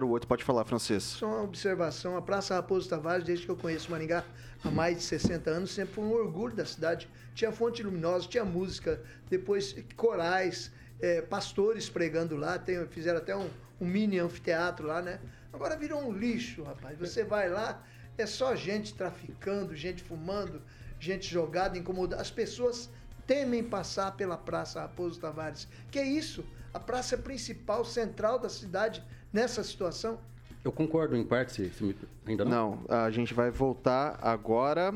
0008. 0.00 0.26
Pode 0.26 0.44
falar, 0.44 0.64
francês. 0.64 1.02
Só 1.02 1.26
uma 1.26 1.42
observação, 1.42 2.16
a 2.16 2.22
Praça 2.22 2.54
Raposo 2.54 2.88
Tavares, 2.88 3.24
desde 3.24 3.46
que 3.46 3.50
eu 3.50 3.56
conheço 3.56 3.90
Maringá 3.90 4.24
há 4.64 4.70
mais 4.70 4.96
de 4.96 5.02
60 5.02 5.50
anos, 5.50 5.70
sempre 5.70 5.94
foi 5.94 6.04
um 6.04 6.12
orgulho 6.12 6.54
da 6.54 6.64
cidade. 6.64 7.08
Tinha 7.34 7.50
fonte 7.50 7.82
luminosa, 7.82 8.28
tinha 8.28 8.44
música, 8.44 9.00
depois 9.30 9.74
corais, 9.96 10.70
é, 11.00 11.22
pastores 11.22 11.88
pregando 11.88 12.36
lá, 12.36 12.58
tem, 12.58 12.86
fizeram 12.88 13.18
até 13.18 13.34
um, 13.34 13.48
um 13.80 13.86
mini 13.86 14.18
anfiteatro 14.18 14.86
lá, 14.86 15.00
né? 15.00 15.18
Agora 15.52 15.76
virou 15.76 16.02
um 16.02 16.12
lixo, 16.12 16.62
rapaz. 16.62 16.98
Você 16.98 17.24
vai 17.24 17.48
lá, 17.48 17.82
é 18.18 18.26
só 18.26 18.54
gente 18.54 18.94
traficando, 18.94 19.74
gente 19.74 20.02
fumando, 20.02 20.62
gente 20.98 21.28
jogada, 21.28 21.78
incomodada. 21.78 22.20
As 22.20 22.30
pessoas 22.30 22.90
temem 23.26 23.62
passar 23.62 24.16
pela 24.16 24.36
Praça 24.36 24.80
Raposo 24.80 25.20
Tavares. 25.20 25.68
Que 25.90 25.98
é 25.98 26.04
isso? 26.04 26.44
A 26.72 26.80
praça 26.80 27.16
principal, 27.18 27.84
central 27.84 28.38
da 28.38 28.48
cidade, 28.48 29.02
nessa 29.32 29.62
situação? 29.62 30.18
Eu 30.64 30.70
concordo 30.70 31.16
em 31.16 31.24
parte, 31.24 31.52
se, 31.52 31.70
se 31.70 31.96
ainda 32.26 32.44
não. 32.44 32.82
Não, 32.88 32.96
a 32.96 33.10
gente 33.10 33.34
vai 33.34 33.50
voltar 33.50 34.18
agora 34.22 34.94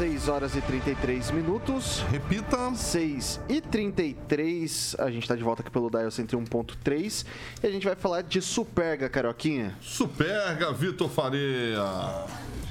6 0.00 0.28
horas 0.28 0.56
e 0.56 0.62
33 0.62 1.30
minutos. 1.30 2.02
Repita. 2.10 2.74
6 2.74 3.38
e 3.50 3.60
33. 3.60 4.96
A 4.98 5.10
gente 5.10 5.24
está 5.24 5.36
de 5.36 5.42
volta 5.42 5.60
aqui 5.60 5.70
pelo 5.70 5.90
Dial 5.90 6.08
101.3 6.08 7.26
e 7.62 7.66
a 7.66 7.70
gente 7.70 7.84
vai 7.84 7.94
falar 7.94 8.22
de 8.22 8.40
Superga, 8.40 9.10
Caroquinha. 9.10 9.76
Superga, 9.78 10.72
Vitor 10.72 11.10
Faria. 11.10 11.76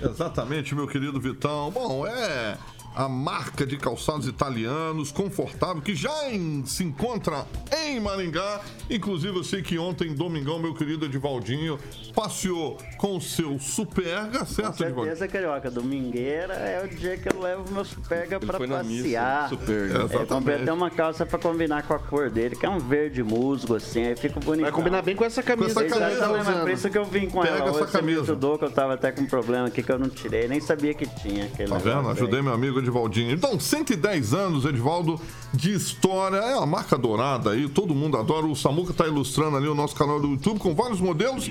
Exatamente, 0.02 0.74
meu 0.74 0.88
querido 0.88 1.22
Vitão. 1.22 1.70
Bom, 1.70 2.08
é 2.08 2.58
a 2.96 3.08
marca 3.08 3.66
de 3.66 3.78
calçados 3.78 4.28
italianos, 4.28 5.12
confortável, 5.12 5.82
que 5.82 5.96
já 5.96 6.30
em, 6.30 6.66
se 6.66 6.84
encontra 6.84 7.46
em 7.84 8.00
Maringá. 8.00 8.62
Inclusive, 8.90 9.38
eu 9.38 9.44
sei 9.44 9.62
que 9.62 9.78
ontem, 9.78 10.14
domingão, 10.14 10.60
meu 10.60 10.74
querido 10.74 11.06
Edivaldinho 11.06 11.80
passeou 12.14 12.78
com 12.98 13.18
o 13.18 13.22
seu 13.22 13.60
Superga, 13.60 14.46
certo, 14.46 14.84
Com 14.94 15.04
certeza, 15.04 15.28
Carioca. 15.28 15.70
Domingueira 15.70 16.54
é 16.54 16.84
o 16.84 16.88
dia 16.88 17.18
que 17.18 17.30
eu 17.34 17.40
levo 17.40 17.72
meu 17.72 17.86
Superga 17.86 18.40
pra 18.40 18.60
passear. 18.60 19.50
Superga. 19.50 20.00
Eu 20.12 20.28
comprei 20.28 20.56
até 20.62 20.74
uma 20.74 20.90
calça 20.90 21.26
pra 21.26 21.40
combinar 21.40 21.84
com 21.84 21.94
a 21.94 22.00
cor 22.00 22.30
dele, 22.30 22.56
que 22.56 22.66
é 22.66 22.70
um 22.70 22.80
verde 22.80 23.24
musgo, 23.24 23.76
assim, 23.76 24.08
aí 24.08 24.16
fica 24.16 24.40
bonito. 24.40 24.64
Vai 24.64 24.72
combinar 24.72 25.02
bem 25.02 25.16
com 25.16 25.24
essa 25.24 25.44
camisa. 25.44 25.74
Com 25.74 25.82
essa 25.82 25.90
camisa 25.90 26.18
Exatamente, 26.18 26.46
mas 26.46 26.60
por 26.60 26.70
isso 26.72 26.90
que 26.90 26.98
eu 26.98 27.06
vim 27.06 27.30
com 27.30 27.42
Pega 27.42 27.58
ela. 27.58 27.72
Hoje 27.72 27.84
essa 27.84 28.00
camisa. 28.00 28.18
me 28.18 28.24
ajudou, 28.24 28.58
que 28.58 28.66
eu 28.66 28.72
tava 28.72 28.94
até 28.96 29.12
com 29.12 29.22
um 29.22 29.28
problema 29.28 29.68
aqui 29.68 29.84
que 29.84 29.92
eu 29.92 30.00
não 30.00 30.10
tirei, 30.10 30.48
nem 30.48 30.60
sabia 30.60 30.94
que 30.94 31.06
tinha. 31.06 31.48
Tá 31.50 31.78
vendo? 31.78 32.10
Ajudei 32.10 32.42
meu 32.42 32.54
amigo 32.54 32.79
Edivaldinho. 32.80 33.32
Então, 33.32 33.60
110 33.60 34.34
anos, 34.34 34.66
Edivaldo, 34.66 35.20
de 35.54 35.74
história. 35.74 36.38
É 36.38 36.56
uma 36.56 36.66
marca 36.66 36.98
dourada 36.98 37.52
aí, 37.52 37.68
todo 37.68 37.94
mundo 37.96 38.18
adora. 38.18 38.46
O 38.46 38.56
Samuca 38.56 38.92
está 38.92 39.08
ilustrando 39.08 39.58
ali 39.58 39.68
o 39.68 39.76
nosso 39.76 39.96
canal 39.96 40.20
do 40.20 40.30
YouTube 40.30 40.60
com 40.60 40.74
vários 40.74 41.00
modelos, 41.02 41.50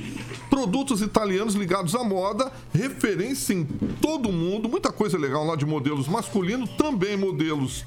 produtos 0.50 1.02
italianos 1.02 1.54
ligados 1.54 1.94
à 1.94 2.02
moda, 2.02 2.52
referência 2.72 3.54
em 3.54 3.64
todo 4.00 4.32
mundo. 4.32 4.68
Muita 4.68 4.92
coisa 4.92 5.18
legal 5.18 5.44
lá 5.44 5.56
de 5.56 5.66
modelos 5.66 6.08
masculinos, 6.08 6.70
também 6.70 7.16
modelos 7.16 7.84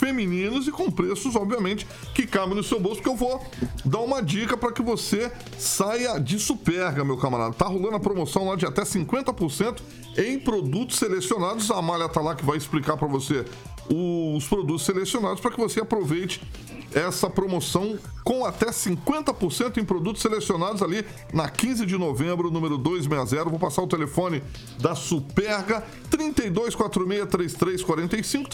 femininos 0.00 0.66
e 0.66 0.72
com 0.72 0.90
preços, 0.90 1.36
obviamente, 1.36 1.86
que 2.14 2.26
cabem 2.26 2.54
no 2.54 2.64
seu 2.64 2.80
bolso, 2.80 2.96
porque 2.96 3.10
eu 3.10 3.16
vou 3.16 3.44
dar 3.84 4.00
uma 4.00 4.22
dica 4.22 4.56
para 4.56 4.72
que 4.72 4.80
você 4.80 5.30
saia 5.58 6.18
de 6.18 6.38
superga, 6.38 7.04
meu 7.04 7.18
camarada. 7.18 7.52
Tá 7.52 7.66
rolando 7.66 7.96
a 7.96 8.00
promoção 8.00 8.48
lá 8.48 8.56
de 8.56 8.64
até 8.64 8.82
50% 8.82 9.80
em 10.16 10.38
produtos 10.38 10.96
selecionados. 10.96 11.70
A 11.70 11.82
Malha 11.82 12.08
tá 12.08 12.22
lá 12.22 12.34
que 12.34 12.44
vai 12.44 12.56
explicar 12.56 12.96
para 12.96 13.06
você 13.06 13.44
os 13.92 14.46
produtos 14.48 14.84
selecionados 14.84 15.40
para 15.40 15.50
que 15.50 15.60
você 15.60 15.80
aproveite 15.80 16.40
essa 16.94 17.30
promoção 17.30 17.98
com 18.24 18.44
até 18.44 18.66
50% 18.66 19.78
em 19.78 19.84
produtos 19.84 20.22
selecionados 20.22 20.82
ali 20.82 21.04
na 21.32 21.48
15 21.48 21.86
de 21.86 21.96
novembro, 21.96 22.50
número 22.50 22.76
260. 22.78 23.50
Vou 23.50 23.58
passar 23.58 23.82
o 23.82 23.86
telefone 23.86 24.42
da 24.78 24.94
Superga, 24.94 25.84
3246-3345, 26.10 28.48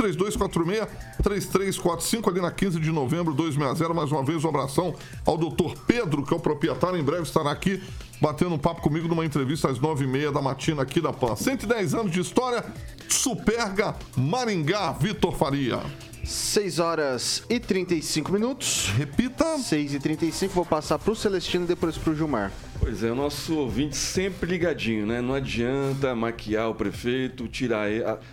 3246-3345, 1.21 2.29
ali 2.29 2.41
na 2.41 2.51
15 2.51 2.81
de 2.81 2.91
novembro, 2.91 3.35
260. 3.35 3.93
Mais 3.93 4.11
uma 4.13 4.25
vez, 4.25 4.45
um 4.45 4.49
abração 4.49 4.95
ao 5.25 5.37
doutor 5.37 5.75
Pedro, 5.87 6.25
que 6.25 6.33
é 6.33 6.37
o 6.37 6.41
proprietário, 6.41 6.99
em 6.99 7.05
breve 7.05 7.23
estará 7.23 7.51
aqui 7.51 7.83
batendo 8.21 8.55
um 8.55 8.59
papo 8.59 8.81
comigo 8.81 9.09
numa 9.09 9.25
entrevista 9.25 9.69
às 9.69 9.79
9h30 9.79 10.33
da 10.33 10.41
matina 10.41 10.83
aqui 10.83 11.01
da 11.01 11.13
PAN. 11.13 11.37
110 11.37 11.95
anos 11.95 12.13
de 12.13 12.21
história, 12.21 12.65
Superga 13.09 13.95
Maringá, 14.17 14.93
Vitor 14.93 15.37
Faria. 15.37 15.81
6 16.27 16.81
horas 16.81 17.45
e 17.49 17.61
35 17.61 18.33
minutos. 18.33 18.89
Repita. 18.97 19.57
6 19.59 19.95
e 19.95 20.01
35 20.01 20.53
vou 20.53 20.67
passar 20.67 20.99
para 20.99 21.13
o 21.13 21.15
Celestino 21.15 21.65
e 21.65 21.69
depois 21.69 21.97
para 21.97 22.13
o 22.13 22.17
Gilmar. 22.17 22.53
Pois 22.81 23.05
é, 23.05 23.13
o 23.13 23.15
nosso 23.15 23.57
ouvinte 23.57 23.97
sempre 23.97 24.51
ligadinho, 24.51 25.07
né? 25.07 25.21
Não 25.21 25.35
adianta 25.35 26.17
maquiar 26.17 26.69
o 26.69 26.75
prefeito, 26.75 27.47
tirar 27.47 27.89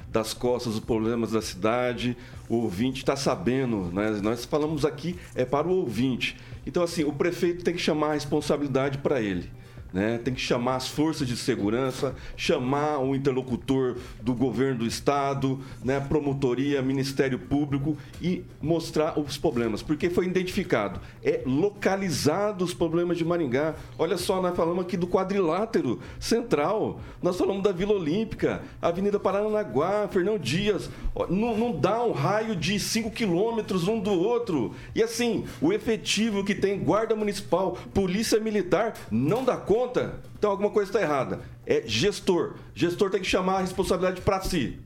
das 0.09 0.33
costas 0.33 0.73
os 0.73 0.79
problemas 0.79 1.31
da 1.31 1.41
cidade. 1.41 2.17
O 2.49 2.55
ouvinte 2.55 3.03
está 3.03 3.15
sabendo, 3.15 3.91
né? 3.93 4.09
Nós 4.23 4.43
falamos 4.43 4.85
aqui 4.85 5.15
é 5.35 5.45
para 5.45 5.67
o 5.67 5.71
ouvinte. 5.71 6.35
Então, 6.65 6.81
assim, 6.81 7.03
o 7.03 7.13
prefeito 7.13 7.63
tem 7.63 7.75
que 7.75 7.81
chamar 7.81 8.11
a 8.11 8.13
responsabilidade 8.13 8.97
para 8.97 9.21
ele. 9.21 9.51
Né? 9.93 10.19
tem 10.23 10.33
que 10.33 10.41
chamar 10.41 10.77
as 10.77 10.87
forças 10.87 11.27
de 11.27 11.37
segurança, 11.37 12.15
chamar 12.35 12.97
o 12.97 13.15
interlocutor 13.15 13.95
do 14.21 14.33
governo 14.33 14.79
do 14.79 14.87
estado, 14.87 15.59
né? 15.83 15.99
promotoria, 15.99 16.81
Ministério 16.81 17.37
Público 17.37 17.95
e 18.19 18.43
mostrar 18.59 19.19
os 19.19 19.37
problemas, 19.37 19.83
porque 19.83 20.09
foi 20.09 20.25
identificado, 20.25 20.99
é 21.23 21.43
localizado 21.45 22.65
os 22.65 22.73
problemas 22.73 23.17
de 23.17 23.23
Maringá. 23.23 23.75
Olha 23.97 24.17
só, 24.17 24.41
nós 24.41 24.55
falamos 24.55 24.83
aqui 24.83 24.97
do 24.97 25.05
quadrilátero 25.05 25.99
central, 26.19 26.99
nós 27.21 27.37
falamos 27.37 27.61
da 27.61 27.71
Vila 27.71 27.93
Olímpica, 27.93 28.63
Avenida 28.81 29.19
Paranaguá, 29.19 30.07
Fernão 30.07 30.39
Dias, 30.39 30.89
não, 31.29 31.55
não 31.55 31.79
dá 31.79 32.03
um 32.03 32.11
raio 32.11 32.55
de 32.55 32.79
5 32.79 33.11
quilômetros 33.11 33.87
um 33.87 33.99
do 33.99 34.11
outro. 34.11 34.73
E 34.95 35.03
assim, 35.03 35.45
o 35.61 35.71
efetivo 35.71 36.43
que 36.43 36.55
tem 36.55 36.79
guarda 36.79 37.15
municipal, 37.15 37.77
polícia 37.93 38.39
militar, 38.39 38.93
não 39.11 39.43
dá 39.43 39.57
conta 39.57 39.82
conta, 39.83 40.19
então 40.37 40.49
alguma 40.49 40.69
coisa 40.69 40.89
está 40.89 41.01
errada. 41.01 41.41
É 41.65 41.83
gestor. 41.85 42.55
Gestor 42.73 43.09
tem 43.09 43.21
que 43.21 43.27
chamar 43.27 43.57
a 43.57 43.61
responsabilidade 43.61 44.21
para 44.21 44.41
si. 44.41 44.79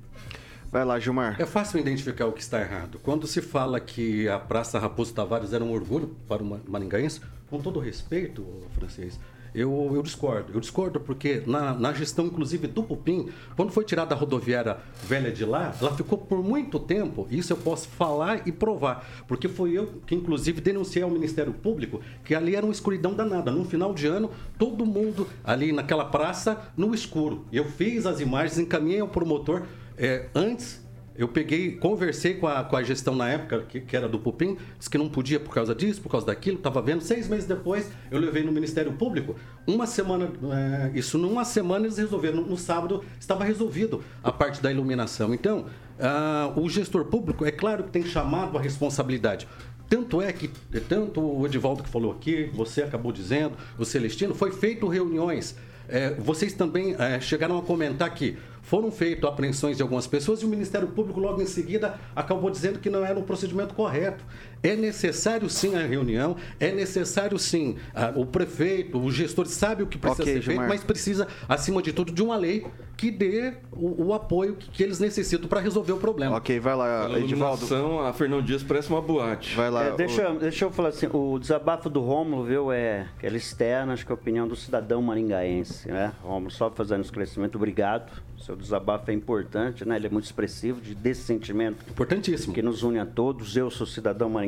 Vai 0.72 0.84
lá, 0.84 1.00
Gilmar. 1.00 1.40
É 1.40 1.46
fácil 1.46 1.80
identificar 1.80 2.26
o 2.26 2.34
que 2.34 2.42
está 2.42 2.60
errado. 2.60 3.00
Quando 3.02 3.26
se 3.26 3.42
fala 3.42 3.80
que 3.80 4.28
a 4.28 4.38
Praça 4.38 4.78
Raposo 4.78 5.14
Tavares 5.14 5.54
era 5.54 5.64
um 5.64 5.72
orgulho 5.72 6.16
para 6.28 6.44
o 6.44 6.62
maringaense, 6.68 7.22
com 7.50 7.62
todo 7.62 7.80
respeito, 7.80 8.46
francês, 8.78 9.18
eu, 9.54 9.92
eu 9.94 10.02
discordo. 10.02 10.54
Eu 10.54 10.60
discordo 10.60 11.00
porque 11.00 11.44
na, 11.46 11.74
na 11.74 11.94
gestão, 11.94 12.26
inclusive, 12.26 12.68
do 12.68 12.84
Pupim, 12.84 13.30
quando 13.56 13.72
foi 13.72 13.84
tirada 13.84 14.14
a 14.14 14.18
rodoviária 14.18 14.78
velha 15.04 15.32
de 15.32 15.46
lá, 15.46 15.74
ela 15.80 15.96
ficou 15.96 16.18
por 16.18 16.44
muito 16.44 16.80
tempo, 16.80 17.28
isso 17.30 17.54
eu 17.54 17.58
posso 17.58 17.88
falar 17.88 18.48
e 18.48 18.52
provar, 18.52 19.08
porque 19.28 19.48
foi 19.48 19.72
eu 19.72 20.02
que, 20.06 20.16
inclusive, 20.16 20.62
denunciei 20.62 21.04
ao 21.04 21.10
Ministério 21.10 21.54
Público 21.54 22.02
que 22.24 22.36
ali 22.36 22.56
era 22.56 22.66
uma 22.66 22.72
escuridão 22.72 23.14
danada. 23.14 23.52
No 23.52 23.66
final 23.66 23.94
de 23.94 24.08
ano, 24.08 24.32
todo 24.58 24.86
mundo 24.86 25.28
ali 25.44 25.72
naquela 25.72 26.06
praça 26.06 26.72
no 26.76 26.94
escuro. 26.94 27.46
Eu 27.52 27.66
fiz 27.66 28.06
as 28.06 28.20
imagens, 28.20 28.60
encaminhei 28.60 29.00
ao 29.00 29.08
promotor 29.08 29.64
é, 29.98 30.28
antes 30.34 30.87
eu 31.18 31.28
peguei, 31.28 31.72
conversei 31.72 32.36
com 32.36 32.48
a, 32.48 32.64
com 32.64 32.76
a 32.76 32.84
gestão 32.84 33.16
na 33.16 33.28
época, 33.28 33.66
que, 33.68 33.82
que 33.82 33.96
era 33.96 34.08
do 34.08 34.20
Pupim, 34.20 34.58
disse 34.78 34.90
que 34.90 34.98
não 34.98 35.10
podia 35.10 35.40
por 35.40 35.54
causa 35.54 35.74
disso, 35.74 36.00
por 36.00 36.10
causa 36.10 36.28
daquilo, 36.28 36.58
estava 36.58 36.82
vendo. 36.82 37.02
Seis 37.02 37.28
meses 37.28 37.46
depois, 37.46 37.90
eu 38.12 38.20
levei 38.20 38.44
no 38.44 38.52
Ministério 38.52 38.94
Público. 38.94 39.36
Uma 39.66 39.88
semana, 39.88 40.32
é, 40.54 40.92
isso 40.98 41.18
numa 41.18 41.44
semana 41.44 41.86
eles 41.86 41.98
resolveram. 41.98 42.38
No, 42.42 42.48
no, 42.48 42.58
sábado 42.58 43.04
estava 43.20 43.44
resolvido 43.44 44.04
a 44.24 44.32
parte 44.32 44.62
da 44.62 44.72
iluminação. 44.72 45.34
Então, 45.34 45.66
ah, 46.00 46.54
o 46.56 46.70
gestor 46.70 47.06
público, 47.06 47.46
é 47.46 47.52
claro 47.52 47.84
que 47.84 47.90
tem 47.90 48.06
chamado 48.06 48.58
a 48.58 48.62
responsabilidade. 48.62 49.48
Tanto 49.90 50.22
é 50.22 50.32
que, 50.34 50.50
tanto 50.88 51.22
o 51.22 51.46
Edivaldo 51.46 51.82
que 51.82 51.90
falou 51.90 52.12
aqui, 52.12 52.50
você 52.54 52.84
acabou 52.84 53.12
dizendo, 53.12 53.56
o 53.78 53.86
Celestino, 53.86 54.36
foi 54.36 54.52
feito 54.52 54.88
reuniões. 54.88 55.56
É, 55.88 56.14
vocês 56.16 56.54
também 56.54 56.96
é, 57.00 57.20
chegaram 57.22 57.58
a 57.58 57.62
comentar 57.62 58.14
que 58.14 58.38
foram 58.68 58.92
feitas 58.92 59.30
apreensões 59.30 59.78
de 59.78 59.82
algumas 59.82 60.06
pessoas 60.06 60.42
e 60.42 60.46
o 60.46 60.50
Ministério 60.50 60.90
Público 60.90 61.22
logo 61.22 61.42
em 61.42 61.46
seguida 61.46 61.98
acabou 62.14 62.50
dizendo 62.50 62.80
que 62.80 62.90
não 62.90 63.04
era 63.06 63.18
um 63.18 63.24
procedimento 63.24 63.74
correto. 63.74 64.26
É 64.64 64.76
necessário 64.76 65.50
sim 65.50 65.76
a 65.76 65.86
reunião, 65.86 66.36
é 66.60 66.72
necessário 66.72 67.38
sim 67.38 67.78
a, 67.94 68.12
o 68.16 68.26
prefeito, 68.26 69.00
o 69.00 69.12
gestor 69.12 69.46
sabe 69.46 69.84
o 69.84 69.88
que 69.88 69.98
precisa 69.98 70.24
okay, 70.24 70.34
ser 70.36 70.42
feito, 70.42 70.62
mas 70.62 70.84
precisa, 70.84 71.28
acima 71.48 71.82
de 71.82 71.94
tudo, 71.94 72.12
de 72.12 72.22
uma 72.22 72.36
lei 72.36 72.66
que 72.98 73.12
dê 73.12 73.54
o, 73.72 74.08
o 74.08 74.14
apoio 74.14 74.56
que, 74.56 74.72
que, 74.72 74.84
eles 74.84 75.00
necessitam 75.00 75.48
para 75.48 75.60
resolver 75.60 75.92
o 75.92 75.98
problema. 75.98 76.36
Ok, 76.36 76.60
vai 76.60 76.76
lá, 76.76 77.08
Edivaldo. 77.20 77.66
A 78.00 78.12
Fernão 78.12 78.42
Dias 78.42 78.64
parece 78.64 78.90
uma 78.90 79.02
boate. 79.02 79.56
Vai 79.56 79.70
lá. 79.70 79.86
É, 79.86 79.92
deixa, 79.96 80.32
o... 80.32 80.40
deixa 80.40 80.66
eu 80.66 80.72
falar 80.72 80.90
assim, 80.90 81.08
o 81.14 81.38
desabafo 81.38 81.90
do 81.90 82.02
Rômulo, 82.02 82.44
viu, 82.44 82.72
é 82.72 83.08
aquela 83.18 83.38
externa, 83.38 83.94
acho 83.94 84.06
que 84.06 84.12
é 84.12 84.14
a 84.14 84.18
opinião 84.18 84.48
do 84.48 84.56
cidadão 84.56 85.02
maringaense, 85.02 85.88
né? 85.88 86.12
Rômulo, 86.24 86.50
só 86.50 86.72
fazendo 86.72 87.04
esclarecimento, 87.04 87.58
obrigado. 87.58 88.12
Seu 88.38 88.56
desabafo 88.56 89.10
é 89.10 89.14
importante, 89.14 89.84
né? 89.84 89.96
Ele 89.96 90.08
é 90.08 90.10
muito 90.10 90.26
expressivo 90.26 90.80
de, 90.80 90.94
desse 90.94 91.22
sentimento. 91.22 91.84
Importantíssimo. 91.90 92.54
Que 92.54 92.62
nos 92.62 92.84
une 92.84 93.00
a 93.00 93.06
todos. 93.06 93.58
Eu 93.58 93.70
sou 93.72 93.86
cidadão 93.86 94.30
maringaense. 94.30 94.47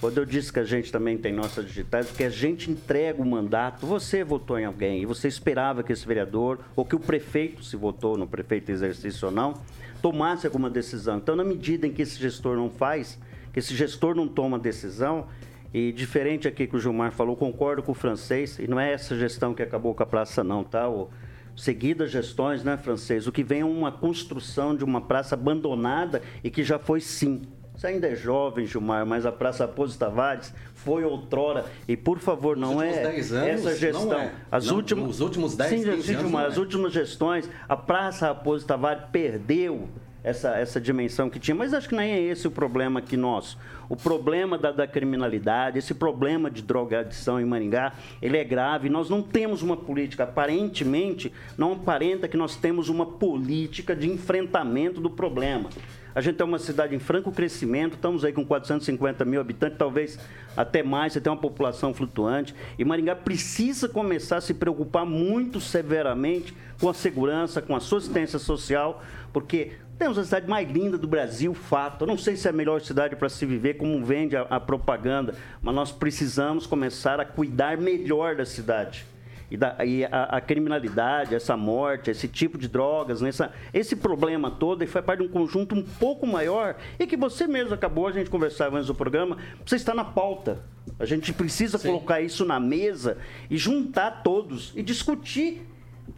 Quando 0.00 0.18
eu 0.18 0.26
disse 0.26 0.52
que 0.52 0.58
a 0.58 0.64
gente 0.64 0.92
também 0.92 1.16
tem 1.16 1.32
nossas 1.32 1.64
digitais, 1.66 2.06
porque 2.06 2.24
a 2.24 2.30
gente 2.30 2.70
entrega 2.70 3.22
o 3.22 3.24
mandato, 3.24 3.86
você 3.86 4.22
votou 4.22 4.58
em 4.58 4.66
alguém 4.66 5.02
e 5.02 5.06
você 5.06 5.26
esperava 5.26 5.82
que 5.82 5.92
esse 5.92 6.06
vereador, 6.06 6.58
ou 6.74 6.84
que 6.84 6.94
o 6.94 7.00
prefeito, 7.00 7.64
se 7.64 7.76
votou 7.76 8.18
no 8.18 8.26
prefeito 8.26 8.70
exercício 8.70 9.28
ou 9.28 9.32
não, 9.32 9.54
tomasse 10.02 10.46
alguma 10.46 10.68
decisão. 10.68 11.16
Então, 11.16 11.34
na 11.34 11.44
medida 11.44 11.86
em 11.86 11.92
que 11.92 12.02
esse 12.02 12.18
gestor 12.18 12.56
não 12.56 12.68
faz, 12.68 13.18
que 13.52 13.58
esse 13.58 13.74
gestor 13.74 14.14
não 14.14 14.28
toma 14.28 14.58
decisão, 14.58 15.28
e 15.72 15.92
diferente 15.92 16.46
aqui 16.46 16.66
que 16.66 16.76
o 16.76 16.78
Gilmar 16.78 17.12
falou, 17.12 17.34
concordo 17.34 17.82
com 17.82 17.92
o 17.92 17.94
francês, 17.94 18.58
e 18.58 18.68
não 18.68 18.78
é 18.78 18.92
essa 18.92 19.16
gestão 19.16 19.54
que 19.54 19.62
acabou 19.62 19.94
com 19.94 20.02
a 20.02 20.06
praça 20.06 20.44
não, 20.44 20.62
tá? 20.62 20.88
O, 20.88 21.08
seguidas 21.56 22.10
gestões, 22.10 22.62
né, 22.62 22.76
francês, 22.76 23.26
o 23.26 23.32
que 23.32 23.42
vem 23.42 23.60
é 23.60 23.64
uma 23.64 23.90
construção 23.90 24.76
de 24.76 24.84
uma 24.84 25.00
praça 25.00 25.34
abandonada 25.34 26.22
e 26.44 26.50
que 26.50 26.62
já 26.62 26.78
foi 26.78 27.00
sim. 27.00 27.42
Você 27.76 27.88
ainda 27.88 28.08
é 28.08 28.16
jovem, 28.16 28.64
Gilmar, 28.64 29.04
mas 29.04 29.26
a 29.26 29.32
Praça 29.32 29.64
Aposto 29.64 29.98
Tavares 29.98 30.52
foi 30.74 31.04
outrora. 31.04 31.66
E, 31.86 31.94
por 31.94 32.18
favor, 32.18 32.56
não 32.56 32.80
é 32.80 33.04
anos, 33.04 33.32
essa 33.32 33.76
gestão. 33.76 34.14
É. 34.14 34.32
As 34.50 34.66
não, 34.66 34.76
últimas, 34.76 35.10
os 35.10 35.20
últimos 35.20 35.54
10, 35.54 35.70
sim, 35.70 35.76
15 35.76 35.90
anos 35.90 36.04
Gilmar, 36.06 36.46
as 36.46 36.56
é. 36.56 36.60
últimas 36.60 36.92
gestões, 36.92 37.48
a 37.68 37.76
Praça 37.76 38.30
Aposto 38.30 38.66
Tavares 38.66 39.04
perdeu 39.12 39.88
essa, 40.24 40.56
essa 40.56 40.80
dimensão 40.80 41.28
que 41.28 41.38
tinha. 41.38 41.54
Mas 41.54 41.74
acho 41.74 41.88
que 41.88 41.94
nem 41.94 42.12
é 42.12 42.20
esse 42.20 42.48
o 42.48 42.50
problema 42.50 43.00
aqui 43.00 43.16
nosso. 43.16 43.58
O 43.90 43.94
problema 43.94 44.56
da, 44.56 44.72
da 44.72 44.86
criminalidade, 44.86 45.78
esse 45.78 45.92
problema 45.92 46.50
de 46.50 46.62
drogadição 46.62 47.38
em 47.38 47.44
Maringá, 47.44 47.92
ele 48.22 48.38
é 48.38 48.42
grave. 48.42 48.88
Nós 48.88 49.10
não 49.10 49.20
temos 49.20 49.60
uma 49.60 49.76
política, 49.76 50.24
aparentemente, 50.24 51.30
não 51.58 51.74
aparenta 51.74 52.26
que 52.26 52.38
nós 52.38 52.56
temos 52.56 52.88
uma 52.88 53.04
política 53.04 53.94
de 53.94 54.08
enfrentamento 54.10 54.98
do 54.98 55.10
problema. 55.10 55.68
A 56.16 56.22
gente 56.22 56.40
é 56.40 56.44
uma 56.46 56.58
cidade 56.58 56.94
em 56.94 56.98
franco 56.98 57.30
crescimento, 57.30 57.92
estamos 57.92 58.24
aí 58.24 58.32
com 58.32 58.42
450 58.42 59.22
mil 59.26 59.38
habitantes, 59.38 59.76
talvez 59.76 60.18
até 60.56 60.82
mais, 60.82 61.12
você 61.12 61.20
tem 61.20 61.30
uma 61.30 61.38
população 61.38 61.92
flutuante. 61.92 62.54
E 62.78 62.86
Maringá 62.86 63.14
precisa 63.14 63.86
começar 63.86 64.38
a 64.38 64.40
se 64.40 64.54
preocupar 64.54 65.04
muito 65.04 65.60
severamente 65.60 66.56
com 66.80 66.88
a 66.88 66.94
segurança, 66.94 67.60
com 67.60 67.74
a 67.74 67.76
assistência 67.76 68.38
social, 68.38 69.04
porque 69.30 69.72
temos 69.98 70.16
a 70.16 70.24
cidade 70.24 70.48
mais 70.48 70.66
linda 70.70 70.96
do 70.96 71.06
Brasil, 71.06 71.52
fato. 71.52 72.04
Eu 72.04 72.06
não 72.06 72.16
sei 72.16 72.34
se 72.34 72.46
é 72.46 72.50
a 72.50 72.54
melhor 72.54 72.80
cidade 72.80 73.14
para 73.14 73.28
se 73.28 73.44
viver, 73.44 73.74
como 73.74 74.02
vende 74.02 74.38
a, 74.38 74.46
a, 74.48 74.58
propaganda, 74.58 75.34
mas 75.60 75.74
nós 75.74 75.92
precisamos 75.92 76.66
começar 76.66 77.20
a 77.20 77.26
cuidar 77.26 77.76
melhor 77.76 78.36
da 78.36 78.46
cidade. 78.46 79.04
E, 79.50 79.56
da, 79.56 79.84
e 79.84 80.04
a, 80.04 80.36
a, 80.36 80.40
criminalidade, 80.40 81.34
essa 81.34 81.56
morte, 81.56 82.10
esse 82.10 82.26
tipo 82.26 82.58
de 82.58 82.68
drogas, 82.68 83.20
nessa, 83.20 83.52
esse 83.72 83.94
problema 83.94 84.50
todo, 84.50 84.82
e 84.82 84.86
faz 84.86 85.04
parte 85.04 85.20
de 85.20 85.28
um 85.28 85.30
conjunto 85.30 85.74
um 85.74 85.82
pouco 85.82 86.26
maior 86.26 86.76
e 86.98 87.06
que 87.06 87.16
você 87.16 87.46
mesmo 87.46 87.74
acabou, 87.74 88.08
a 88.08 88.12
gente 88.12 88.28
conversava 88.28 88.76
antes 88.76 88.88
do 88.88 88.94
programa, 88.94 89.36
você 89.64 89.76
está 89.76 89.94
na 89.94 90.04
pauta. 90.04 90.64
A 90.98 91.04
gente 91.04 91.32
precisa 91.32 91.78
Sim. 91.78 91.88
colocar 91.88 92.20
isso 92.20 92.44
na 92.44 92.58
mesa 92.58 93.18
e 93.50 93.56
juntar 93.56 94.22
todos 94.22 94.72
e 94.74 94.82
discutir 94.82 95.66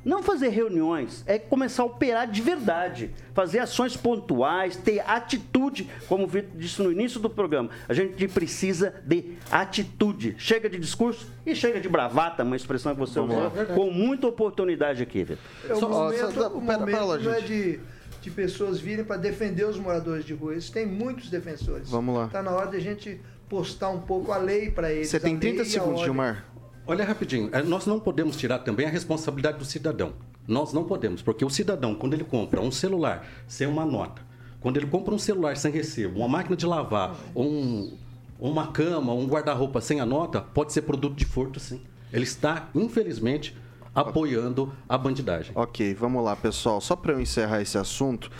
não 0.08 0.22
fazer 0.22 0.48
reuniões, 0.48 1.22
é 1.26 1.38
começar 1.38 1.82
a 1.82 1.86
operar 1.86 2.30
de 2.30 2.40
verdade, 2.40 3.10
fazer 3.34 3.58
ações 3.58 3.94
pontuais, 3.94 4.74
ter 4.74 5.00
atitude, 5.00 5.86
como 6.08 6.24
o 6.24 6.26
Vitor 6.26 6.48
disse 6.54 6.82
no 6.82 6.90
início 6.90 7.20
do 7.20 7.28
programa. 7.28 7.68
A 7.86 7.92
gente 7.92 8.26
precisa 8.28 8.94
de 9.04 9.34
atitude. 9.50 10.34
Chega 10.38 10.70
de 10.70 10.78
discurso 10.78 11.30
e 11.44 11.54
chega 11.54 11.78
de 11.78 11.90
bravata, 11.90 12.42
uma 12.42 12.56
expressão 12.56 12.94
que 12.94 13.00
você 13.00 13.20
usou, 13.20 13.50
com 13.74 13.90
muita 13.90 14.26
oportunidade 14.26 15.02
aqui, 15.02 15.24
Vitor. 15.24 15.44
É, 15.68 15.74
o 15.74 15.88
momento, 15.88 16.32
só, 16.32 16.48
o 16.48 16.60
momento 16.60 16.84
pera, 16.86 17.18
não 17.18 17.34
é 17.34 17.40
de, 17.42 17.78
de 18.22 18.30
pessoas 18.30 18.80
virem 18.80 19.04
para 19.04 19.18
defender 19.18 19.66
os 19.66 19.78
moradores 19.78 20.24
de 20.24 20.32
rua. 20.32 20.52
Eles 20.52 20.70
têm 20.70 20.86
muitos 20.86 21.28
defensores. 21.28 21.90
Vamos 21.90 22.16
lá. 22.16 22.24
Está 22.24 22.42
na 22.42 22.52
hora 22.52 22.70
de 22.70 22.78
a 22.78 22.80
gente 22.80 23.20
postar 23.46 23.90
um 23.90 24.00
pouco 24.00 24.32
a 24.32 24.38
lei 24.38 24.70
para 24.70 24.90
eles. 24.90 25.10
Você 25.10 25.20
tem 25.20 25.38
30 25.38 25.66
segundos, 25.66 26.00
Gilmar. 26.00 26.46
Olha 26.90 27.04
rapidinho, 27.04 27.50
é, 27.52 27.62
nós 27.62 27.84
não 27.84 28.00
podemos 28.00 28.34
tirar 28.34 28.60
também 28.60 28.86
a 28.86 28.88
responsabilidade 28.88 29.58
do 29.58 29.64
cidadão. 29.66 30.14
Nós 30.46 30.72
não 30.72 30.84
podemos, 30.84 31.20
porque 31.20 31.44
o 31.44 31.50
cidadão, 31.50 31.94
quando 31.94 32.14
ele 32.14 32.24
compra 32.24 32.62
um 32.62 32.70
celular 32.70 33.28
sem 33.46 33.66
uma 33.66 33.84
nota, 33.84 34.22
quando 34.58 34.78
ele 34.78 34.86
compra 34.86 35.14
um 35.14 35.18
celular 35.18 35.54
sem 35.58 35.70
recibo, 35.70 36.20
uma 36.20 36.28
máquina 36.28 36.56
de 36.56 36.64
lavar, 36.64 37.14
um, 37.36 37.94
uma 38.40 38.68
cama, 38.68 39.12
um 39.12 39.26
guarda-roupa 39.26 39.82
sem 39.82 40.00
a 40.00 40.06
nota, 40.06 40.40
pode 40.40 40.72
ser 40.72 40.80
produto 40.80 41.14
de 41.14 41.26
furto, 41.26 41.60
sim. 41.60 41.82
Ele 42.10 42.24
está, 42.24 42.70
infelizmente, 42.74 43.54
apoiando 43.94 44.72
a 44.88 44.96
bandidagem. 44.96 45.52
Ok, 45.54 45.92
vamos 45.92 46.24
lá, 46.24 46.34
pessoal. 46.36 46.80
Só 46.80 46.96
para 46.96 47.12
eu 47.12 47.20
encerrar 47.20 47.60
esse 47.60 47.76
assunto, 47.76 48.30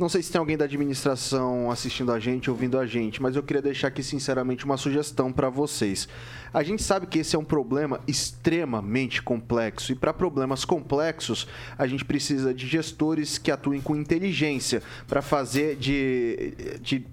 não 0.00 0.08
sei 0.08 0.22
se 0.22 0.32
tem 0.32 0.38
alguém 0.38 0.56
da 0.56 0.64
administração 0.64 1.70
assistindo 1.70 2.10
a 2.10 2.18
gente, 2.18 2.50
ouvindo 2.50 2.78
a 2.78 2.86
gente, 2.86 3.20
mas 3.20 3.36
eu 3.36 3.42
queria 3.42 3.60
deixar 3.60 3.88
aqui 3.88 4.02
sinceramente 4.02 4.64
uma 4.64 4.78
sugestão 4.78 5.30
para 5.30 5.50
vocês. 5.50 6.08
A 6.54 6.62
gente 6.62 6.82
sabe 6.82 7.06
que 7.06 7.18
esse 7.18 7.36
é 7.36 7.38
um 7.38 7.44
problema 7.44 8.00
extremamente 8.08 9.20
complexo 9.20 9.92
e 9.92 9.94
para 9.94 10.14
problemas 10.14 10.64
complexos 10.64 11.46
a 11.76 11.86
gente 11.86 12.02
precisa 12.02 12.54
de 12.54 12.66
gestores 12.66 13.36
que 13.36 13.50
atuem 13.50 13.82
com 13.82 13.94
inteligência 13.94 14.82
para 15.06 15.20
fazer 15.20 15.76
de, 15.76 16.54
de, 16.80 17.00
de 17.00 17.06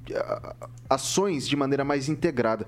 ações 0.89 1.45
de 1.45 1.57
maneira 1.57 1.83
mais 1.83 2.07
integrada. 2.07 2.65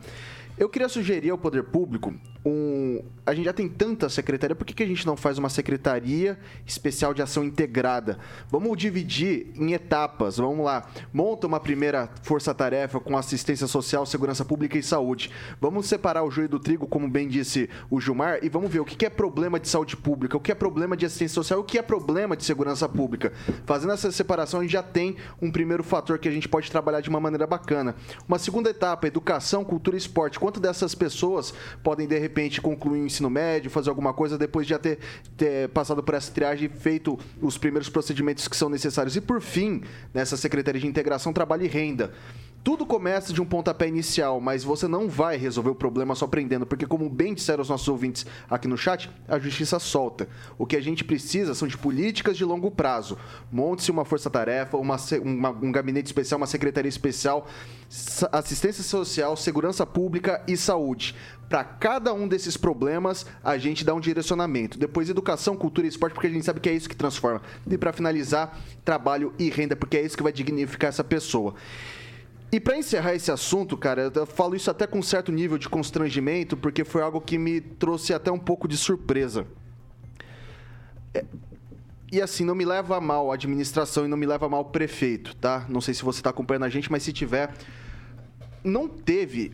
Eu 0.59 0.67
queria 0.67 0.89
sugerir 0.89 1.29
ao 1.29 1.37
poder 1.37 1.63
público 1.63 2.13
um. 2.45 3.01
A 3.25 3.33
gente 3.33 3.45
já 3.45 3.53
tem 3.53 3.69
tanta 3.69 4.09
secretaria, 4.09 4.55
por 4.55 4.65
que, 4.65 4.73
que 4.73 4.83
a 4.83 4.85
gente 4.85 5.05
não 5.05 5.15
faz 5.15 5.37
uma 5.37 5.49
secretaria 5.49 6.37
especial 6.65 7.13
de 7.13 7.21
ação 7.21 7.43
integrada? 7.43 8.17
Vamos 8.49 8.77
dividir 8.77 9.51
em 9.55 9.71
etapas. 9.73 10.37
Vamos 10.37 10.65
lá. 10.65 10.89
Monta 11.13 11.47
uma 11.47 11.59
primeira 11.59 12.09
força-tarefa 12.23 12.99
com 12.99 13.15
assistência 13.15 13.67
social, 13.67 14.05
segurança 14.05 14.43
pública 14.43 14.77
e 14.77 14.83
saúde. 14.83 15.31
Vamos 15.61 15.85
separar 15.85 16.23
o 16.23 16.31
joio 16.31 16.49
do 16.49 16.59
trigo, 16.59 16.87
como 16.87 17.07
bem 17.07 17.27
disse 17.27 17.69
o 17.89 18.01
Gilmar, 18.01 18.39
e 18.41 18.49
vamos 18.49 18.69
ver 18.69 18.79
o 18.79 18.85
que 18.85 19.05
é 19.05 19.09
problema 19.09 19.59
de 19.59 19.69
saúde 19.69 19.95
pública, 19.95 20.35
o 20.35 20.41
que 20.41 20.51
é 20.51 20.55
problema 20.55 20.97
de 20.97 21.05
assistência 21.05 21.35
social 21.35 21.59
o 21.59 21.63
que 21.63 21.77
é 21.77 21.81
problema 21.81 22.35
de 22.35 22.43
segurança 22.43 22.89
pública. 22.89 23.31
Fazendo 23.65 23.93
essa 23.93 24.11
separação, 24.11 24.59
a 24.59 24.63
gente 24.63 24.71
já 24.71 24.83
tem 24.83 25.15
um 25.41 25.51
primeiro 25.51 25.83
fator 25.83 26.17
que 26.19 26.27
a 26.27 26.31
gente 26.31 26.49
pode 26.49 26.69
trabalhar 26.69 27.01
de 27.01 27.09
uma 27.09 27.19
maneira 27.19 27.47
bacana. 27.47 27.95
Uma 28.27 28.39
segunda 28.39 28.69
etapa, 28.69 29.07
educação, 29.07 29.63
cultura 29.63 29.95
e 29.95 29.99
esporte. 29.99 30.39
Quanto 30.49 30.59
dessas 30.59 30.95
pessoas 30.95 31.53
podem, 31.83 32.07
de 32.07 32.17
repente, 32.17 32.59
concluir 32.59 33.01
o 33.01 33.05
ensino 33.05 33.29
médio, 33.29 33.69
fazer 33.69 33.91
alguma 33.91 34.15
coisa 34.15 34.35
depois 34.35 34.65
de 34.65 34.71
já 34.71 34.79
ter, 34.79 34.97
ter 35.37 35.69
passado 35.69 36.01
por 36.01 36.15
essa 36.15 36.31
triagem 36.31 36.65
e 36.65 36.75
feito 36.75 37.19
os 37.39 37.55
primeiros 37.55 37.87
procedimentos 37.87 38.47
que 38.47 38.57
são 38.57 38.67
necessários? 38.67 39.15
E, 39.15 39.21
por 39.21 39.41
fim, 39.41 39.83
nessa 40.11 40.35
Secretaria 40.35 40.81
de 40.81 40.87
Integração, 40.87 41.31
trabalho 41.31 41.65
e 41.65 41.67
renda. 41.67 42.11
Tudo 42.61 42.85
começa 42.85 43.31
de 43.31 43.41
um 43.41 43.45
pontapé 43.45 43.87
inicial, 43.87 44.41
mas 44.41 44.65
você 44.65 44.87
não 44.87 45.07
vai 45.07 45.37
resolver 45.37 45.69
o 45.69 45.75
problema 45.75 46.13
só 46.13 46.27
prendendo, 46.27 46.65
porque, 46.65 46.85
como 46.85 47.09
bem 47.09 47.33
disseram 47.33 47.61
os 47.61 47.69
nossos 47.69 47.87
ouvintes 47.87 48.25
aqui 48.49 48.67
no 48.67 48.77
chat, 48.77 49.09
a 49.27 49.39
justiça 49.39 49.79
solta. 49.79 50.27
O 50.57 50.65
que 50.65 50.75
a 50.75 50.81
gente 50.81 51.03
precisa 51.03 51.55
são 51.55 51.67
de 51.67 51.77
políticas 51.77 52.35
de 52.35 52.43
longo 52.43 52.69
prazo. 52.69 53.17
Monte-se 53.49 53.89
uma 53.91 54.03
força-tarefa, 54.03 54.77
um 54.77 55.71
gabinete 55.71 56.07
especial, 56.07 56.37
uma 56.37 56.47
secretaria 56.47 56.89
especial, 56.89 57.47
assistência 58.31 58.83
social, 58.83 59.37
segurança 59.37 59.85
pública 59.85 60.43
e 60.45 60.57
saúde. 60.57 61.15
Para 61.47 61.63
cada 61.63 62.13
um 62.13 62.27
desses 62.27 62.57
problemas, 62.57 63.25
a 63.43 63.57
gente 63.57 63.83
dá 63.83 63.95
um 63.95 63.99
direcionamento. 63.99 64.77
Depois, 64.77 65.09
educação, 65.09 65.55
cultura 65.55 65.87
e 65.87 65.89
esporte, 65.89 66.13
porque 66.13 66.27
a 66.27 66.29
gente 66.29 66.45
sabe 66.45 66.59
que 66.59 66.69
é 66.69 66.73
isso 66.73 66.89
que 66.89 66.95
transforma. 66.95 67.41
E 67.67 67.77
para 67.77 67.93
finalizar, 67.93 68.59
trabalho 68.85 69.33
e 69.39 69.49
renda, 69.49 69.75
porque 69.75 69.97
é 69.97 70.01
isso 70.03 70.15
que 70.15 70.21
vai 70.21 70.33
dignificar 70.33 70.89
essa 70.89 71.03
pessoa. 71.03 71.55
E 72.51 72.59
para 72.59 72.77
encerrar 72.77 73.13
esse 73.13 73.31
assunto, 73.31 73.77
cara, 73.77 74.11
eu 74.13 74.25
falo 74.25 74.55
isso 74.55 74.71
até 74.71 74.87
com 74.87 74.99
um 74.99 75.03
certo 75.03 75.31
nível 75.31 75.57
de 75.57 75.69
constrangimento, 75.69 76.57
porque 76.57 76.83
foi 76.83 77.01
algo 77.01 77.21
que 77.21 77.37
me 77.37 77.61
trouxe 77.61 78.13
até 78.13 78.31
um 78.31 78.39
pouco 78.39 78.67
de 78.67 78.75
surpresa. 78.75 79.45
É, 81.13 81.23
e 82.11 82.19
assim, 82.19 82.43
não 82.43 82.55
me 82.55 82.65
leva 82.65 82.97
a 82.97 83.01
mal 83.01 83.31
a 83.31 83.35
administração 83.35 84.05
e 84.05 84.07
não 84.07 84.17
me 84.17 84.25
leva 84.25 84.47
a 84.47 84.49
mal 84.49 84.61
o 84.61 84.65
prefeito, 84.65 85.35
tá? 85.35 85.65
Não 85.69 85.79
sei 85.79 85.93
se 85.93 86.03
você 86.03 86.21
está 86.21 86.31
acompanhando 86.31 86.63
a 86.63 86.69
gente, 86.69 86.91
mas 86.91 87.03
se 87.03 87.13
tiver. 87.13 87.53
Não 88.63 88.87
teve 88.87 89.53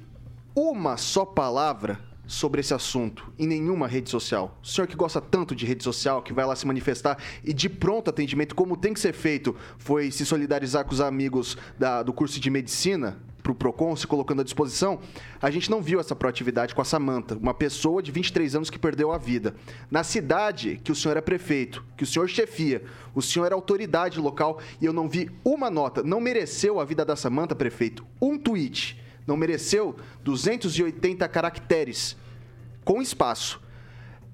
uma 0.56 0.96
só 0.96 1.26
palavra 1.26 2.00
sobre 2.28 2.62
esse 2.62 2.74
assunto 2.74 3.32
em 3.38 3.48
nenhuma 3.48 3.88
rede 3.88 4.10
social. 4.10 4.58
O 4.64 4.68
senhor 4.68 4.88
que 4.88 4.96
gosta 4.96 5.22
tanto 5.22 5.56
de 5.56 5.66
rede 5.66 5.84
social, 5.84 6.22
que 6.22 6.34
vai 6.34 6.46
lá 6.46 6.56
se 6.56 6.66
manifestar 6.68 7.18
e 7.44 7.54
de 7.54 7.70
pronto 7.70 8.10
atendimento, 8.10 8.56
como 8.56 8.78
tem 8.78 8.94
que 8.94 9.00
ser 9.00 9.14
feito, 9.14 9.56
foi 9.78 10.12
se 10.12 10.26
solidarizar 10.26 10.86
com 10.86 10.94
os 10.94 11.02
amigos 11.02 11.58
da, 11.78 12.04
do 12.04 12.14
curso 12.14 12.40
de 12.40 12.50
medicina 12.50 13.18
para 13.46 13.52
o 13.52 13.56
PROCON, 13.56 13.96
se 13.96 14.08
colocando 14.08 14.42
à 14.42 14.44
disposição, 14.44 15.00
a 15.40 15.52
gente 15.52 15.70
não 15.70 15.80
viu 15.80 16.00
essa 16.00 16.16
proatividade 16.16 16.74
com 16.74 16.82
a 16.82 16.86
Samanta, 16.86 17.36
uma 17.36 17.54
pessoa 17.54 18.02
de 18.02 18.12
23 18.12 18.56
anos 18.56 18.70
que 18.72 18.80
perdeu 18.80 19.12
a 19.12 19.20
vida. 19.20 19.56
Na 19.92 20.04
cidade 20.04 20.82
que 20.84 20.92
o 20.92 20.96
senhor 20.96 21.16
é 21.16 21.22
prefeito, 21.22 21.86
que 21.96 22.04
o 22.04 22.08
senhor 22.08 22.28
chefia, 22.28 22.84
o 23.14 23.22
senhor 23.22 23.52
é 23.52 23.54
autoridade 23.54 24.20
local 24.20 24.60
e 24.82 24.86
eu 24.86 24.92
não 24.92 25.08
vi 25.08 25.30
uma 25.44 25.70
nota, 25.70 26.02
não 26.02 26.20
mereceu 26.20 26.80
a 26.80 26.86
vida 26.86 27.06
da 27.06 27.16
Samanta, 27.16 27.56
prefeito, 27.56 28.04
um 28.20 28.36
tweet 28.36 29.00
não 29.26 29.38
mereceu 29.38 29.96
280 30.24 31.28
caracteres 31.28 32.16
com 32.84 33.02
espaço. 33.02 33.62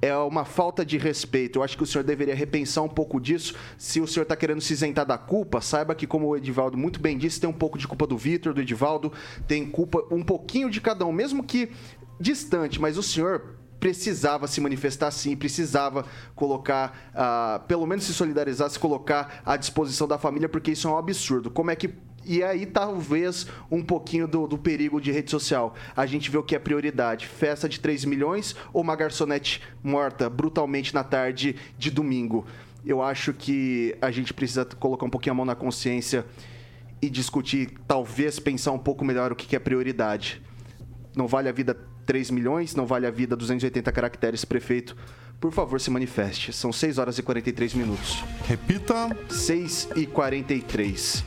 É 0.01 0.15
uma 0.17 0.43
falta 0.43 0.83
de 0.83 0.97
respeito. 0.97 1.59
Eu 1.59 1.63
acho 1.63 1.77
que 1.77 1.83
o 1.83 1.85
senhor 1.85 2.03
deveria 2.03 2.33
repensar 2.33 2.83
um 2.83 2.89
pouco 2.89 3.21
disso. 3.21 3.53
Se 3.77 4.01
o 4.01 4.07
senhor 4.07 4.23
está 4.23 4.35
querendo 4.35 4.59
se 4.59 4.73
isentar 4.73 5.05
da 5.05 5.17
culpa, 5.17 5.61
saiba 5.61 5.93
que, 5.93 6.07
como 6.07 6.27
o 6.27 6.35
Edivaldo 6.35 6.75
muito 6.75 6.99
bem 6.99 7.17
disse, 7.17 7.39
tem 7.39 7.49
um 7.49 7.53
pouco 7.53 7.77
de 7.77 7.87
culpa 7.87 8.07
do 8.07 8.17
Vitor, 8.17 8.51
do 8.51 8.61
Edivaldo, 8.61 9.13
tem 9.47 9.69
culpa 9.69 10.03
um 10.09 10.23
pouquinho 10.23 10.71
de 10.71 10.81
cada 10.81 11.05
um, 11.05 11.11
mesmo 11.11 11.43
que 11.43 11.71
distante, 12.19 12.81
mas 12.81 12.97
o 12.97 13.03
senhor 13.03 13.57
precisava 13.79 14.47
se 14.47 14.61
manifestar 14.61 15.09
sim, 15.09 15.35
precisava 15.35 16.05
colocar, 16.35 17.11
uh, 17.13 17.65
pelo 17.67 17.85
menos 17.85 18.05
se 18.05 18.13
solidarizar, 18.13 18.69
se 18.69 18.77
colocar 18.77 19.41
à 19.43 19.57
disposição 19.57 20.07
da 20.07 20.19
família, 20.19 20.47
porque 20.47 20.71
isso 20.71 20.87
é 20.87 20.91
um 20.91 20.97
absurdo. 20.97 21.49
Como 21.49 21.71
é 21.71 21.75
que 21.75 21.87
e 22.25 22.43
aí, 22.43 22.65
talvez, 22.65 23.47
um 23.69 23.81
pouquinho 23.81 24.27
do, 24.27 24.47
do, 24.47 24.57
perigo 24.57 25.01
de 25.01 25.11
rede 25.11 25.31
social. 25.31 25.73
A 25.95 26.05
gente 26.05 26.29
vê 26.29 26.37
o 26.37 26.43
que 26.43 26.55
é 26.55 26.59
prioridade: 26.59 27.27
festa 27.27 27.67
de 27.67 27.79
3 27.79 28.05
milhões 28.05 28.55
ou 28.71 28.81
uma 28.81 28.95
garçonete 28.95 29.61
morta 29.83 30.29
brutalmente 30.29 30.93
na 30.93 31.03
tarde 31.03 31.55
de 31.77 31.89
domingo. 31.89 32.45
Eu 32.85 33.01
acho 33.01 33.33
que 33.33 33.95
a 34.01 34.11
gente 34.11 34.33
precisa 34.33 34.65
colocar 34.65 35.05
um 35.05 35.09
pouquinho 35.09 35.33
a 35.33 35.35
mão 35.35 35.45
na 35.45 35.55
consciência 35.55 36.25
e 37.01 37.09
discutir, 37.09 37.73
talvez 37.87 38.39
pensar 38.39 38.71
um 38.71 38.79
pouco 38.79 39.03
melhor 39.03 39.31
o 39.31 39.35
que 39.35 39.55
é 39.55 39.59
prioridade. 39.59 40.41
Não 41.15 41.27
vale 41.27 41.49
a 41.49 41.51
vida 41.51 41.75
3 42.05 42.31
milhões, 42.31 42.75
não 42.75 42.85
vale 42.85 43.07
a 43.07 43.11
vida 43.11 43.35
280 43.35 43.91
caracteres, 43.91 44.45
prefeito. 44.45 44.95
Por 45.39 45.51
favor, 45.51 45.81
se 45.81 45.89
manifeste. 45.89 46.53
São 46.53 46.71
6 46.71 46.99
horas 46.99 47.17
e 47.17 47.23
43 47.23 47.73
minutos. 47.73 48.23
Repita. 48.47 49.09
6 49.27 49.89
e 49.95 50.05
43. 50.05 51.23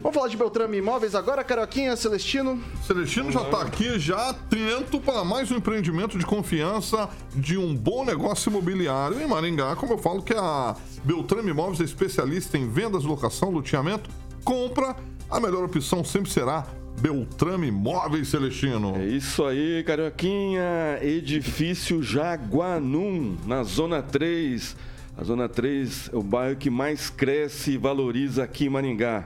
Vamos 0.00 0.14
falar 0.14 0.28
de 0.28 0.36
Beltrame 0.36 0.76
Imóveis 0.76 1.14
agora, 1.14 1.42
Caroquinha, 1.42 1.96
Celestino? 1.96 2.62
Celestino 2.86 3.32
já 3.32 3.42
está 3.42 3.62
aqui, 3.62 3.98
já 3.98 4.30
atento 4.30 5.00
para 5.00 5.24
mais 5.24 5.50
um 5.50 5.56
empreendimento 5.56 6.18
de 6.18 6.24
confiança 6.24 7.08
de 7.34 7.56
um 7.56 7.74
bom 7.74 8.04
negócio 8.04 8.50
imobiliário 8.50 9.20
em 9.20 9.26
Maringá. 9.26 9.74
Como 9.74 9.94
eu 9.94 9.98
falo 9.98 10.22
que 10.22 10.34
a 10.34 10.76
Beltrame 11.02 11.50
Imóveis 11.50 11.80
é 11.80 11.84
especialista 11.84 12.58
em 12.58 12.68
vendas, 12.68 13.04
locação, 13.04 13.50
loteamento, 13.50 14.08
compra, 14.44 14.94
a 15.30 15.40
melhor 15.40 15.64
opção 15.64 16.04
sempre 16.04 16.30
será 16.30 16.66
Beltrame 17.00 17.68
Imóveis, 17.68 18.28
Celestino. 18.28 18.96
É 18.96 19.06
isso 19.06 19.44
aí, 19.44 19.82
Carioquinha. 19.82 20.98
Edifício 21.00 22.02
Jaguanum, 22.02 23.36
na 23.46 23.62
Zona 23.64 24.02
3. 24.02 24.76
A 25.16 25.24
Zona 25.24 25.48
3 25.48 26.10
é 26.12 26.16
o 26.16 26.22
bairro 26.22 26.56
que 26.56 26.68
mais 26.68 27.08
cresce 27.08 27.72
e 27.72 27.78
valoriza 27.78 28.44
aqui 28.44 28.66
em 28.66 28.68
Maringá 28.68 29.24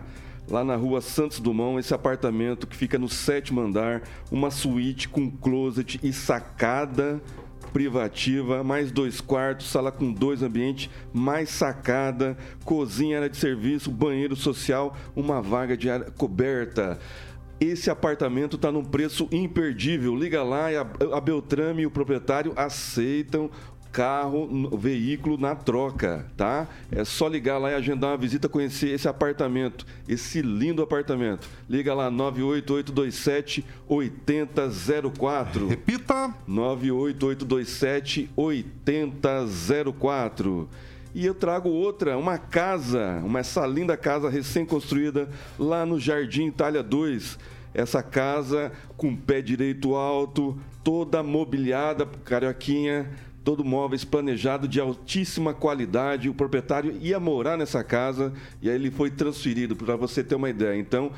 lá 0.51 0.64
na 0.64 0.74
rua 0.74 1.01
Santos 1.01 1.38
Dumont, 1.38 1.78
esse 1.78 1.94
apartamento 1.94 2.66
que 2.66 2.76
fica 2.76 2.98
no 2.98 3.09
sétimo 3.09 3.61
andar, 3.61 4.03
uma 4.30 4.51
suíte 4.51 5.09
com 5.09 5.30
closet 5.30 6.01
e 6.03 6.12
sacada 6.12 7.22
privativa, 7.72 8.64
mais 8.64 8.90
dois 8.90 9.20
quartos, 9.20 9.70
sala 9.70 9.92
com 9.92 10.12
dois 10.12 10.42
ambientes, 10.42 10.90
mais 11.12 11.51
sacada, 11.51 12.36
cozinha, 12.64 13.18
área 13.18 13.30
de 13.30 13.36
serviço, 13.36 13.92
banheiro 13.92 14.34
social, 14.34 14.96
uma 15.14 15.40
vaga 15.40 15.76
de 15.76 15.88
área 15.88 16.11
coberta. 16.11 16.98
Esse 17.61 17.90
apartamento 17.90 18.57
está 18.57 18.72
num 18.72 18.82
preço 18.82 19.28
imperdível. 19.30 20.16
Liga 20.16 20.42
lá, 20.42 20.66
a 21.12 21.20
Beltrame 21.20 21.82
e 21.82 21.86
o 21.86 21.90
proprietário 21.90 22.53
aceitam 22.57 23.51
carro, 23.93 24.76
veículo 24.76 25.36
na 25.36 25.55
troca, 25.55 26.26
tá? 26.36 26.66
É 26.91 27.05
só 27.05 27.28
ligar 27.28 27.59
lá 27.59 27.70
e 27.70 27.74
agendar 27.74 28.11
uma 28.11 28.16
visita, 28.16 28.49
conhecer 28.49 28.88
esse 28.91 29.07
apartamento, 29.09 29.86
esse 30.09 30.43
lindo 30.43 30.82
apartamento. 30.82 31.49
Liga 31.68 31.95
lá 31.95 32.11
98827 32.11 33.64
8004. 33.88 35.68
Repita. 35.68 36.34
98827 36.47 38.30
8004. 38.36 40.68
E 41.12 41.26
eu 41.26 41.34
trago 41.34 41.68
outra, 41.68 42.16
uma 42.16 42.38
casa, 42.38 43.20
uma 43.24 43.41
essa 43.41 43.66
linda 43.66 43.97
casa 43.97 44.30
recém-construída 44.30 45.28
lá 45.59 45.84
no 45.84 45.99
Jardim 45.99 46.47
Itália 46.47 46.84
2. 46.84 47.36
Essa 47.74 48.01
casa 48.03 48.70
com 48.97 49.16
pé 49.16 49.41
direito 49.41 49.97
alto, 49.97 50.57
toda 50.84 51.20
mobiliada, 51.22 52.07
carioquinha, 52.24 53.11
todo 53.51 53.64
móveis 53.64 54.05
planejado 54.05 54.68
de 54.68 54.78
altíssima 54.78 55.53
qualidade. 55.53 56.28
O 56.28 56.34
proprietário 56.34 56.96
ia 57.01 57.18
morar 57.18 57.59
nessa 57.59 57.82
casa 57.82 58.32
e 58.62 58.70
aí 58.70 58.76
ele 58.76 58.92
foi 58.92 59.11
transferido, 59.11 59.74
para 59.74 59.96
você 59.96 60.22
ter 60.22 60.36
uma 60.36 60.48
ideia. 60.48 60.78
Então, 60.78 61.11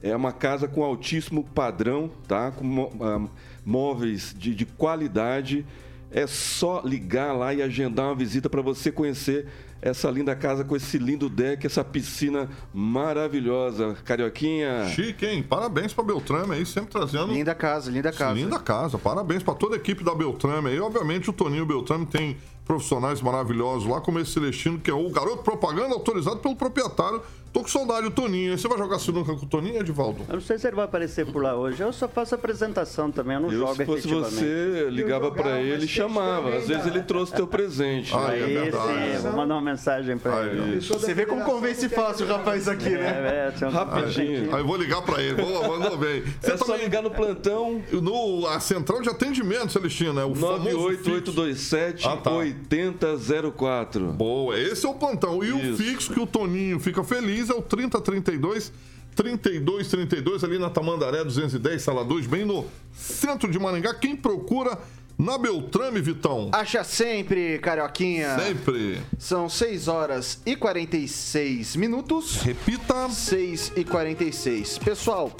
é 0.00 0.14
uma 0.14 0.30
casa 0.30 0.68
com 0.68 0.84
altíssimo 0.84 1.42
padrão, 1.42 2.08
tá? 2.28 2.52
Com 2.52 2.92
ah, 3.00 3.28
móveis 3.66 4.32
de, 4.38 4.54
de 4.54 4.64
qualidade. 4.64 5.66
É 6.12 6.28
só 6.28 6.80
ligar 6.84 7.32
lá 7.32 7.52
e 7.52 7.60
agendar 7.60 8.06
uma 8.06 8.14
visita 8.14 8.48
para 8.48 8.62
você 8.62 8.92
conhecer 8.92 9.48
essa 9.82 10.10
linda 10.10 10.34
casa 10.34 10.64
com 10.64 10.76
esse 10.76 10.98
lindo 10.98 11.28
deck, 11.28 11.66
essa 11.66 11.82
piscina 11.82 12.48
maravilhosa. 12.72 13.96
Carioquinha. 14.04 14.86
Chique, 14.88 15.26
hein? 15.26 15.42
Parabéns 15.42 15.92
pra 15.92 16.04
Beltrame 16.04 16.54
aí, 16.54 16.66
sempre 16.66 16.90
trazendo. 16.90 17.32
Linda 17.32 17.54
casa, 17.54 17.90
linda 17.90 18.12
casa. 18.12 18.34
Linda 18.34 18.58
casa. 18.58 18.98
Parabéns 18.98 19.42
pra 19.42 19.54
toda 19.54 19.76
a 19.76 19.78
equipe 19.78 20.04
da 20.04 20.14
Beltrame 20.14 20.68
aí. 20.68 20.80
Obviamente 20.80 21.30
o 21.30 21.32
Toninho 21.32 21.66
Beltrame 21.66 22.06
tem 22.06 22.36
profissionais 22.64 23.20
maravilhosos 23.20 23.88
lá, 23.88 24.00
como 24.00 24.20
esse 24.20 24.30
Celestino, 24.30 24.78
que 24.78 24.90
é 24.90 24.94
o 24.94 25.10
garoto 25.10 25.42
propaganda 25.42 25.92
autorizado 25.92 26.36
pelo 26.36 26.54
proprietário 26.54 27.20
Tô 27.52 27.62
com 27.62 27.68
saudade 27.68 28.02
do 28.02 28.10
Toninho. 28.10 28.56
Você 28.56 28.68
vai 28.68 28.78
jogar 28.78 28.98
sinuca 29.00 29.34
com 29.34 29.44
o 29.44 29.48
Toninho, 29.48 29.80
Edivaldo? 29.80 30.24
Eu 30.28 30.34
não 30.34 30.40
sei 30.40 30.56
se 30.56 30.68
ele 30.68 30.76
vai 30.76 30.84
aparecer 30.84 31.26
por 31.26 31.42
lá 31.42 31.56
hoje. 31.56 31.82
Eu 31.82 31.92
só 31.92 32.06
faço 32.06 32.34
apresentação 32.34 33.10
também, 33.10 33.34
eu 33.34 33.40
não 33.40 33.52
eu, 33.52 33.58
jogo 33.58 33.74
se 33.74 33.84
fosse 33.84 34.08
você, 34.08 34.88
ligava 34.88 35.32
para 35.32 35.60
ele 35.60 35.84
e 35.84 35.88
chamava. 35.88 36.56
Às 36.56 36.68
vezes 36.68 36.86
ele 36.86 37.02
trouxe 37.02 37.32
teu 37.32 37.46
presente. 37.46 38.14
Ah, 38.14 38.34
é 38.34 38.46
verdade. 38.46 39.16
Sim, 39.16 39.22
vou 39.22 39.32
mandar 39.32 39.54
uma 39.54 39.60
mensagem 39.62 40.16
para 40.16 40.46
ele. 40.46 40.80
Você 40.80 41.12
vê 41.12 41.26
como 41.26 41.44
convence 41.44 41.88
fácil 41.88 42.26
o 42.26 42.28
rapaz 42.28 42.68
aqui, 42.68 42.90
né? 42.90 43.52
É, 43.60 43.64
é, 43.64 43.68
Rapidinho. 43.68 44.54
Aí 44.54 44.60
eu 44.60 44.66
vou 44.66 44.76
ligar 44.76 45.02
para 45.02 45.20
ele. 45.20 45.42
Vou, 45.42 45.78
mandou 45.78 45.96
bem. 45.96 46.22
Você 46.40 46.52
é 46.52 46.56
só 46.56 46.76
ligar 46.76 47.02
no 47.02 47.10
plantão. 47.10 47.82
No, 47.90 48.46
a 48.46 48.60
central 48.60 49.02
de 49.02 49.08
atendimento, 49.08 49.72
Celestino, 49.72 50.12
né? 50.12 50.24
O 50.24 50.34
98827 50.34 52.06
ah, 52.06 52.16
tá. 52.16 52.30
8004. 52.30 54.12
Boa, 54.12 54.58
esse 54.58 54.86
é 54.86 54.88
o 54.88 54.94
plantão. 54.94 55.42
E 55.42 55.48
Isso. 55.48 55.72
o 55.72 55.76
fixo 55.76 56.12
que 56.12 56.20
o 56.20 56.26
Toninho 56.26 56.78
fica 56.78 57.02
feliz 57.02 57.39
é 57.48 57.54
o 57.54 57.62
3032 57.62 58.72
3232 59.14 60.44
ali 60.44 60.58
na 60.58 60.70
Tamandaré 60.70 61.24
210, 61.24 61.82
sala 61.82 62.04
2, 62.04 62.26
bem 62.26 62.44
no 62.44 62.66
centro 62.94 63.50
de 63.50 63.58
Maringá. 63.58 63.94
Quem 63.94 64.16
procura 64.16 64.78
na 65.18 65.36
Beltrame, 65.36 66.00
Vitão? 66.00 66.50
Acha 66.52 66.82
sempre, 66.82 67.58
Carioquinha. 67.58 68.38
Sempre. 68.38 69.02
São 69.18 69.48
6 69.48 69.88
horas 69.88 70.40
e 70.46 70.56
46 70.56 71.76
minutos. 71.76 72.36
Repita. 72.36 73.08
6 73.10 73.72
e 73.76 73.84
46. 73.84 74.78
Pessoal, 74.78 75.30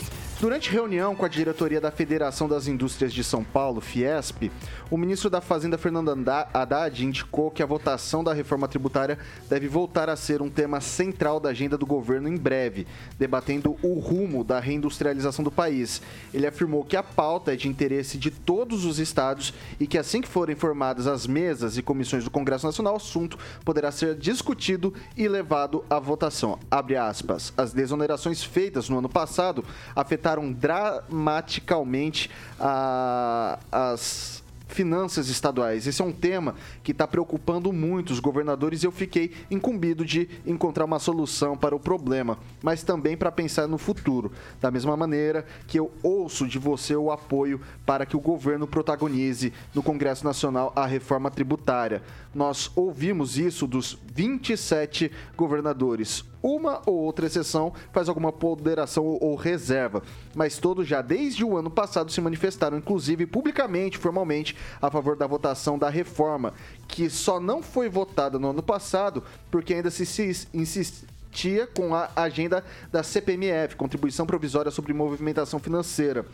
Durante 0.41 0.71
reunião 0.71 1.15
com 1.15 1.27
a 1.27 1.29
diretoria 1.29 1.83
da 1.83 1.91
Federação 1.91 2.49
das 2.49 2.67
Indústrias 2.67 3.13
de 3.13 3.23
São 3.23 3.45
Paulo, 3.45 3.79
Fiesp, 3.79 4.51
o 4.91 4.97
ministro 4.97 5.29
da 5.29 5.43
Fazenda, 5.43 5.77
Fernando 5.77 6.11
Haddad, 6.55 7.05
indicou 7.05 7.51
que 7.51 7.63
a 7.63 7.67
votação 7.67 8.25
da 8.25 8.33
reforma 8.33 8.67
tributária 8.67 9.19
deve 9.51 9.69
voltar 9.69 10.09
a 10.09 10.17
ser 10.17 10.41
um 10.41 10.49
tema 10.49 10.81
central 10.81 11.41
da 11.41 11.51
agenda 11.51 11.77
do 11.77 11.85
governo 11.85 12.27
em 12.27 12.39
breve, 12.39 12.87
debatendo 13.19 13.77
o 13.83 13.99
rumo 13.99 14.43
da 14.43 14.59
reindustrialização 14.59 15.45
do 15.45 15.51
país. 15.51 16.01
Ele 16.33 16.47
afirmou 16.47 16.85
que 16.85 16.97
a 16.97 17.03
pauta 17.03 17.53
é 17.53 17.57
de 17.57 17.69
interesse 17.69 18.17
de 18.17 18.31
todos 18.31 18.87
os 18.87 18.99
estados 18.99 19.53
e 19.79 19.87
que 19.87 19.99
assim 19.99 20.23
que 20.23 20.29
forem 20.29 20.57
formadas 20.57 21.07
as 21.07 21.27
mesas 21.27 21.77
e 21.77 21.83
comissões 21.83 22.25
do 22.25 22.31
Congresso 22.31 22.65
Nacional, 22.65 22.95
o 22.95 22.97
assunto 22.97 23.39
poderá 23.63 23.93
ser 23.93 24.15
discutido 24.15 24.95
e 25.15 25.29
levado 25.29 25.85
à 25.91 25.99
votação. 25.99 26.59
Abre 26.71 26.97
aspas. 26.97 27.53
As 27.59 27.75
desonerações 27.75 28.43
feitas 28.43 28.89
no 28.89 29.01
ano 29.01 29.09
passado 29.09 29.63
afetaram 29.95 30.30
afetaram 30.31 30.53
dramaticamente 30.53 32.31
a, 32.59 33.59
as 33.71 34.41
finanças 34.69 35.29
estaduais. 35.29 35.89
Esse 35.89 36.01
é 36.01 36.05
um 36.05 36.13
tema 36.13 36.55
que 36.85 36.93
está 36.93 37.05
preocupando 37.05 37.73
muito 37.73 38.13
os 38.13 38.21
governadores 38.21 38.83
e 38.83 38.87
eu 38.87 38.93
fiquei 38.93 39.33
incumbido 39.51 40.05
de 40.05 40.29
encontrar 40.47 40.85
uma 40.85 41.01
solução 41.01 41.57
para 41.57 41.75
o 41.75 41.81
problema, 41.81 42.39
mas 42.63 42.85
também 42.85 43.17
para 43.17 43.33
pensar 43.33 43.67
no 43.67 43.77
futuro. 43.77 44.31
Da 44.61 44.71
mesma 44.71 44.97
maneira 44.97 45.45
que 45.67 45.77
eu 45.77 45.91
ouço 46.05 46.47
de 46.47 46.57
você 46.57 46.95
o 46.95 47.11
apoio 47.11 47.61
para 47.85 48.07
que 48.07 48.17
o 48.17 48.21
governo 48.21 48.65
protagonize 48.65 49.53
no 49.75 49.83
Congresso 49.83 50.25
Nacional 50.25 50.73
a 50.77 50.87
reforma 50.87 51.33
tributária. 51.33 52.01
Nós 52.33 52.71
ouvimos 52.77 53.37
isso 53.37 53.67
dos 53.67 53.99
27 54.15 55.11
governadores 55.37 56.30
uma 56.43 56.81
ou 56.87 56.95
outra 56.95 57.27
exceção 57.27 57.73
faz 57.93 58.09
alguma 58.09 58.33
ponderação 58.33 59.05
ou 59.05 59.35
reserva, 59.35 60.03
mas 60.35 60.59
todos 60.59 60.87
já 60.87 61.03
desde 61.03 61.45
o 61.45 61.57
ano 61.57 61.71
passado 61.71 62.11
se 62.11 62.21
manifestaram, 62.21 62.79
inclusive 62.79 63.27
publicamente, 63.27 63.99
formalmente, 63.99 64.57
a 64.81 64.91
favor 64.91 65.17
da 65.17 65.27
votação 65.27 65.79
da 65.79 65.89
reforma, 65.89 66.55
que 66.89 67.11
só 67.11 67.39
não 67.39 67.63
foi 67.63 67.89
votada 67.89 68.39
no 68.39 68.51
ano 68.51 68.63
passado 68.63 69.23
porque 69.51 69.75
ainda 69.75 69.91
se, 69.91 70.49
insistia 70.55 71.67
com 71.67 71.95
a 71.95 72.11
agenda 72.17 72.65
da 72.91 73.03
CPMF, 73.03 73.77
Contribuição 73.77 74.27
Provisória 74.27 74.71
sobre 74.71 74.93
Movimentação 74.93 75.61
Financeira. 75.61 76.27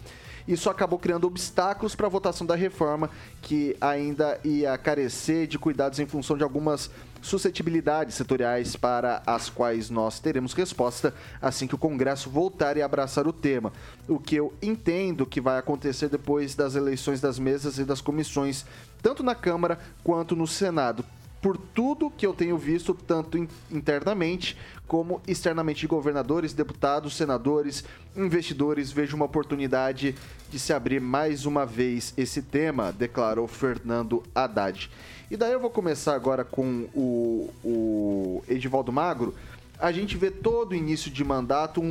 Isso 0.46 0.70
acabou 0.70 0.98
criando 0.98 1.26
obstáculos 1.26 1.96
para 1.96 2.06
a 2.06 2.10
votação 2.10 2.46
da 2.46 2.54
reforma, 2.54 3.10
que 3.42 3.76
ainda 3.80 4.38
ia 4.44 4.78
carecer 4.78 5.46
de 5.46 5.58
cuidados 5.58 5.98
em 5.98 6.06
função 6.06 6.36
de 6.36 6.44
algumas 6.44 6.88
suscetibilidades 7.26 8.14
setoriais 8.14 8.76
para 8.76 9.22
as 9.26 9.50
quais 9.50 9.90
nós 9.90 10.20
teremos 10.20 10.52
resposta 10.52 11.12
assim 11.42 11.66
que 11.66 11.74
o 11.74 11.78
Congresso 11.78 12.30
voltar 12.30 12.76
e 12.76 12.82
abraçar 12.82 13.26
o 13.26 13.32
tema. 13.32 13.72
O 14.08 14.18
que 14.18 14.36
eu 14.36 14.54
entendo 14.62 15.26
que 15.26 15.40
vai 15.40 15.58
acontecer 15.58 16.08
depois 16.08 16.54
das 16.54 16.74
eleições 16.74 17.20
das 17.20 17.38
mesas 17.38 17.78
e 17.78 17.84
das 17.84 18.00
comissões, 18.00 18.64
tanto 19.02 19.22
na 19.22 19.34
Câmara 19.34 19.78
quanto 20.04 20.36
no 20.36 20.46
Senado 20.46 21.04
por 21.46 21.56
tudo 21.56 22.10
que 22.10 22.26
eu 22.26 22.34
tenho 22.34 22.58
visto, 22.58 22.92
tanto 22.92 23.38
internamente 23.70 24.56
como 24.86 25.20
externamente 25.28 25.80
de 25.80 25.86
governadores, 25.86 26.52
deputados, 26.52 27.16
senadores, 27.16 27.84
investidores, 28.16 28.90
vejo 28.90 29.14
uma 29.14 29.26
oportunidade 29.26 30.14
de 30.50 30.58
se 30.58 30.72
abrir 30.72 31.00
mais 31.00 31.46
uma 31.46 31.64
vez 31.64 32.12
esse 32.16 32.42
tema, 32.42 32.92
declarou 32.92 33.46
Fernando 33.46 34.24
Haddad. 34.34 34.90
E 35.30 35.36
daí 35.36 35.52
eu 35.52 35.60
vou 35.60 35.70
começar 35.70 36.14
agora 36.14 36.44
com 36.44 36.88
o, 36.94 37.50
o 37.64 38.44
Edivaldo 38.48 38.92
Magro. 38.92 39.34
A 39.78 39.90
gente 39.90 40.16
vê 40.16 40.30
todo 40.30 40.74
início 40.74 41.10
de 41.10 41.24
mandato 41.24 41.80
um, 41.80 41.86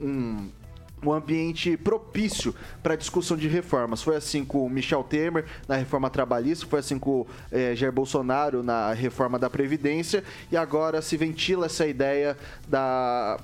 um 0.00 0.48
um 1.02 1.12
ambiente 1.12 1.76
propício 1.76 2.54
para 2.82 2.96
discussão 2.96 3.36
de 3.36 3.48
reformas. 3.48 4.02
Foi 4.02 4.16
assim 4.16 4.44
com 4.44 4.68
Michel 4.68 5.02
Temer 5.02 5.46
na 5.66 5.76
reforma 5.76 6.10
trabalhista, 6.10 6.66
foi 6.66 6.80
assim 6.80 6.98
com 6.98 7.26
eh, 7.50 7.74
Jair 7.74 7.92
Bolsonaro 7.92 8.62
na 8.62 8.92
reforma 8.92 9.38
da 9.38 9.48
Previdência, 9.48 10.22
e 10.50 10.56
agora 10.56 11.00
se 11.00 11.16
ventila 11.16 11.66
essa 11.66 11.86
ideia 11.86 12.36
da 12.68 13.38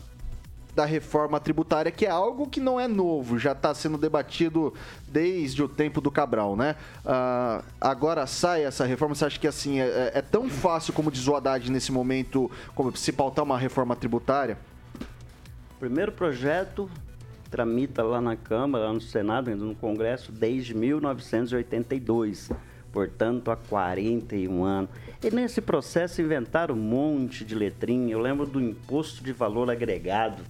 da 0.77 0.85
reforma 0.85 1.41
tributária, 1.41 1.91
que 1.91 2.05
é 2.05 2.11
algo 2.11 2.47
que 2.47 2.61
não 2.61 2.79
é 2.79 2.87
novo, 2.87 3.39
já 3.39 3.53
está 3.53 3.74
sendo 3.74 3.97
debatido 3.97 4.74
desde 5.09 5.62
o 5.62 5.68
tempo 5.68 6.03
do 6.03 6.11
Cabral, 6.11 6.55
né? 6.55 6.77
Uh, 7.03 7.64
agora 7.81 8.27
sai 8.27 8.62
essa 8.62 8.85
reforma, 8.85 9.14
você 9.14 9.24
acha 9.24 9.41
que 9.41 9.49
assim 9.49 9.81
é, 9.81 9.87
é, 9.87 10.12
é 10.16 10.22
tão 10.22 10.51
fácil 10.51 10.93
como 10.93 11.11
diz 11.11 11.27
o 11.27 11.35
Haddad 11.35 11.72
nesse 11.72 11.91
momento, 11.91 12.51
como 12.74 12.95
se 12.95 13.11
pautar 13.11 13.43
uma 13.43 13.57
reforma 13.57 13.97
tributária? 13.97 14.59
Primeiro 15.81 16.12
projeto 16.12 16.91
tramita 17.51 18.03
lá 18.03 18.20
na 18.20 18.37
Câmara, 18.37 18.85
lá 18.85 18.93
no 18.93 19.01
Senado, 19.01 19.49
ainda 19.49 19.64
no 19.64 19.74
Congresso, 19.74 20.31
desde 20.31 20.74
1982 20.74 22.51
portanto, 22.97 23.51
há 23.51 23.57
41 23.57 24.64
anos. 24.64 24.89
E 25.22 25.31
nesse 25.31 25.61
processo 25.61 26.22
inventaram 26.22 26.74
um 26.74 26.79
monte 26.79 27.45
de 27.45 27.55
letrinha. 27.55 28.11
Eu 28.11 28.18
lembro 28.18 28.47
do 28.47 28.59
imposto 28.59 29.22
de 29.22 29.35
valor 29.35 29.70
agregado, 29.70 30.43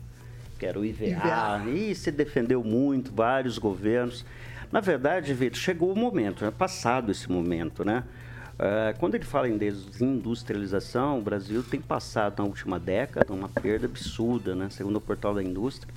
que 0.58 0.66
era 0.66 0.78
o 0.78 0.84
IVA, 0.84 1.06
IVA. 1.06 1.70
e 1.70 1.94
se 1.94 2.10
defendeu 2.10 2.62
muito, 2.64 3.12
vários 3.12 3.58
governos. 3.58 4.24
Na 4.72 4.80
verdade, 4.80 5.32
Vitor, 5.32 5.58
chegou 5.58 5.92
o 5.92 5.96
momento, 5.96 6.44
é 6.44 6.50
passado 6.50 7.12
esse 7.12 7.30
momento, 7.30 7.84
né? 7.84 8.04
Uh, 8.54 8.98
quando 8.98 9.14
ele 9.14 9.24
fala 9.24 9.48
em 9.48 9.58
desindustrialização, 9.58 11.18
o 11.18 11.22
Brasil 11.22 11.62
tem 11.62 11.80
passado 11.80 12.38
na 12.38 12.44
última 12.44 12.80
década 12.80 13.32
uma 13.32 13.50
perda 13.50 13.86
absurda, 13.86 14.54
né? 14.54 14.70
Segundo 14.70 14.96
o 14.96 15.00
portal 15.00 15.34
da 15.34 15.42
indústria, 15.42 15.92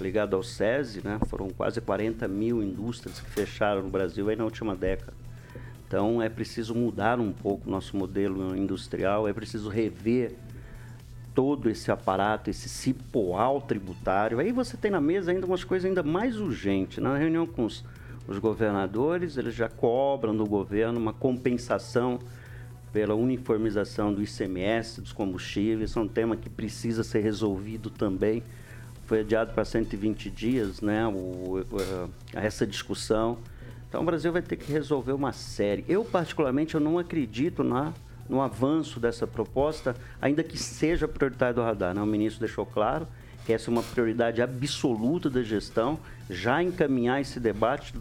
ligado 0.00 0.34
ao 0.34 0.42
SESI, 0.42 1.02
né? 1.04 1.20
Foram 1.26 1.50
quase 1.50 1.80
40 1.80 2.26
mil 2.26 2.62
indústrias 2.62 3.20
que 3.20 3.30
fecharam 3.30 3.82
no 3.82 3.90
Brasil 3.90 4.28
aí 4.28 4.34
na 4.34 4.44
última 4.44 4.74
década. 4.74 5.12
Então 5.86 6.20
é 6.20 6.28
preciso 6.28 6.74
mudar 6.74 7.20
um 7.20 7.32
pouco 7.32 7.68
o 7.68 7.70
nosso 7.70 7.96
modelo 7.96 8.56
industrial, 8.56 9.28
é 9.28 9.32
preciso 9.32 9.68
rever 9.68 10.34
todo 11.34 11.70
esse 11.70 11.90
aparato, 11.90 12.50
esse 12.50 12.68
cipoal 12.68 13.60
tributário. 13.60 14.38
Aí 14.38 14.52
você 14.52 14.76
tem 14.76 14.90
na 14.90 15.00
mesa 15.00 15.30
ainda 15.30 15.46
umas 15.46 15.64
coisas 15.64 15.88
ainda 15.88 16.02
mais 16.02 16.38
urgentes. 16.38 16.98
Na 16.98 17.16
reunião 17.16 17.46
com 17.46 17.64
os, 17.64 17.84
os 18.26 18.38
governadores, 18.38 19.36
eles 19.36 19.54
já 19.54 19.68
cobram 19.68 20.36
do 20.36 20.46
governo 20.46 20.98
uma 20.98 21.12
compensação 21.12 22.18
pela 22.92 23.14
uniformização 23.14 24.12
do 24.12 24.22
ICMS, 24.22 25.00
dos 25.00 25.12
combustíveis. 25.12 25.96
É 25.96 26.00
um 26.00 26.08
tema 26.08 26.36
que 26.36 26.48
precisa 26.48 27.04
ser 27.04 27.20
resolvido 27.20 27.90
também. 27.90 28.42
Foi 29.06 29.20
adiado 29.20 29.52
para 29.52 29.64
120 29.64 30.30
dias, 30.30 30.80
né, 30.80 31.06
o, 31.06 31.10
o, 31.10 32.10
essa 32.32 32.66
discussão. 32.66 33.38
Então 33.88 34.02
o 34.02 34.04
Brasil 34.04 34.32
vai 34.32 34.42
ter 34.42 34.56
que 34.56 34.70
resolver 34.70 35.12
uma 35.12 35.32
série. 35.32 35.84
Eu, 35.88 36.04
particularmente, 36.04 36.74
eu 36.74 36.80
não 36.80 36.98
acredito 36.98 37.64
na 37.64 37.92
no 38.30 38.40
avanço 38.40 39.00
dessa 39.00 39.26
proposta, 39.26 39.96
ainda 40.22 40.42
que 40.42 40.56
seja 40.56 41.08
prioritário 41.08 41.56
do 41.56 41.62
radar. 41.62 41.92
Né? 41.94 42.00
O 42.00 42.06
ministro 42.06 42.40
deixou 42.40 42.64
claro 42.64 43.06
que 43.44 43.52
essa 43.52 43.68
é 43.68 43.72
uma 43.72 43.82
prioridade 43.82 44.40
absoluta 44.40 45.28
da 45.28 45.42
gestão, 45.42 45.98
já 46.28 46.62
encaminhar 46.62 47.20
esse 47.20 47.40
debate 47.40 47.92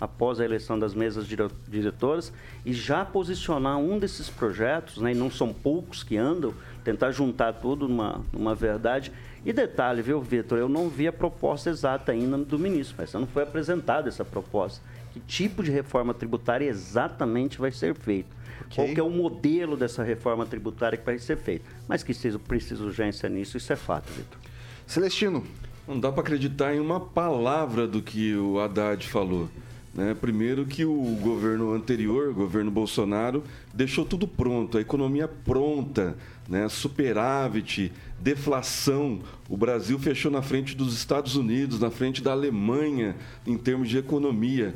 após 0.00 0.40
a 0.40 0.44
eleição 0.44 0.78
das 0.78 0.94
mesas 0.94 1.26
diretoras 1.68 2.32
e 2.64 2.72
já 2.72 3.04
posicionar 3.04 3.78
um 3.78 3.98
desses 3.98 4.28
projetos, 4.28 4.98
né, 4.98 5.12
e 5.12 5.14
não 5.14 5.30
são 5.30 5.52
poucos 5.52 6.02
que 6.02 6.16
andam, 6.16 6.52
tentar 6.82 7.10
juntar 7.10 7.52
tudo 7.54 7.88
numa, 7.88 8.20
numa 8.32 8.54
verdade. 8.54 9.12
E 9.44 9.52
detalhe, 9.52 10.02
viu, 10.02 10.20
Vitor, 10.20 10.58
eu 10.58 10.68
não 10.68 10.88
vi 10.88 11.06
a 11.06 11.12
proposta 11.12 11.70
exata 11.70 12.12
ainda 12.12 12.38
do 12.38 12.58
ministro, 12.58 12.96
mas 12.98 13.12
não 13.12 13.26
foi 13.26 13.42
apresentada 13.42 14.08
essa 14.08 14.24
proposta 14.24 14.82
que 15.14 15.20
tipo 15.20 15.62
de 15.62 15.70
reforma 15.70 16.12
tributária 16.12 16.66
exatamente 16.66 17.58
vai 17.58 17.70
ser 17.70 17.94
feita. 17.94 18.28
Okay. 18.66 18.74
Qual 18.74 18.88
que 18.88 18.98
é 18.98 19.02
o 19.02 19.10
modelo 19.10 19.76
dessa 19.76 20.02
reforma 20.02 20.44
tributária 20.44 20.98
que 20.98 21.06
vai 21.06 21.20
ser 21.20 21.36
feita. 21.36 21.64
Mas 21.86 22.02
que 22.02 22.12
seja 22.12 22.36
preciso 22.36 22.84
urgência 22.86 23.28
nisso, 23.28 23.56
isso 23.56 23.72
é 23.72 23.76
fato, 23.76 24.12
Vitor. 24.12 24.38
Celestino. 24.84 25.44
Não 25.86 26.00
dá 26.00 26.10
para 26.10 26.22
acreditar 26.22 26.74
em 26.74 26.80
uma 26.80 26.98
palavra 26.98 27.86
do 27.86 28.02
que 28.02 28.34
o 28.34 28.58
Haddad 28.58 29.06
falou. 29.06 29.48
Né? 29.94 30.16
Primeiro 30.20 30.66
que 30.66 30.84
o 30.84 31.16
governo 31.22 31.72
anterior, 31.72 32.30
o 32.30 32.34
governo 32.34 32.70
Bolsonaro, 32.72 33.44
deixou 33.72 34.04
tudo 34.04 34.26
pronto, 34.26 34.76
a 34.76 34.80
economia 34.80 35.28
pronta, 35.28 36.16
né? 36.48 36.68
superávit, 36.68 37.92
deflação. 38.20 39.20
O 39.48 39.56
Brasil 39.56 39.98
fechou 39.98 40.30
na 40.30 40.40
frente 40.40 40.74
dos 40.74 40.94
Estados 40.94 41.36
Unidos, 41.36 41.78
na 41.78 41.90
frente 41.90 42.22
da 42.22 42.32
Alemanha, 42.32 43.14
em 43.46 43.58
termos 43.58 43.88
de 43.88 43.98
economia. 43.98 44.74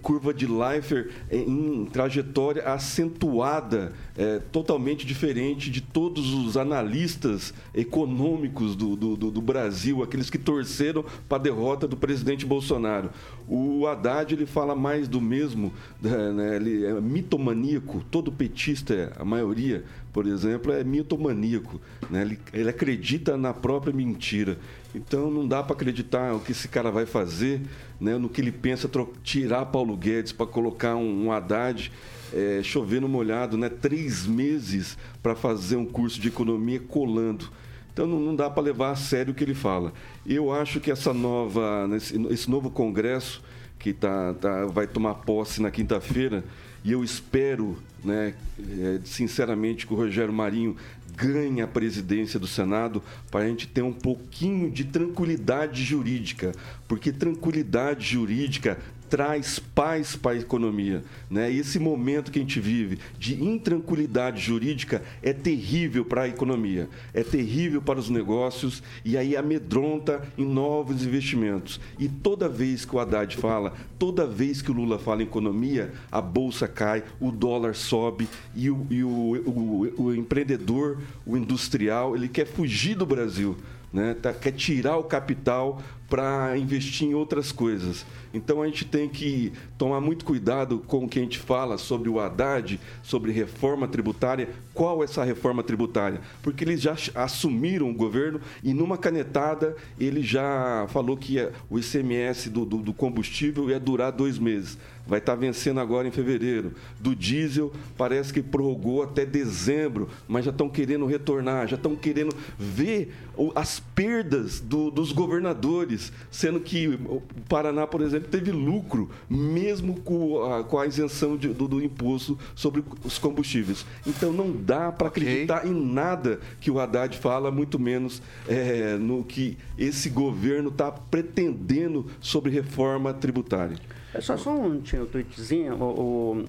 Curva 0.00 0.32
de 0.32 0.46
Leifert 0.46 1.10
em 1.30 1.84
trajetória 1.86 2.62
acentuada, 2.62 3.92
é, 4.16 4.38
totalmente 4.52 5.04
diferente 5.04 5.70
de 5.70 5.80
todos 5.80 6.32
os 6.32 6.56
analistas 6.56 7.52
econômicos 7.74 8.76
do, 8.76 8.94
do, 8.94 9.16
do 9.16 9.42
Brasil, 9.42 10.02
aqueles 10.02 10.30
que 10.30 10.38
torceram 10.38 11.04
para 11.28 11.38
a 11.38 11.42
derrota 11.42 11.88
do 11.88 11.96
presidente 11.96 12.46
Bolsonaro. 12.46 13.10
O 13.48 13.86
Haddad 13.86 14.32
ele 14.32 14.46
fala 14.46 14.74
mais 14.76 15.08
do 15.08 15.20
mesmo, 15.20 15.72
né? 16.00 16.56
ele 16.56 16.84
é 16.86 17.00
mitomaníaco, 17.00 18.04
todo 18.10 18.30
petista, 18.30 19.12
a 19.18 19.24
maioria, 19.24 19.84
por 20.14 20.28
exemplo, 20.28 20.72
é 20.72 20.84
mitomaníaco. 20.84 21.80
Né? 22.08 22.22
Ele, 22.22 22.38
ele 22.52 22.68
acredita 22.70 23.36
na 23.36 23.52
própria 23.52 23.92
mentira. 23.92 24.56
Então 24.94 25.28
não 25.28 25.46
dá 25.46 25.60
para 25.60 25.74
acreditar 25.74 26.32
o 26.32 26.38
que 26.38 26.52
esse 26.52 26.68
cara 26.68 26.88
vai 26.88 27.04
fazer, 27.04 27.60
né? 28.00 28.16
no 28.16 28.28
que 28.28 28.40
ele 28.40 28.52
pensa 28.52 28.88
tirar 29.24 29.66
Paulo 29.66 29.96
Guedes 29.96 30.30
para 30.30 30.46
colocar 30.46 30.94
um, 30.94 31.26
um 31.26 31.32
Haddad 31.32 31.90
é, 32.32 32.60
chovendo 32.62 33.08
molhado, 33.08 33.58
né? 33.58 33.68
três 33.68 34.24
meses 34.24 34.96
para 35.20 35.34
fazer 35.34 35.74
um 35.74 35.84
curso 35.84 36.20
de 36.20 36.28
economia 36.28 36.78
colando. 36.78 37.50
Então 37.92 38.06
não, 38.06 38.20
não 38.20 38.36
dá 38.36 38.48
para 38.48 38.62
levar 38.62 38.92
a 38.92 38.96
sério 38.96 39.32
o 39.32 39.34
que 39.34 39.42
ele 39.42 39.52
fala. 39.52 39.92
Eu 40.24 40.52
acho 40.52 40.78
que 40.78 40.92
essa 40.92 41.12
nova, 41.12 41.88
esse, 41.96 42.16
esse 42.28 42.48
novo 42.48 42.70
congresso 42.70 43.42
que 43.80 43.92
tá, 43.92 44.32
tá, 44.34 44.66
vai 44.66 44.86
tomar 44.86 45.14
posse 45.14 45.60
na 45.60 45.72
quinta-feira, 45.72 46.44
e 46.84 46.92
eu 46.92 47.02
espero, 47.02 47.78
né, 48.04 48.34
é, 48.60 49.00
sinceramente, 49.04 49.86
que 49.86 49.94
o 49.94 49.96
Rogério 49.96 50.32
Marinho 50.32 50.76
ganhe 51.16 51.62
a 51.62 51.66
presidência 51.66 52.38
do 52.38 52.46
Senado 52.46 53.02
para 53.30 53.44
a 53.44 53.48
gente 53.48 53.66
ter 53.66 53.82
um 53.82 53.92
pouquinho 53.92 54.70
de 54.70 54.84
tranquilidade 54.84 55.82
jurídica, 55.82 56.52
porque 56.86 57.10
tranquilidade 57.10 58.06
jurídica 58.06 58.78
traz 59.08 59.58
paz 59.58 60.16
para 60.16 60.32
a 60.32 60.38
economia. 60.38 61.02
Né? 61.30 61.52
Esse 61.52 61.78
momento 61.78 62.30
que 62.30 62.38
a 62.38 62.42
gente 62.42 62.60
vive 62.60 62.98
de 63.18 63.42
intranquilidade 63.42 64.40
jurídica 64.40 65.02
é 65.22 65.32
terrível 65.32 66.04
para 66.04 66.22
a 66.22 66.28
economia, 66.28 66.88
é 67.12 67.22
terrível 67.22 67.80
para 67.80 67.98
os 67.98 68.10
negócios 68.10 68.82
e 69.04 69.16
aí 69.16 69.36
amedronta 69.36 70.22
em 70.36 70.44
novos 70.44 71.04
investimentos. 71.04 71.80
E 71.98 72.08
toda 72.08 72.48
vez 72.48 72.84
que 72.84 72.94
o 72.94 73.00
Haddad 73.00 73.36
fala, 73.36 73.72
toda 73.98 74.26
vez 74.26 74.62
que 74.62 74.70
o 74.70 74.74
Lula 74.74 74.98
fala 74.98 75.22
em 75.22 75.26
economia, 75.26 75.92
a 76.10 76.20
bolsa 76.20 76.66
cai, 76.66 77.02
o 77.20 77.30
dólar 77.30 77.74
sobe 77.74 78.28
e 78.54 78.70
o, 78.70 78.86
e 78.90 79.04
o, 79.04 79.08
o, 79.08 80.02
o 80.04 80.14
empreendedor, 80.14 80.98
o 81.26 81.36
industrial, 81.36 82.14
ele 82.16 82.28
quer 82.28 82.46
fugir 82.46 82.94
do 82.94 83.06
Brasil. 83.06 83.56
Né? 83.94 84.12
Tá, 84.20 84.32
quer 84.32 84.50
tirar 84.50 84.96
o 84.96 85.04
capital 85.04 85.80
para 86.08 86.58
investir 86.58 87.06
em 87.06 87.14
outras 87.14 87.52
coisas. 87.52 88.04
Então 88.32 88.60
a 88.60 88.66
gente 88.66 88.84
tem 88.84 89.08
que 89.08 89.52
tomar 89.78 90.00
muito 90.00 90.24
cuidado 90.24 90.80
com 90.80 91.04
o 91.04 91.08
que 91.08 91.20
a 91.20 91.22
gente 91.22 91.38
fala 91.38 91.78
sobre 91.78 92.08
o 92.08 92.18
Haddad, 92.18 92.80
sobre 93.04 93.30
reforma 93.30 93.86
tributária. 93.86 94.48
Qual 94.74 95.00
é 95.00 95.04
essa 95.04 95.22
reforma 95.22 95.62
tributária? 95.62 96.20
Porque 96.42 96.64
eles 96.64 96.80
já 96.80 96.96
assumiram 97.14 97.88
o 97.88 97.94
governo 97.94 98.40
e 98.64 98.74
numa 98.74 98.98
canetada 98.98 99.76
ele 99.98 100.22
já 100.22 100.86
falou 100.88 101.16
que 101.16 101.36
o 101.70 101.78
ICMS 101.78 102.50
do, 102.50 102.64
do, 102.64 102.78
do 102.78 102.92
combustível 102.92 103.70
ia 103.70 103.78
durar 103.78 104.10
dois 104.10 104.40
meses 104.40 104.76
vai 105.06 105.18
estar 105.18 105.34
vencendo 105.34 105.80
agora 105.80 106.08
em 106.08 106.10
fevereiro. 106.10 106.72
Do 106.98 107.14
diesel, 107.14 107.72
parece 107.96 108.32
que 108.32 108.42
prorrogou 108.42 109.02
até 109.02 109.24
dezembro, 109.24 110.08
mas 110.26 110.44
já 110.44 110.50
estão 110.50 110.68
querendo 110.68 111.06
retornar, 111.06 111.68
já 111.68 111.76
estão 111.76 111.94
querendo 111.94 112.34
ver 112.58 113.12
as 113.54 113.80
perdas 113.80 114.60
do, 114.60 114.90
dos 114.90 115.12
governadores, 115.12 116.12
sendo 116.30 116.60
que 116.60 116.88
o 116.88 117.22
Paraná, 117.48 117.86
por 117.86 118.00
exemplo, 118.00 118.28
teve 118.28 118.50
lucro, 118.52 119.10
mesmo 119.28 120.00
com 120.00 120.42
a, 120.44 120.64
com 120.64 120.78
a 120.78 120.86
isenção 120.86 121.36
de, 121.36 121.48
do, 121.48 121.66
do, 121.66 121.82
imposto 121.82 122.38
sobre 122.54 122.82
os 123.04 123.18
combustíveis. 123.18 123.84
Então 124.06 124.32
não 124.32 124.52
dá 124.52 124.92
para 124.92 125.08
acreditar 125.08 125.58
okay. 125.58 125.70
em 125.70 125.74
nada 125.74 126.40
que 126.60 126.70
o 126.70 126.78
Haddad 126.78 127.16
fala, 127.18 127.50
muito 127.50 127.78
menos 127.78 128.22
é, 128.48 128.96
no 128.96 129.24
que 129.24 129.58
esse 129.76 130.08
governo 130.08 130.68
está 130.68 130.90
pretendendo 130.90 132.06
sobre 132.20 132.50
reforma 132.50 133.12
tributária. 133.12 133.76
É 134.14 134.20
só, 134.20 134.36
só 134.36 134.56
um, 134.56 134.80
tinha 134.94 135.02
um 135.02 135.06
tweetzinho. 135.06 135.74
O, 135.74 135.84
o, 135.84 136.44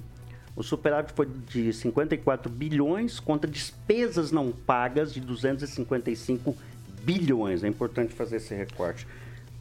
o 0.57 0.63
superávit 0.63 1.13
foi 1.13 1.27
de 1.47 1.73
54 1.73 2.49
bilhões 2.51 3.19
contra 3.19 3.49
despesas 3.49 4.31
não 4.31 4.51
pagas 4.51 5.13
de 5.13 5.19
255 5.19 6.55
bilhões. 7.03 7.63
É 7.63 7.67
importante 7.67 8.13
fazer 8.13 8.37
esse 8.37 8.53
recorte. 8.53 9.07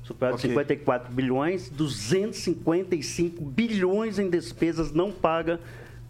Superávit 0.02 0.40
okay. 0.40 0.50
54 0.50 1.12
bilhões, 1.12 1.70
255 1.70 3.42
bilhões 3.42 4.18
em 4.18 4.28
despesas 4.28 4.92
não 4.92 5.10
pagas 5.10 5.58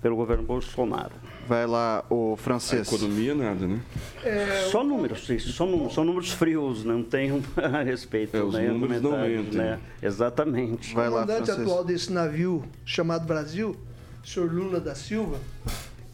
pelo 0.02 0.16
governo 0.16 0.42
Bolsonaro. 0.42 1.12
Vai 1.46 1.66
lá, 1.66 2.04
o 2.08 2.36
francês. 2.36 2.90
A 2.90 2.96
economia, 2.96 3.34
nada, 3.34 3.66
né? 3.66 3.80
É, 4.22 4.68
só 4.70 4.82
números, 4.82 5.28
isso, 5.28 5.52
só, 5.52 5.66
só 5.90 6.02
números 6.02 6.32
frios, 6.32 6.84
não 6.84 7.02
tem 7.02 7.30
a 7.56 7.82
respeito. 7.82 8.36
É, 8.36 8.42
os 8.42 8.54
né, 8.54 8.68
números 8.68 9.02
não 9.02 9.20
mentem. 9.20 9.58
Né? 9.58 9.80
Exatamente. 10.02 10.94
Vai 10.94 11.08
o 11.08 11.12
comandante 11.12 11.50
atual 11.50 11.84
desse 11.84 12.12
navio 12.12 12.64
chamado 12.84 13.26
Brasil, 13.26 13.76
o 14.22 14.26
senhor 14.26 14.52
Lula 14.52 14.80
da 14.80 14.94
Silva, 14.94 15.38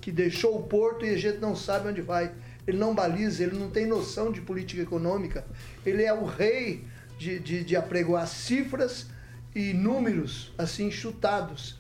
que 0.01 0.11
deixou 0.11 0.59
o 0.59 0.63
porto 0.65 1.05
e 1.05 1.11
a 1.11 1.17
gente 1.17 1.39
não 1.39 1.55
sabe 1.55 1.89
onde 1.89 2.01
vai. 2.01 2.33
Ele 2.67 2.79
não 2.79 2.95
baliza, 2.95 3.43
ele 3.43 3.59
não 3.59 3.71
tem 3.71 3.87
noção 3.87 4.31
de 4.31 4.41
política 4.41 4.83
econômica. 4.83 5.45
Ele 5.85 6.03
é 6.03 6.13
o 6.13 6.25
rei 6.25 6.85
de, 7.19 7.39
de, 7.39 7.65
de 7.65 7.77
apregoar 7.77 8.27
cifras 8.27 9.07
e 9.55 9.73
números 9.73 10.53
assim 10.57 10.91
chutados 10.91 11.80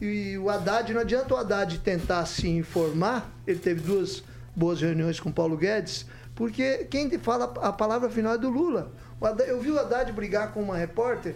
e 0.00 0.36
o 0.38 0.50
Haddad, 0.50 0.92
não 0.92 1.00
adianta 1.00 1.34
o 1.34 1.36
Haddad 1.36 1.78
tentar 1.78 2.26
se 2.26 2.48
informar, 2.48 3.30
ele 3.46 3.58
teve 3.58 3.80
duas 3.80 4.22
boas 4.54 4.80
reuniões 4.80 5.20
com 5.20 5.32
Paulo 5.32 5.56
Guedes, 5.56 6.06
porque 6.34 6.86
quem 6.90 7.10
fala 7.18 7.44
a 7.62 7.72
palavra 7.72 8.08
final 8.10 8.34
é 8.34 8.38
do 8.38 8.50
Lula. 8.50 8.92
Haddad, 9.20 9.48
eu 9.48 9.60
vi 9.60 9.70
o 9.70 9.78
Haddad 9.78 10.12
brigar 10.12 10.52
com 10.52 10.62
uma 10.62 10.76
repórter, 10.76 11.34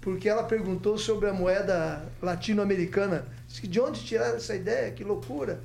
porque 0.00 0.28
ela 0.28 0.42
perguntou 0.42 0.96
sobre 0.98 1.28
a 1.28 1.32
moeda 1.32 2.04
latino-americana. 2.22 3.26
De 3.62 3.80
onde 3.80 4.04
tiraram 4.04 4.36
essa 4.36 4.54
ideia? 4.54 4.90
Que 4.90 5.04
loucura. 5.04 5.60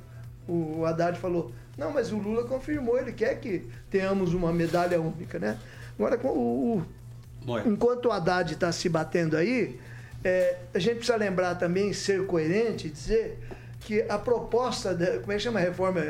O 0.46 0.84
Haddad 0.84 1.18
falou, 1.18 1.52
não, 1.76 1.92
mas 1.92 2.12
o 2.12 2.18
Lula 2.18 2.44
confirmou, 2.44 2.98
ele 2.98 3.12
quer 3.12 3.40
que 3.40 3.66
tenhamos 3.90 4.34
uma 4.34 4.52
medalha 4.52 5.00
única, 5.00 5.38
né? 5.38 5.58
Agora, 5.98 6.18
o, 6.24 6.78
o 6.78 6.86
enquanto 7.66 8.06
o 8.06 8.12
Haddad 8.12 8.52
está 8.52 8.70
se 8.70 8.88
batendo 8.88 9.36
aí, 9.36 9.78
é, 10.24 10.56
a 10.72 10.78
gente 10.78 10.96
precisa 10.96 11.16
lembrar 11.16 11.54
também, 11.56 11.92
ser 11.92 12.26
coerente, 12.26 12.88
dizer 12.88 13.38
que 13.80 14.02
a 14.08 14.18
proposta, 14.18 14.94
de, 14.94 15.18
como 15.18 15.32
é 15.32 15.36
que 15.36 15.42
chama 15.42 15.60
a 15.60 15.62
reforma? 15.62 16.00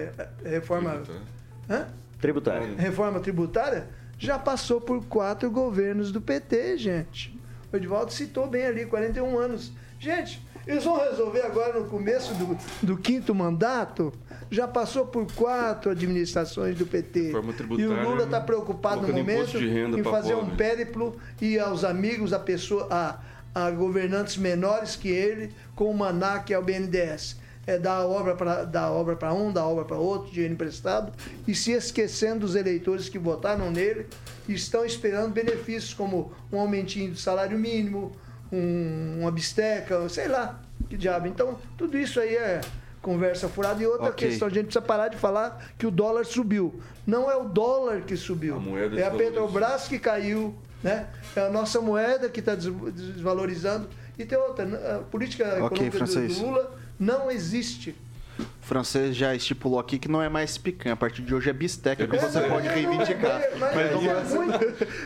Reforma 0.44 0.90
tributária. 0.90 1.22
Hã? 1.68 1.86
tributária. 2.20 2.74
Reforma 2.76 3.20
tributária 3.20 3.88
já 4.18 4.38
passou 4.38 4.80
por 4.80 5.04
quatro 5.04 5.50
governos 5.50 6.12
do 6.12 6.20
PT, 6.20 6.78
gente. 6.78 7.38
O 7.72 7.76
Edvaldo 7.76 8.12
citou 8.12 8.48
bem 8.48 8.64
ali, 8.64 8.86
41 8.86 9.36
anos. 9.38 9.72
Gente, 9.98 10.40
eles 10.66 10.84
vão 10.84 10.98
resolver 10.98 11.42
agora 11.42 11.78
no 11.78 11.86
começo 11.86 12.32
do, 12.34 12.56
do 12.82 12.96
quinto 12.96 13.34
mandato? 13.34 14.12
Já 14.50 14.68
passou 14.68 15.06
por 15.06 15.30
quatro 15.32 15.90
administrações 15.90 16.78
do 16.78 16.86
PT. 16.86 17.32
E 17.76 17.86
o 17.86 18.02
Lula 18.02 18.24
está 18.24 18.40
preocupado 18.40 19.06
no 19.06 19.12
momento 19.12 19.58
em 19.58 20.02
fazer 20.02 20.34
pobre. 20.34 20.52
um 20.52 20.56
périplo 20.56 21.16
e 21.40 21.58
aos 21.58 21.84
amigos, 21.84 22.32
a 22.32 22.38
pessoa, 22.38 22.86
a, 22.90 23.18
a 23.54 23.70
governantes 23.70 24.36
menores 24.36 24.96
que 24.96 25.08
ele, 25.08 25.52
com 25.76 25.90
o 25.90 25.96
Maná, 25.96 26.40
que 26.40 26.52
é 26.52 26.58
o 26.58 26.62
BNDES. 26.62 27.36
É 27.66 27.78
dar 27.78 28.04
obra 28.06 28.34
para 28.34 28.64
dar 28.64 28.90
obra 28.90 29.16
para 29.16 29.32
um, 29.32 29.50
dar 29.50 29.66
obra 29.66 29.84
para 29.84 29.96
outro, 29.96 30.30
dinheiro 30.30 30.52
emprestado, 30.52 31.12
e 31.48 31.54
se 31.54 31.72
esquecendo 31.72 32.40
dos 32.40 32.54
eleitores 32.54 33.08
que 33.08 33.18
votaram 33.18 33.70
nele 33.70 34.06
e 34.46 34.52
estão 34.52 34.84
esperando 34.84 35.32
benefícios 35.32 35.94
como 35.94 36.32
um 36.52 36.58
aumentinho 36.58 37.12
do 37.12 37.16
salário 37.16 37.58
mínimo, 37.58 38.12
um, 38.52 39.20
uma 39.20 39.30
bisteca, 39.30 40.06
sei 40.10 40.28
lá, 40.28 40.60
que 40.90 40.96
diabo. 40.96 41.26
Então, 41.26 41.58
tudo 41.78 41.96
isso 41.96 42.20
aí 42.20 42.36
é 42.36 42.60
conversa 43.00 43.48
furada. 43.48 43.82
E 43.82 43.86
outra 43.86 44.08
okay. 44.08 44.28
questão, 44.28 44.48
a 44.48 44.50
gente 44.50 44.64
precisa 44.64 44.84
parar 44.84 45.08
de 45.08 45.16
falar 45.16 45.72
que 45.78 45.86
o 45.86 45.90
dólar 45.90 46.24
subiu. 46.24 46.80
Não 47.06 47.30
é 47.30 47.36
o 47.36 47.44
dólar 47.44 48.02
que 48.02 48.16
subiu, 48.16 48.56
a 48.56 48.98
é 48.98 49.06
a 49.06 49.10
Petrobras 49.10 49.88
que 49.88 49.98
caiu, 49.98 50.54
né? 50.84 51.06
É 51.34 51.40
a 51.40 51.50
nossa 51.50 51.80
moeda 51.80 52.28
que 52.28 52.40
está 52.40 52.54
desvalorizando 52.54 53.88
E 54.18 54.24
tem 54.24 54.38
outra, 54.38 54.96
a 54.96 54.98
política 54.98 55.64
okay, 55.64 55.90
francês. 55.90 56.38
do 56.38 56.46
Lula 56.46 56.78
não 57.00 57.30
existe. 57.30 57.96
O 58.38 58.66
francês 58.66 59.14
já 59.14 59.34
estipulou 59.34 59.78
aqui 59.78 59.98
que 59.98 60.08
não 60.08 60.20
é 60.20 60.28
mais 60.28 60.58
picanha. 60.58 60.94
A 60.94 60.96
partir 60.96 61.22
de 61.22 61.34
hoje 61.34 61.48
é 61.50 61.52
bisteca 61.52 62.06
que 62.06 62.16
você 62.16 62.40
pode 62.42 62.68
reivindicar. 62.68 63.40
Mas, 63.58 63.74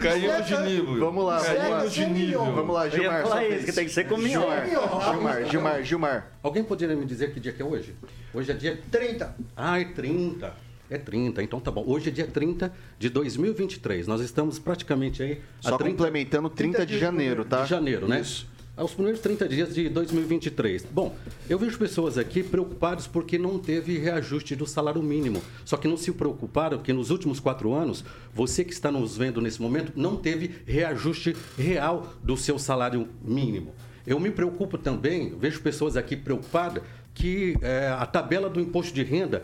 Caímos 0.01 0.47
de 0.47 0.57
nível. 0.63 0.99
Vamos 0.99 1.25
lá. 1.25 1.45
Caímos 1.45 1.93
de 1.93 2.07
nível. 2.07 2.45
Vamos 2.53 2.75
lá, 2.75 2.89
Gilmar. 2.89 3.21
Eu 3.21 3.43
ia 3.43 3.57
isso, 3.57 3.67
que 3.67 3.73
tem 3.73 3.85
que 3.85 3.91
ser 3.91 4.09
com 4.09 4.21
Gilmar. 4.21 4.67
Gilmar, 4.67 5.45
Gilmar, 5.45 5.83
Gilmar. 5.83 6.33
Alguém 6.43 6.65
poderia 6.65 6.97
me 6.97 7.05
dizer 7.05 7.33
que 7.33 7.41
dia 7.41 7.53
que 7.53 7.61
é 7.61 7.65
hoje? 7.65 7.95
Hoje 8.33 8.51
é 8.51 8.55
dia 8.55 8.79
30. 8.91 9.35
Ah, 9.57 9.79
é 9.79 9.85
30. 9.85 10.68
É 10.91 10.97
30, 10.97 11.43
então 11.43 11.61
tá 11.61 11.71
bom. 11.71 11.85
Hoje 11.87 12.09
é 12.09 12.13
dia 12.13 12.27
30 12.27 12.73
de 12.99 13.09
2023. 13.11 14.07
Nós 14.07 14.21
estamos 14.21 14.59
praticamente 14.59 15.23
aí. 15.23 15.41
Só 15.61 15.77
30, 15.77 15.97
complementando 15.97 16.49
30, 16.49 16.79
30 16.79 16.87
de, 16.87 16.95
de 16.95 16.99
janeiro, 16.99 17.45
tá? 17.45 17.63
De 17.63 17.69
janeiro, 17.69 18.09
né? 18.09 18.21
Isso 18.21 18.47
aos 18.79 18.95
primeiros 18.95 19.21
30 19.21 19.49
dias 19.49 19.75
de 19.75 19.89
2023. 19.89 20.87
Bom, 20.93 21.17
eu 21.51 21.59
vejo 21.59 21.77
pessoas 21.77 22.17
aqui 22.17 22.45
preocupadas 22.45 23.09
porque 23.09 23.37
não 23.37 23.59
teve 23.59 23.99
reajuste 23.99 24.55
do 24.55 24.67
salário 24.67 25.03
mínimo. 25.03 25.43
Só 25.65 25.77
que 25.77 25.89
não 25.89 25.97
se 25.97 26.13
preocuparam 26.13 26.79
que 26.79 26.93
nos 26.93 27.11
últimos 27.11 27.41
quatro 27.41 27.75
anos, 27.75 28.05
você 28.33 28.63
que 28.65 28.73
está 28.73 28.93
nos 28.93 29.17
vendo 29.17 29.41
nesse 29.41 29.61
momento, 29.61 29.93
não 29.97 30.17
teve 30.17 30.63
reajuste 30.65 31.37
real 31.57 32.15
do 32.23 32.37
seu 32.37 32.57
salário 32.57 33.09
mínimo. 33.21 33.75
Eu 34.07 34.21
me 34.21 34.31
preocupo 34.31 34.79
também, 34.79 35.37
vejo 35.37 35.61
pessoas 35.61 35.97
aqui 35.97 36.17
preocupadas 36.17 36.83
que 37.13 37.59
é, 37.61 37.89
a 37.89 38.07
tabela 38.07 38.49
do 38.49 38.61
imposto 38.61 38.95
de 38.95 39.03
renda 39.03 39.43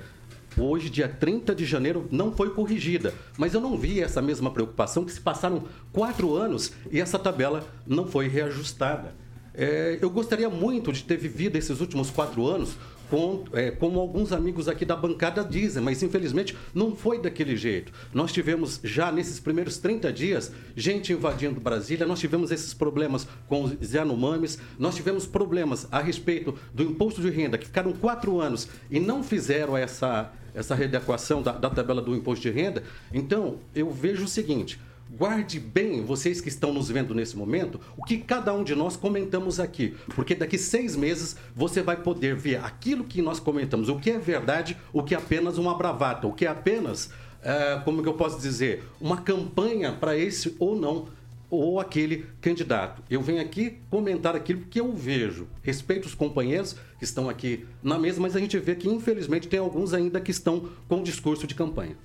hoje, 0.59 0.90
dia 0.90 1.09
30 1.09 1.55
de 1.55 1.64
janeiro, 1.64 2.09
não 2.11 2.32
foi 2.32 2.50
corrigida. 2.50 3.14
Mas 3.36 3.55
eu 3.55 3.61
não 3.61 3.76
vi 3.76 4.00
essa 4.00 4.22
mesma 4.22 4.50
preocupação 4.50 5.05
que 5.05 5.12
se 5.12 5.20
passaram 5.20 5.64
quatro 5.92 6.34
anos 6.34 6.72
e 6.90 7.00
essa 7.00 7.18
tabela 7.18 7.66
não 7.86 8.07
foi 8.07 8.28
reajustada. 8.28 9.14
É, 9.57 9.98
eu 10.02 10.11
gostaria 10.11 10.50
muito 10.50 10.92
de 10.92 11.05
ter 11.05 11.16
vivido 11.16 11.57
esses 11.57 11.80
últimos 11.80 12.11
quatro 12.11 12.46
anos 12.46 12.76
com, 13.11 13.44
é, 13.52 13.70
como 13.70 14.00
alguns 14.00 14.32
amigos 14.32 14.68
aqui 14.68 14.84
da 14.84 14.96
bancada 14.96 15.44
dizem, 15.44 15.82
mas 15.82 16.02
infelizmente 16.02 16.57
não 16.74 16.94
foi 16.94 17.20
daquele 17.20 17.57
jeito. 17.57 17.92
Nós 18.12 18.32
tivemos 18.32 18.80
já 18.82 19.12
nesses 19.12 19.38
primeiros 19.40 19.78
30 19.78 20.12
dias 20.12 20.52
gente 20.76 21.12
invadindo 21.12 21.61
Brasília, 21.61 22.07
nós 22.07 22.20
tivemos 22.20 22.50
esses 22.50 22.74
problemas 22.74 23.26
com 23.48 23.64
os 23.64 23.92
Yanomamis, 23.92 24.59
nós 24.78 24.94
tivemos 24.94 25.26
problemas 25.26 25.86
a 25.90 26.00
respeito 26.00 26.55
do 26.72 26.82
imposto 26.82 27.20
de 27.20 27.30
renda, 27.30 27.59
que 27.59 27.66
ficaram 27.66 27.92
quatro 27.92 28.40
anos 28.40 28.68
e 28.90 28.98
não 28.98 29.22
fizeram 29.22 29.76
essa, 29.76 30.32
essa 30.55 30.74
readequação 30.74 31.42
da, 31.42 31.52
da 31.52 31.70
tabela 31.70 32.02
do 32.02 32.14
imposto 32.14 32.42
de 32.42 32.50
renda. 32.50 32.82
Então, 33.12 33.59
eu 33.74 33.90
vejo 33.90 34.24
o 34.24 34.28
seguinte 34.28 34.78
guarde 35.11 35.61
bem, 35.61 36.02
vocês 36.02 36.40
que 36.40 36.48
estão 36.48 36.72
nos 36.72 36.88
vendo 36.88 37.14
nesse 37.14 37.36
momento, 37.36 37.80
o 37.96 38.05
que 38.05 38.18
cada 38.18 38.52
um 38.52 38.64
de 38.64 38.74
nós 38.74 38.96
comentamos 38.96 39.61
aqui. 39.61 39.94
Porque 40.14 40.34
daqui 40.34 40.59
seis 40.59 40.96
meses 40.96 41.36
você 41.55 41.82
vai 41.82 41.96
poder 41.96 42.34
ver 42.34 42.57
aquilo 42.57 43.05
que 43.05 43.22
nós 43.22 43.38
comentamos, 43.38 43.88
o 43.88 43.98
que 43.98 44.11
é 44.11 44.18
verdade, 44.18 44.76
o 44.92 45.02
que 45.02 45.14
é 45.14 45.18
apenas 45.18 45.59
uma 45.59 45.76
bravata, 45.76 46.26
o 46.26 46.32
que 46.32 46.46
é 46.46 46.48
apenas, 46.48 47.11
é, 47.42 47.80
como 47.84 48.02
que 48.02 48.09
eu 48.09 48.14
posso 48.14 48.40
dizer, 48.40 48.84
uma 49.00 49.18
campanha 49.18 49.92
para 49.92 50.16
esse 50.16 50.55
ou 50.59 50.74
não 50.76 51.09
ou 51.50 51.78
aquele 51.78 52.26
candidato. 52.40 53.02
Eu 53.09 53.22
venho 53.22 53.40
aqui 53.40 53.78
comentar 53.90 54.34
aquilo 54.34 54.62
que 54.62 54.80
eu 54.80 54.92
vejo. 54.92 55.46
Respeito 55.62 56.07
os 56.07 56.14
companheiros 56.14 56.74
que 56.98 57.05
estão 57.05 57.28
aqui 57.28 57.64
na 57.82 57.98
mesa, 57.98 58.20
mas 58.20 58.34
a 58.34 58.40
gente 58.40 58.59
vê 58.59 58.74
que 58.74 58.88
infelizmente 58.88 59.46
tem 59.46 59.61
alguns 59.61 59.94
ainda 59.94 60.20
que 60.20 60.30
estão 60.30 60.68
com 60.88 61.02
discurso 61.02 61.46
de 61.46 61.55
campanha. 61.55 61.96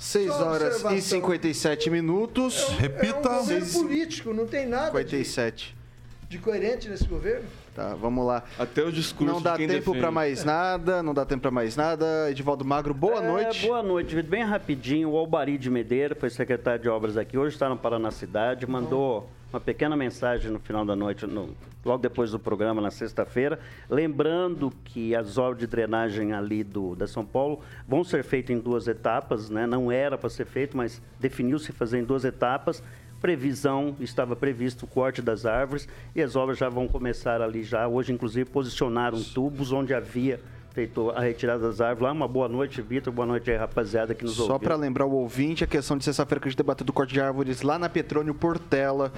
6 0.00 0.30
horas 0.30 0.82
e 0.92 1.00
57 1.02 1.90
minutos. 1.90 2.58
É 2.58 2.72
um, 2.72 2.76
Repita. 2.76 3.28
É 3.28 3.32
um 3.32 3.38
governo 3.40 3.66
político, 3.66 4.32
não 4.32 4.46
tem 4.46 4.66
nada 4.66 4.86
57. 4.86 5.76
De, 6.22 6.36
de 6.36 6.38
coerente 6.42 6.88
nesse 6.88 7.04
governo. 7.04 7.46
Tá, 7.74 7.94
vamos 7.94 8.26
lá. 8.26 8.42
Até 8.58 8.82
o 8.82 8.90
discurso 8.90 9.32
Não 9.32 9.40
dá 9.40 9.56
de 9.56 9.66
tempo 9.66 9.94
para 9.94 10.10
mais 10.10 10.44
nada, 10.44 11.02
não 11.02 11.14
dá 11.14 11.24
tempo 11.24 11.42
para 11.42 11.50
mais 11.50 11.76
nada. 11.76 12.30
Edivaldo 12.30 12.64
Magro, 12.64 12.92
boa 12.92 13.22
é, 13.22 13.26
noite. 13.26 13.66
Boa 13.66 13.82
noite, 13.82 14.20
Bem 14.22 14.42
rapidinho, 14.42 15.10
o 15.10 15.16
Albari 15.16 15.56
de 15.56 15.70
Medeira, 15.70 16.14
foi 16.14 16.30
secretário 16.30 16.82
de 16.82 16.88
obras 16.88 17.16
aqui, 17.16 17.38
hoje 17.38 17.54
está 17.54 17.68
no 17.68 17.76
Paraná 17.76 18.10
Cidade, 18.10 18.66
mandou 18.66 19.28
uma 19.52 19.60
pequena 19.60 19.96
mensagem 19.96 20.50
no 20.50 20.58
final 20.58 20.84
da 20.84 20.94
noite, 20.94 21.26
no, 21.26 21.50
logo 21.84 22.02
depois 22.02 22.30
do 22.30 22.38
programa, 22.38 22.80
na 22.80 22.90
sexta-feira, 22.90 23.58
lembrando 23.88 24.72
que 24.84 25.14
as 25.14 25.38
obras 25.38 25.58
de 25.58 25.66
drenagem 25.66 26.32
ali 26.32 26.62
do, 26.62 26.94
da 26.94 27.06
São 27.06 27.24
Paulo 27.24 27.60
vão 27.86 28.04
ser 28.04 28.22
feitas 28.22 28.54
em 28.54 28.60
duas 28.60 28.86
etapas, 28.86 29.50
né? 29.50 29.66
não 29.66 29.90
era 29.90 30.16
para 30.16 30.28
ser 30.28 30.46
feito, 30.46 30.76
mas 30.76 31.02
definiu-se 31.18 31.72
fazer 31.72 31.98
em 31.98 32.04
duas 32.04 32.24
etapas. 32.24 32.82
Previsão, 33.20 33.94
estava 34.00 34.34
previsto 34.34 34.84
o 34.84 34.88
corte 34.88 35.20
das 35.20 35.44
árvores 35.44 35.86
e 36.14 36.22
as 36.22 36.36
obras 36.36 36.56
já 36.58 36.68
vão 36.68 36.88
começar 36.88 37.42
ali 37.42 37.62
já. 37.62 37.86
Hoje, 37.86 38.12
inclusive, 38.12 38.48
posicionaram 38.48 39.22
tubos 39.22 39.72
onde 39.72 39.92
havia 39.92 40.40
feito 40.72 41.10
a 41.10 41.20
retirada 41.20 41.60
das 41.60 41.80
árvores 41.80 42.02
lá. 42.02 42.12
Uma 42.12 42.28
boa 42.28 42.48
noite, 42.48 42.80
Vitor. 42.80 43.12
Boa 43.12 43.26
noite 43.26 43.50
aí, 43.50 43.56
rapaziada, 43.56 44.14
que 44.14 44.24
nos 44.24 44.34
Só 44.34 44.58
para 44.58 44.76
lembrar 44.76 45.06
o 45.06 45.12
ouvinte, 45.12 45.64
a 45.64 45.66
questão 45.66 45.96
de 45.96 46.04
sexta-feira 46.04 46.40
que 46.40 46.48
a 46.48 46.50
gente 46.50 46.58
debateu 46.58 46.84
do 46.84 46.92
corte 46.92 47.12
de 47.12 47.20
árvores 47.20 47.62
lá 47.62 47.78
na 47.78 47.88
Petrônio 47.88 48.34
Portela. 48.34 49.12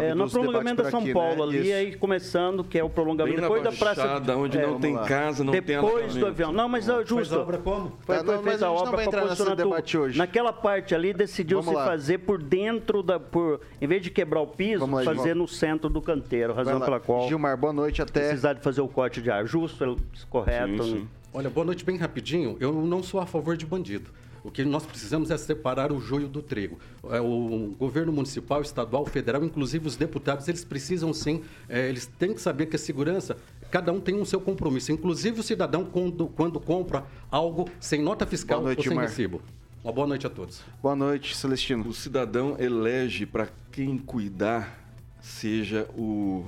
É, 0.00 0.14
no 0.14 0.30
prolongamento 0.30 0.82
da 0.82 0.90
São 0.90 1.00
aqui, 1.00 1.12
Paulo, 1.12 1.46
né? 1.46 1.58
ali, 1.58 1.68
Isso. 1.68 1.74
aí 1.74 1.96
começando, 1.96 2.64
que 2.64 2.78
é 2.78 2.84
o 2.84 2.90
prolongamento 2.90 3.40
Bem 3.40 3.42
depois 3.42 3.62
da 3.62 3.72
praça. 3.72 4.22
onde 4.36 4.58
é, 4.58 4.66
não 4.66 4.80
tem 4.80 4.94
lá. 4.94 5.04
casa, 5.04 5.44
não 5.44 5.52
depois 5.52 5.66
tem 5.66 5.82
Depois 5.82 6.14
do 6.14 6.26
avião. 6.26 6.52
Não, 6.52 6.68
mas 6.68 6.88
é 6.88 7.04
justo. 7.04 7.34
Foi 7.34 7.42
obra 7.42 7.58
como? 7.58 7.92
Foi, 8.00 8.16
é, 8.16 8.22
não, 8.22 8.42
feita 8.42 8.66
a 8.66 8.70
obra 8.70 9.04
para 9.08 9.20
posicionar 9.22 9.56
debate 9.56 9.98
hoje. 9.98 10.18
Naquela 10.18 10.52
parte 10.52 10.94
ali, 10.94 11.12
decidiu-se 11.12 11.72
fazer 11.72 12.18
por 12.18 12.42
dentro 12.42 13.02
da. 13.02 13.18
Por, 13.18 13.60
em 13.80 13.86
vez 13.86 14.02
de 14.02 14.10
quebrar 14.10 14.40
o 14.40 14.46
piso, 14.46 14.86
lá, 14.86 15.02
fazer 15.02 15.22
Gilmar. 15.22 15.36
no 15.36 15.48
centro 15.48 15.90
do 15.90 16.00
canteiro. 16.00 16.52
Razão 16.52 16.80
pela 16.80 17.00
qual. 17.00 17.28
Gilmar, 17.28 17.56
boa 17.56 17.72
noite 17.72 18.00
até. 18.02 18.20
Precisar 18.20 18.52
de 18.54 18.60
fazer 18.60 18.80
o 18.80 18.88
corte 18.88 19.20
de 19.20 19.30
ar 19.30 19.44
justo, 19.46 19.96
correto. 20.28 20.84
Sim, 20.84 20.92
sim. 20.92 21.01
Olha, 21.34 21.48
boa 21.48 21.64
noite 21.64 21.82
bem 21.82 21.96
rapidinho. 21.96 22.58
Eu 22.60 22.84
não 22.84 23.02
sou 23.02 23.18
a 23.18 23.24
favor 23.24 23.56
de 23.56 23.64
bandido. 23.64 24.10
O 24.44 24.50
que 24.50 24.64
nós 24.64 24.84
precisamos 24.84 25.30
é 25.30 25.38
separar 25.38 25.90
o 25.90 25.98
joio 25.98 26.28
do 26.28 26.42
trigo. 26.42 26.78
É, 27.08 27.20
o 27.22 27.74
governo 27.78 28.12
municipal, 28.12 28.60
estadual, 28.60 29.06
federal, 29.06 29.42
inclusive 29.42 29.86
os 29.86 29.96
deputados, 29.96 30.46
eles 30.46 30.62
precisam 30.62 31.10
sim, 31.14 31.42
é, 31.70 31.88
eles 31.88 32.06
têm 32.18 32.34
que 32.34 32.42
saber 32.42 32.66
que 32.66 32.76
a 32.76 32.78
segurança, 32.78 33.38
cada 33.70 33.90
um 33.92 34.00
tem 34.00 34.14
um 34.14 34.26
seu 34.26 34.42
compromisso. 34.42 34.92
Inclusive 34.92 35.40
o 35.40 35.42
cidadão, 35.42 35.86
quando, 35.86 36.26
quando 36.26 36.60
compra 36.60 37.06
algo 37.30 37.66
sem 37.80 38.02
nota 38.02 38.26
fiscal 38.26 38.60
noite, 38.60 38.78
ou 38.80 38.84
sem 38.84 38.94
Mar. 38.94 39.06
recibo. 39.06 39.40
Uma 39.82 39.92
boa 39.92 40.06
noite 40.06 40.26
a 40.26 40.30
todos. 40.30 40.60
Boa 40.82 40.94
noite, 40.94 41.34
Celestino. 41.34 41.88
O 41.88 41.94
cidadão 41.94 42.56
elege 42.58 43.24
para 43.24 43.48
quem 43.70 43.96
cuidar 43.96 44.78
seja 45.20 45.88
o, 45.96 46.44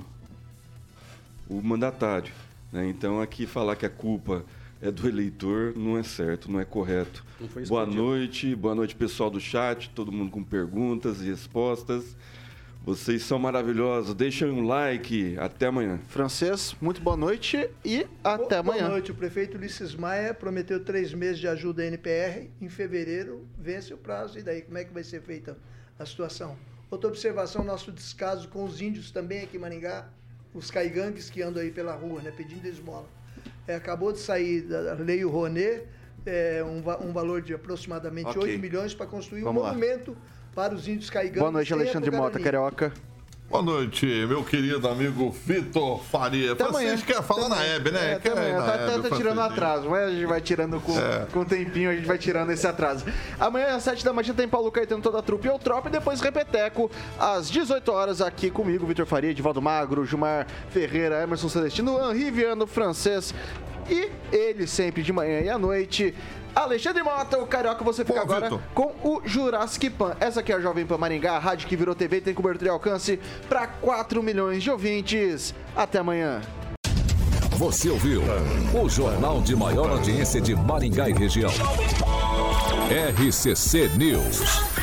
o 1.49 1.59
mandatário. 1.59 2.31
Né? 2.71 2.87
Então, 2.87 3.19
aqui 3.19 3.47
falar 3.47 3.75
que 3.75 3.85
a 3.85 3.89
culpa 3.89 4.45
é 4.87 4.91
do 4.91 5.07
eleitor, 5.07 5.73
não 5.75 5.97
é 5.97 6.03
certo, 6.03 6.51
não 6.51 6.59
é 6.59 6.65
correto. 6.65 7.25
Não 7.39 7.63
boa 7.63 7.85
noite, 7.87 8.55
boa 8.55 8.75
noite 8.75 8.95
pessoal 8.95 9.31
do 9.31 9.39
chat, 9.39 9.89
todo 9.89 10.11
mundo 10.11 10.29
com 10.29 10.43
perguntas 10.43 11.21
e 11.21 11.25
respostas. 11.25 12.15
Vocês 12.83 13.23
são 13.23 13.39
maravilhosos. 13.39 14.13
Deixem 14.13 14.47
um 14.47 14.63
like. 14.67 15.35
Até 15.39 15.65
amanhã. 15.65 15.99
Francês, 16.07 16.75
muito 16.79 17.01
boa 17.01 17.17
noite 17.17 17.67
e 17.83 18.05
até 18.23 18.57
amanhã. 18.57 18.81
Boa 18.81 18.91
noite. 18.91 19.11
O 19.11 19.15
prefeito 19.15 19.57
Ulisses 19.57 19.95
Maia 19.95 20.35
prometeu 20.35 20.79
três 20.79 21.11
meses 21.11 21.39
de 21.39 21.47
ajuda 21.47 21.81
à 21.81 21.87
NPR. 21.87 22.51
Em 22.61 22.69
fevereiro 22.69 23.47
vence 23.57 23.91
o 23.91 23.97
prazo. 23.97 24.37
E 24.37 24.43
daí, 24.43 24.61
como 24.61 24.77
é 24.77 24.83
que 24.83 24.93
vai 24.93 25.03
ser 25.03 25.23
feita 25.23 25.57
a 25.97 26.05
situação? 26.05 26.55
Outra 26.91 27.09
observação, 27.09 27.63
nosso 27.63 27.91
descaso 27.91 28.49
com 28.49 28.63
os 28.63 28.79
índios 28.79 29.09
também 29.09 29.41
aqui 29.41 29.57
em 29.57 29.59
Maringá. 29.59 30.07
Os 30.53 30.69
caigangues 30.69 31.27
que 31.27 31.41
andam 31.41 31.63
aí 31.63 31.71
pela 31.71 31.95
rua, 31.95 32.21
né, 32.21 32.29
pedindo 32.29 32.67
esmola. 32.67 33.09
É, 33.67 33.75
acabou 33.75 34.11
de 34.11 34.19
sair 34.19 34.61
da 34.61 34.93
Lei 34.93 35.23
Rouanet, 35.23 35.83
é, 36.25 36.63
um, 36.63 36.77
um, 37.07 37.13
valor 37.13 37.41
de 37.41 37.53
aproximadamente 37.53 38.29
okay. 38.29 38.53
8 38.53 38.59
milhões 38.59 38.93
para 38.93 39.05
construir 39.05 39.41
Vamos 39.41 39.61
um 39.61 39.65
lá. 39.65 39.73
monumento 39.73 40.15
para 40.53 40.73
os 40.73 40.87
índios 40.87 41.09
caiganos. 41.09 41.39
Boa 41.39 41.51
noite, 41.51 41.73
Alexandre 41.73 42.11
Mota, 42.11 42.39
Carioca. 42.39 42.93
Boa 43.55 43.63
noite, 43.63 44.05
meu 44.27 44.43
querido 44.43 44.85
amigo 44.85 45.31
Vitor 45.45 46.03
Faria. 46.03 46.51
Até 46.51 46.65
Vocês 46.65 47.01
querem 47.03 47.23
falar 47.23 47.47
na 47.47 47.63
Hebe, 47.63 47.89
né? 47.89 48.15
É, 48.15 48.19
quer 48.19 48.33
amanhã. 48.33 48.61
Tá, 48.61 48.77
tá, 48.79 49.09
tá 49.09 49.15
tirando 49.15 49.39
atraso, 49.39 49.89
mas 49.89 50.09
a 50.09 50.11
gente 50.11 50.25
vai 50.25 50.41
tirando 50.41 50.81
com, 50.81 50.99
é. 50.99 51.25
com 51.31 51.45
tempinho, 51.45 51.89
a 51.89 51.95
gente 51.95 52.05
vai 52.05 52.17
tirando 52.17 52.49
esse 52.49 52.67
atraso. 52.67 53.05
Amanhã 53.39 53.77
às 53.77 53.83
7 53.83 54.03
da 54.03 54.11
manhã 54.11 54.33
tem 54.33 54.45
Paulo 54.45 54.69
Caetano, 54.69 55.01
toda 55.01 55.19
a 55.19 55.21
trupe 55.21 55.47
e 55.47 55.57
Trop, 55.57 55.87
e 55.87 55.89
depois 55.89 56.19
Repeteco, 56.19 56.91
às 57.17 57.49
18 57.49 57.89
horas, 57.93 58.21
aqui 58.21 58.51
comigo, 58.51 58.85
Vitor 58.85 59.05
Faria, 59.05 59.31
Edivaldo 59.31 59.61
Magro, 59.61 60.05
Gilmar 60.05 60.45
Ferreira, 60.69 61.23
Emerson 61.23 61.47
Celestino, 61.47 62.11
Henri 62.11 62.31
Viano, 62.31 62.67
francês 62.67 63.33
e 63.89 64.11
ele 64.35 64.67
sempre 64.67 65.01
de 65.01 65.13
manhã 65.13 65.39
e 65.39 65.49
à 65.49 65.57
noite. 65.57 66.13
Alexandre 66.55 67.03
Mota, 67.03 67.37
o 67.37 67.45
Carioca, 67.45 67.83
você 67.83 68.05
fica 68.05 68.19
Pô, 68.19 68.23
agora 68.23 68.49
Victor. 68.49 68.61
com 68.73 68.95
o 69.03 69.21
Jurassic 69.25 69.89
Pan. 69.89 70.15
Essa 70.19 70.39
aqui 70.39 70.53
é 70.53 70.55
a 70.55 70.59
Jovem 70.59 70.85
Pan 70.85 70.97
Maringá, 70.97 71.33
a 71.33 71.39
rádio 71.39 71.67
que 71.67 71.75
virou 71.75 71.93
TV, 71.93 72.21
tem 72.21 72.33
cobertura 72.33 72.69
e 72.69 72.71
alcance 72.71 73.19
para 73.49 73.67
4 73.67 74.23
milhões 74.23 74.63
de 74.63 74.71
ouvintes. 74.71 75.53
Até 75.75 75.99
amanhã. 75.99 76.41
Você 77.57 77.89
ouviu 77.89 78.21
o 78.81 78.89
jornal 78.89 79.41
de 79.41 79.55
maior 79.55 79.89
audiência 79.89 80.41
de 80.41 80.55
Maringá 80.55 81.09
e 81.09 81.13
região. 81.13 81.51
RCC 82.89 83.89
News. 83.97 84.75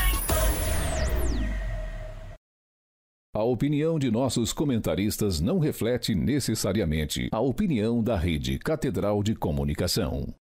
opinião 3.52 3.98
de 3.98 4.10
nossos 4.10 4.52
comentaristas 4.52 5.38
não 5.40 5.58
reflete 5.58 6.14
necessariamente 6.14 7.28
a 7.30 7.40
opinião 7.40 8.02
da 8.02 8.16
Rede 8.16 8.58
Catedral 8.58 9.22
de 9.22 9.34
Comunicação. 9.34 10.34